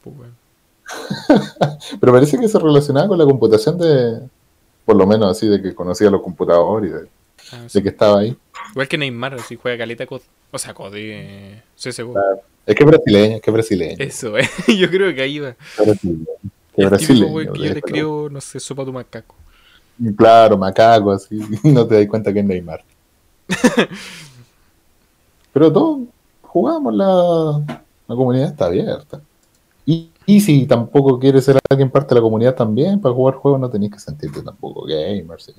Pero 2.00 2.14
parece 2.14 2.38
que 2.38 2.48
se 2.48 2.60
relacionaba 2.60 3.08
con 3.08 3.18
la 3.18 3.26
computación 3.26 3.78
de, 3.78 4.20
por 4.86 4.96
lo 4.96 5.08
menos 5.08 5.32
así, 5.32 5.48
de 5.48 5.62
que 5.62 5.74
conocía 5.74 6.10
los 6.10 6.22
computadores 6.22 6.92
y 6.92 6.94
de, 6.94 7.08
Ah, 7.54 7.64
sí. 7.68 7.80
de 7.80 7.84
que 7.84 7.90
estaba 7.90 8.20
ahí. 8.20 8.38
Igual 8.72 8.88
que 8.88 8.98
Neymar, 8.98 9.34
así 9.34 9.56
juega 9.56 9.80
caleta 9.80 10.06
COD. 10.06 10.22
O 10.52 10.58
sea, 10.60 10.74
COD, 10.74 10.94
eh, 10.96 11.64
CSGO. 11.76 12.14
Es 12.72 12.76
que 12.78 12.84
es 12.84 12.90
brasileño, 12.90 13.36
es 13.36 13.42
que 13.42 13.50
es 13.50 13.54
brasileño. 13.54 13.96
Eso, 14.00 14.38
eh. 14.40 14.50
Yo 14.68 14.90
creo 14.90 15.14
que 15.14 15.22
ahí 15.22 15.40
va. 15.40 15.50
Es 15.50 15.86
brasileño. 15.86 16.26
Que 16.76 16.86
brasileño, 16.86 17.42
yo 17.42 17.54
le 17.54 17.78
escribo, 17.80 18.30
no 18.30 18.42
sé, 18.42 18.60
sopa 18.60 18.86
tu 18.86 18.94
macaco. 18.94 19.36
Claro, 20.18 20.58
macaco, 20.58 21.12
así. 21.12 21.40
No 21.64 21.86
te 21.88 21.96
das 21.96 22.08
cuenta 22.08 22.34
que 22.34 22.40
es 22.40 22.46
Neymar. 22.46 22.84
Pero 25.54 25.72
todos 25.72 26.00
jugamos, 26.42 26.94
la, 26.94 27.62
la 28.08 28.16
comunidad 28.16 28.48
está 28.50 28.66
abierta. 28.66 29.22
Y, 29.86 30.10
y 30.26 30.40
si 30.40 30.66
tampoco 30.66 31.20
quieres 31.20 31.44
ser 31.44 31.60
alguien 31.70 31.90
parte 31.90 32.10
de 32.10 32.16
la 32.16 32.22
comunidad 32.22 32.56
también, 32.56 33.02
para 33.02 33.14
jugar 33.14 33.36
juegos 33.36 33.60
no 33.60 33.70
tenés 33.70 33.92
que 33.92 34.00
sentirte 34.00 34.42
tampoco 34.42 34.86
gamer. 34.86 35.42
sí. 35.42 35.54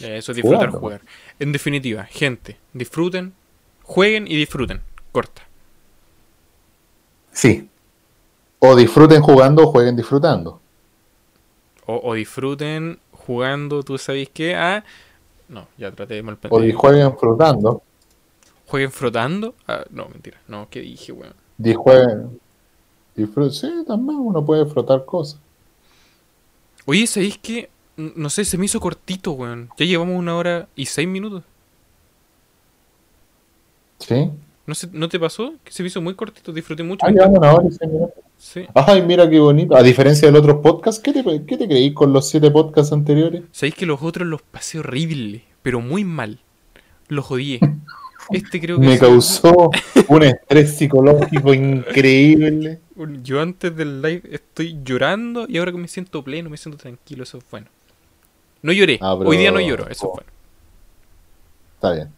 Eso 0.00 0.32
es 0.32 0.36
disfrutar 0.36 0.66
Jugando. 0.70 0.80
jugar. 0.80 1.00
En 1.38 1.52
definitiva, 1.52 2.04
gente, 2.04 2.58
disfruten, 2.72 3.32
jueguen 3.84 4.26
y 4.26 4.36
disfruten. 4.36 4.80
Corta. 5.12 5.42
Sí. 7.32 7.68
O 8.58 8.76
disfruten 8.76 9.22
jugando 9.22 9.64
o 9.64 9.66
jueguen 9.66 9.96
disfrutando. 9.96 10.60
O, 11.86 12.00
o 12.04 12.14
disfruten 12.14 12.98
jugando, 13.12 13.82
tú 13.82 13.98
sabes 13.98 14.28
qué, 14.32 14.54
ah, 14.54 14.84
no, 15.48 15.66
ya 15.76 15.90
traté 15.92 16.14
de 16.14 16.22
mal 16.22 16.38
O 16.48 16.60
jueguen 16.72 17.16
frutando. 17.18 17.82
Jueguen 18.66 18.92
frotando. 18.92 19.54
Ah, 19.66 19.84
no, 19.90 20.08
mentira. 20.08 20.40
No, 20.48 20.68
¿qué 20.70 20.80
dije, 20.80 21.12
weón? 21.12 21.34
Di 21.58 21.74
jueguen. 21.74 22.38
disfrut- 23.16 23.50
Sí, 23.50 23.70
también 23.86 24.18
uno 24.18 24.44
puede 24.44 24.64
frotar 24.66 25.04
cosas. 25.04 25.38
Oye, 26.86 27.06
¿sabéis 27.06 27.38
qué? 27.38 27.68
No 27.96 28.30
sé, 28.30 28.44
se 28.44 28.56
me 28.56 28.64
hizo 28.64 28.80
cortito, 28.80 29.32
weón. 29.32 29.68
Ya 29.76 29.84
llevamos 29.84 30.18
una 30.18 30.34
hora 30.36 30.68
y 30.74 30.86
seis 30.86 31.06
minutos. 31.06 31.42
¿Sí? 33.98 34.30
¿No, 34.66 34.74
se, 34.74 34.88
¿No 34.92 35.08
te 35.08 35.18
pasó? 35.18 35.54
Que 35.64 35.72
se 35.72 35.82
me 35.82 35.88
hizo 35.88 36.00
muy 36.00 36.14
cortito, 36.14 36.52
disfruté 36.52 36.82
mucho. 36.84 37.04
Ah, 37.06 37.26
una 37.26 37.52
hora. 37.52 37.68
Sí. 38.38 38.64
Ay, 38.74 39.02
mira 39.02 39.28
qué 39.28 39.38
bonito. 39.40 39.76
A 39.76 39.82
diferencia 39.82 40.28
del 40.28 40.36
otro 40.36 40.62
podcast, 40.62 41.02
¿qué 41.02 41.12
te, 41.12 41.22
qué 41.46 41.56
te 41.56 41.66
creí 41.66 41.92
con 41.92 42.12
los 42.12 42.28
siete 42.28 42.50
podcasts 42.50 42.92
anteriores? 42.92 43.42
¿Sabéis 43.50 43.74
que 43.74 43.86
los 43.86 44.00
otros 44.02 44.26
los 44.28 44.42
pasé 44.42 44.78
horrible? 44.78 45.42
Pero 45.62 45.80
muy 45.80 46.04
mal. 46.04 46.38
Los 47.08 47.30
odié. 47.30 47.58
Este 48.30 48.60
creo 48.60 48.78
que 48.78 48.86
Me 48.86 48.94
es- 48.94 49.00
causó 49.00 49.70
un 50.08 50.22
estrés 50.22 50.76
psicológico 50.76 51.52
increíble. 51.52 52.78
un- 52.94 53.22
Yo 53.24 53.40
antes 53.42 53.74
del 53.76 54.00
live 54.00 54.22
estoy 54.30 54.78
llorando 54.84 55.44
y 55.48 55.58
ahora 55.58 55.72
que 55.72 55.78
me 55.78 55.88
siento 55.88 56.22
pleno, 56.22 56.48
me 56.48 56.56
siento 56.56 56.78
tranquilo, 56.78 57.24
eso 57.24 57.38
es 57.38 57.44
bueno. 57.50 57.66
No 58.62 58.70
lloré. 58.72 58.98
Ah, 59.02 59.16
pero- 59.18 59.28
Hoy 59.28 59.38
día 59.38 59.50
no 59.50 59.60
lloro, 59.60 59.88
eso 59.88 60.06
es 60.06 60.12
bueno. 60.14 60.30
Está 61.74 61.92
bien. 61.94 62.08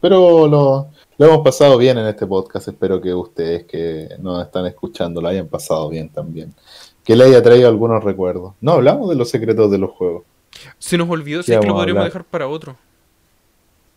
Pero 0.00 0.48
lo, 0.48 0.88
lo 1.18 1.26
hemos 1.26 1.40
pasado 1.40 1.78
bien 1.78 1.98
en 1.98 2.06
este 2.06 2.26
podcast. 2.26 2.68
Espero 2.68 3.00
que 3.00 3.14
ustedes 3.14 3.64
que 3.64 4.08
nos 4.20 4.44
están 4.44 4.66
escuchando 4.66 5.20
lo 5.20 5.28
hayan 5.28 5.48
pasado 5.48 5.88
bien 5.88 6.08
también. 6.08 6.54
Que 7.04 7.16
le 7.16 7.24
haya 7.24 7.42
traído 7.42 7.68
algunos 7.68 8.02
recuerdos. 8.02 8.54
No 8.60 8.72
hablamos 8.72 9.08
de 9.08 9.16
los 9.16 9.28
secretos 9.28 9.70
de 9.70 9.78
los 9.78 9.90
juegos. 9.90 10.24
Se 10.78 10.96
nos 10.96 11.08
olvidó, 11.08 11.40
¿Qué 11.40 11.54
sí 11.54 11.60
que 11.60 11.66
lo 11.66 11.74
podríamos 11.74 12.04
dejar 12.04 12.24
para 12.24 12.46
otro. 12.48 12.76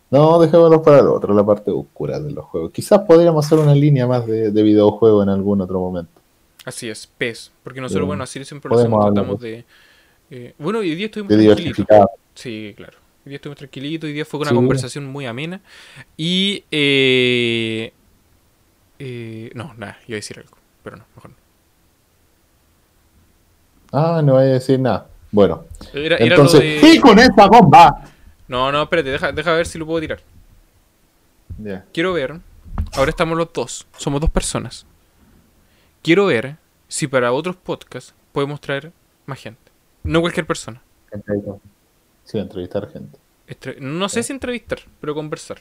No, 0.10 0.40
dejémoslo 0.40 0.82
para 0.82 1.00
el 1.00 1.08
otro, 1.08 1.34
la 1.34 1.46
parte 1.46 1.72
oscura 1.72 2.20
de 2.20 2.32
los 2.32 2.46
juegos. 2.46 2.72
Quizás 2.72 3.02
podríamos 3.02 3.46
hacer 3.46 3.60
una 3.60 3.76
línea 3.76 4.08
más 4.08 4.26
de, 4.26 4.52
de 4.52 4.64
videojuego 4.64 5.24
en 5.24 5.30
algún 5.30 5.62
otro 5.62 5.80
momento. 5.80 6.22
Así 6.64 6.90
es, 6.90 7.08
PES. 7.08 7.52
Porque 7.64 7.82
nosotros, 7.82 8.08
bueno, 8.08 8.24
así 8.24 8.44
siempre 8.46 8.70
lo 8.70 8.78
hacemos, 8.80 9.06
tratamos 9.06 9.40
de... 9.40 9.66
eh, 10.32 10.54
bueno, 10.58 10.80
hoy 10.80 10.96
día 10.96 11.08
estuvimos 11.08 11.38
De. 11.38 12.16
Sí, 12.34 12.74
claro. 12.76 12.98
Hoy 13.26 13.30
día 13.32 13.36
estuvimos 13.38 13.58
tranquilitos, 13.58 14.08
hoy 14.08 14.14
día 14.14 14.24
fue 14.26 14.40
una 14.40 14.50
Sí. 14.52 14.56
conversación 14.56 15.06
muy 15.08 15.26
amena. 15.26 15.60
Y... 16.16 16.64
Eh, 16.70 17.92
eh, 19.00 19.52
no, 19.56 19.74
nada, 19.74 19.98
iba 20.08 20.16
a 20.16 20.18
decir 20.18 20.38
algo, 20.38 20.56
pero 20.84 20.98
no, 20.98 21.06
mejor 21.16 21.32
no. 21.32 21.36
Ah, 23.92 24.22
no 24.24 24.34
voy 24.34 24.44
a 24.44 24.46
decir 24.48 24.80
nada. 24.80 25.08
Bueno, 25.32 25.66
Era, 25.94 26.18
era 26.18 26.36
entonces, 26.36 26.60
de... 26.60 26.88
¡y 26.94 27.00
con 27.00 27.18
esta 27.18 27.48
bomba! 27.48 28.04
No, 28.48 28.72
no, 28.72 28.84
espérate, 28.84 29.10
deja, 29.10 29.32
deja 29.32 29.54
ver 29.54 29.66
si 29.66 29.80
lo 29.80 29.86
puedo 29.88 30.00
tirar. 30.00 30.20
Quiero 31.94 32.14
ver. 32.14 32.40
Ahora 32.94 33.10
estamos 33.10 33.38
los 33.38 33.52
dos. 33.52 33.88
Somos 33.98 34.22
dos 34.22 34.30
personas. 34.30 34.86
Quiero 36.04 36.28
ver 36.28 36.58
si 36.88 37.08
para 37.08 37.32
otros 37.32 37.56
podcasts 37.56 38.14
podemos 38.32 38.62
traer 38.62 38.92
más 39.26 39.40
gente. 39.40 39.72
No 40.04 40.22
cualquier 40.22 40.46
persona. 40.46 40.82
Sí, 42.26 42.38
entrevistar 42.38 42.92
gente. 42.92 43.18
Estre- 43.48 43.78
no 43.80 44.10
sé 44.10 44.24
si 44.24 44.34
entrevistar, 44.34 44.80
pero 45.00 45.14
conversar. 45.16 45.60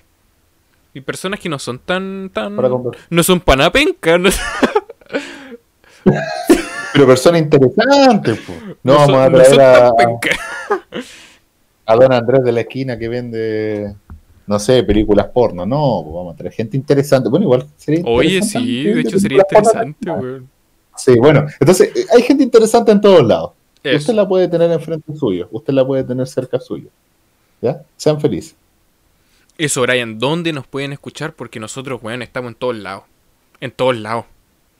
Y 0.94 1.00
personas 1.00 1.38
que 1.40 1.48
no 1.48 1.58
son 1.58 1.78
tan. 1.78 2.30
tan 2.32 2.56
Para 2.56 2.70
no 3.10 3.22
son 3.22 3.40
panapenca. 3.40 4.18
No, 4.18 4.30
Pero 6.92 7.06
persona 7.06 7.38
interesante, 7.38 8.34
po. 8.34 8.52
No, 8.82 8.98
son- 9.04 9.12
vamos 9.12 9.26
a 9.26 9.28
no 9.30 9.36
traer 9.38 9.50
son 9.50 9.60
a, 9.60 9.90
a 11.86 11.96
don 11.96 12.12
Andrés 12.12 12.44
de 12.44 12.52
la 12.52 12.60
esquina 12.60 12.96
que 12.98 13.08
vende, 13.08 13.94
no 14.46 14.58
sé, 14.58 14.82
películas 14.84 15.26
porno. 15.34 15.66
No, 15.66 16.00
pues 16.04 16.14
vamos 16.14 16.34
a 16.34 16.36
traer 16.36 16.52
gente 16.52 16.76
interesante. 16.76 17.28
Bueno, 17.28 17.44
igual 17.44 17.66
sería 17.76 18.04
Oye, 18.06 18.36
interesante 18.36 18.46
sí, 18.46 18.54
también 18.84 18.94
de 18.94 19.00
hecho 19.00 19.18
sería 19.18 19.38
interesante, 19.38 20.10
weón. 20.10 20.48
Sí, 20.96 21.18
bueno, 21.18 21.46
entonces 21.58 21.90
eh, 21.96 22.06
hay 22.14 22.22
gente 22.22 22.44
interesante 22.44 22.92
en 22.92 23.00
todos 23.00 23.24
lados. 23.26 23.50
Eso. 23.84 23.98
Usted 23.98 24.14
la 24.14 24.26
puede 24.26 24.48
tener 24.48 24.72
enfrente 24.72 25.14
suyo, 25.14 25.46
usted 25.52 25.74
la 25.74 25.86
puede 25.86 26.02
tener 26.04 26.26
cerca 26.26 26.58
suyo. 26.58 26.88
¿Ya? 27.60 27.82
Sean 27.96 28.20
felices. 28.20 28.56
Eso, 29.56 29.82
Brian, 29.82 30.18
¿dónde 30.18 30.52
nos 30.52 30.66
pueden 30.66 30.92
escuchar? 30.92 31.34
Porque 31.34 31.60
nosotros, 31.60 32.02
weón, 32.02 32.22
estamos 32.22 32.52
en 32.52 32.54
todos 32.56 32.76
lados. 32.76 33.04
En 33.60 33.70
todos 33.70 33.96
lados. 33.96 34.24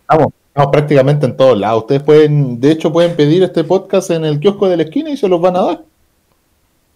Vamos, 0.08 0.32
vamos 0.54 0.72
prácticamente 0.72 1.26
en 1.26 1.36
todos 1.36 1.56
lados. 1.56 1.82
Ustedes 1.82 2.02
pueden, 2.02 2.60
de 2.60 2.72
hecho, 2.72 2.92
pueden 2.92 3.14
pedir 3.14 3.42
este 3.42 3.62
podcast 3.62 4.10
en 4.10 4.24
el 4.24 4.40
kiosco 4.40 4.68
de 4.68 4.78
la 4.78 4.82
esquina 4.82 5.10
y 5.10 5.16
se 5.16 5.28
los 5.28 5.40
van 5.40 5.56
a 5.56 5.62
dar. 5.62 5.84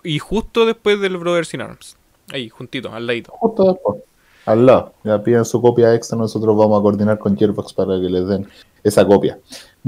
Y 0.02 0.18
justo 0.18 0.66
después 0.66 1.00
del 1.00 1.18
Brothers 1.18 1.54
in 1.54 1.60
Arms. 1.60 1.96
Ahí, 2.32 2.48
juntito, 2.48 2.92
al 2.92 3.06
ladito. 3.06 3.32
Justo 3.32 3.72
después. 3.72 4.02
Al 4.46 4.66
lado. 4.66 4.94
Ya 5.04 5.22
piden 5.22 5.44
su 5.44 5.60
copia 5.60 5.94
extra, 5.94 6.16
nosotros 6.16 6.56
vamos 6.56 6.80
a 6.80 6.82
coordinar 6.82 7.18
con 7.18 7.36
Gearbox 7.36 7.72
para 7.74 8.00
que 8.00 8.08
les 8.08 8.26
den 8.26 8.48
esa 8.82 9.06
copia. 9.06 9.38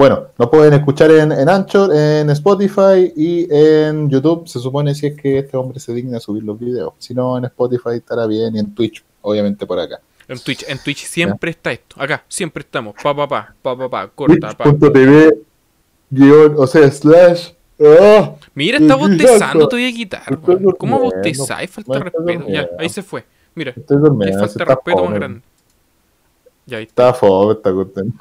Bueno, 0.01 0.29
nos 0.35 0.49
pueden 0.49 0.73
escuchar 0.73 1.11
en, 1.11 1.31
en 1.31 1.47
Anchor, 1.47 1.95
en 1.95 2.27
Spotify 2.31 3.13
y 3.15 3.47
en 3.51 4.09
YouTube. 4.09 4.47
Se 4.47 4.57
supone 4.57 4.95
si 4.95 5.05
es 5.05 5.15
que 5.15 5.37
este 5.37 5.55
hombre 5.55 5.79
se 5.79 5.93
digna 5.93 6.17
a 6.17 6.19
subir 6.19 6.41
los 6.41 6.59
videos. 6.59 6.93
Si 6.97 7.13
no, 7.13 7.37
en 7.37 7.45
Spotify 7.45 7.97
estará 7.97 8.25
bien 8.25 8.55
y 8.55 8.59
en 8.61 8.73
Twitch, 8.73 9.03
obviamente 9.21 9.63
por 9.67 9.79
acá. 9.79 9.99
En 10.27 10.39
Twitch, 10.39 10.65
en 10.67 10.79
Twitch 10.79 11.05
siempre 11.05 11.51
está 11.51 11.71
esto. 11.71 12.01
Acá, 12.01 12.23
siempre 12.27 12.61
estamos. 12.61 12.95
Pa, 12.95 13.15
pa, 13.15 13.27
pa, 13.27 13.53
pa, 13.61 13.77
pa, 13.77 13.89
pa, 13.91 14.07
corta, 14.07 14.57
pa. 14.57 14.63
Twitch.tv 14.63 15.37
guion, 16.09 16.55
o 16.57 16.65
sea, 16.65 16.89
slash. 16.89 17.49
¡ah! 17.79 18.33
Mira, 18.55 18.79
está 18.79 18.95
bostezando, 18.95 19.67
te 19.67 19.75
voy 19.75 19.85
a 19.85 19.91
quitar. 19.91 20.39
¿Cómo 20.79 20.97
bostezáis? 20.97 21.69
Falta 21.69 21.99
respeto. 21.99 22.47
Ya, 22.47 22.67
ahí 22.79 22.89
se 22.89 23.03
fue. 23.03 23.23
Mira, 23.53 23.69
Estoy 23.77 23.97
qué 23.97 24.01
durmiendo. 24.01 24.39
falta 24.39 24.65
respeto 24.65 25.05
más 25.05 25.13
grande. 25.13 25.41
Ya, 26.65 26.77
ahí 26.77 26.83
está. 26.83 27.09
Está 27.09 27.19
fome, 27.19 27.53
está 27.53 27.71
contento. 27.71 28.17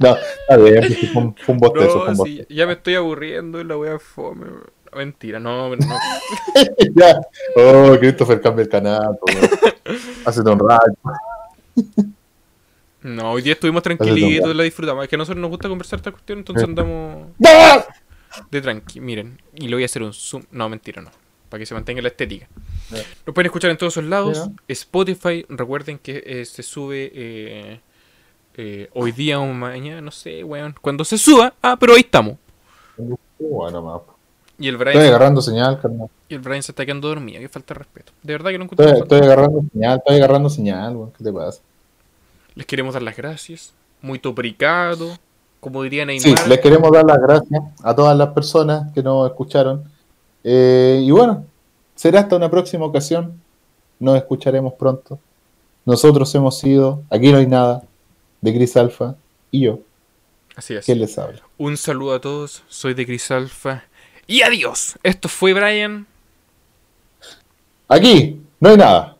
no, 0.00 0.16
está 0.16 0.56
bien, 0.56 0.96
fue 1.12 1.22
un, 1.22 1.34
fue 1.34 1.54
un 1.54 1.58
bostezo. 1.58 2.14
fue 2.14 2.30
un 2.30 2.46
ya 2.48 2.66
me 2.66 2.72
estoy 2.72 2.94
aburriendo 2.96 3.60
y 3.60 3.64
la 3.64 3.76
wea 3.76 3.98
fome. 3.98 4.46
Mentira, 4.94 5.40
no, 5.40 5.74
no. 5.74 5.76
ya. 6.94 7.20
Oh, 7.56 7.96
Christopher 7.98 8.40
cambia 8.40 8.64
el 8.64 8.68
canal. 8.68 9.18
Hace 10.24 10.40
un 10.42 10.58
rato. 10.58 10.92
No, 13.02 13.32
hoy 13.32 13.42
día 13.42 13.54
estuvimos 13.54 13.82
tranquilitos, 13.82 14.54
la 14.54 14.62
disfrutamos. 14.62 15.04
Es 15.04 15.08
que 15.08 15.16
a 15.16 15.18
nosotros 15.18 15.40
nos 15.40 15.50
gusta 15.50 15.68
conversar 15.68 15.98
esta 15.98 16.12
cuestión, 16.12 16.40
entonces 16.40 16.64
andamos 16.64 17.28
de 18.50 18.60
tranqui. 18.60 19.00
Miren, 19.00 19.40
y 19.54 19.68
le 19.68 19.76
voy 19.76 19.82
a 19.82 19.86
hacer 19.86 20.02
un 20.02 20.12
zoom. 20.12 20.44
No, 20.50 20.68
mentira, 20.68 21.00
no. 21.00 21.10
Para 21.52 21.58
que 21.60 21.66
se 21.66 21.74
mantenga 21.74 22.00
la 22.00 22.08
estética. 22.08 22.48
Ya. 22.90 23.02
Lo 23.26 23.34
pueden 23.34 23.48
escuchar 23.48 23.70
en 23.70 23.76
todos 23.76 23.94
los 23.98 24.06
lados. 24.06 24.48
Spotify, 24.68 25.44
recuerden 25.50 25.98
que 25.98 26.22
eh, 26.24 26.46
se 26.46 26.62
sube 26.62 27.12
eh, 27.14 27.80
eh, 28.56 28.88
hoy 28.94 29.12
día 29.12 29.38
o 29.38 29.44
mañana, 29.48 30.00
no 30.00 30.10
sé, 30.10 30.42
weón. 30.44 30.74
Cuando 30.80 31.04
se 31.04 31.18
suba, 31.18 31.52
ah, 31.60 31.76
pero 31.78 31.92
ahí 31.92 32.00
estamos. 32.00 32.38
Bueno. 33.38 34.02
Y 34.58 34.66
el 34.66 34.76
Estoy 34.76 34.92
Brian, 34.94 35.06
agarrando 35.08 35.42
señal, 35.42 35.78
carnal. 35.78 36.08
y 36.26 36.34
el 36.34 36.40
Brian 36.40 36.62
se 36.62 36.72
está 36.72 36.86
quedando 36.86 37.08
dormido, 37.08 37.38
que 37.38 37.50
falta 37.50 37.74
de 37.74 37.78
respeto. 37.80 38.12
De 38.22 38.32
verdad 38.32 38.50
que 38.50 38.56
no 38.56 38.64
encuentro 38.64 38.86
Estoy, 38.86 39.02
estoy 39.02 39.20
agarrando 39.20 39.62
señal, 39.70 39.98
estoy 39.98 40.16
agarrando 40.16 40.48
señal, 40.48 40.96
weón. 40.96 41.12
¿Qué 41.12 41.22
te 41.22 41.32
pasa? 41.34 41.60
Les 42.54 42.64
queremos 42.64 42.94
dar 42.94 43.02
las 43.02 43.14
gracias 43.14 43.74
muy 44.00 44.18
topricado, 44.18 45.18
como 45.60 45.82
diría 45.82 46.06
Neymar. 46.06 46.38
Sí, 46.38 46.48
les 46.48 46.60
queremos 46.60 46.90
dar 46.92 47.04
las 47.04 47.20
gracias 47.20 47.62
a 47.82 47.94
todas 47.94 48.16
las 48.16 48.28
personas 48.28 48.90
que 48.94 49.02
nos 49.02 49.28
escucharon. 49.28 49.91
Eh, 50.44 51.00
y 51.02 51.10
bueno, 51.10 51.46
será 51.94 52.20
hasta 52.20 52.36
una 52.36 52.50
próxima 52.50 52.84
ocasión. 52.84 53.40
Nos 53.98 54.16
escucharemos 54.16 54.74
pronto. 54.74 55.18
Nosotros 55.84 56.34
hemos 56.34 56.58
sido, 56.58 57.02
aquí 57.10 57.32
no 57.32 57.38
hay 57.38 57.46
nada, 57.46 57.82
de 58.40 58.52
Gris 58.52 58.76
Alfa 58.76 59.16
y 59.50 59.62
yo. 59.62 59.80
Así 60.54 60.74
es. 60.74 60.84
¿Quién 60.84 61.00
les 61.00 61.16
habla? 61.18 61.42
Un 61.58 61.76
saludo 61.76 62.14
a 62.14 62.20
todos, 62.20 62.62
soy 62.68 62.94
de 62.94 63.04
Gris 63.04 63.30
Alfa. 63.30 63.84
Y 64.26 64.42
adiós. 64.42 64.98
Esto 65.02 65.28
fue 65.28 65.52
Brian. 65.52 66.06
Aquí 67.88 68.40
no 68.60 68.70
hay 68.70 68.76
nada. 68.76 69.11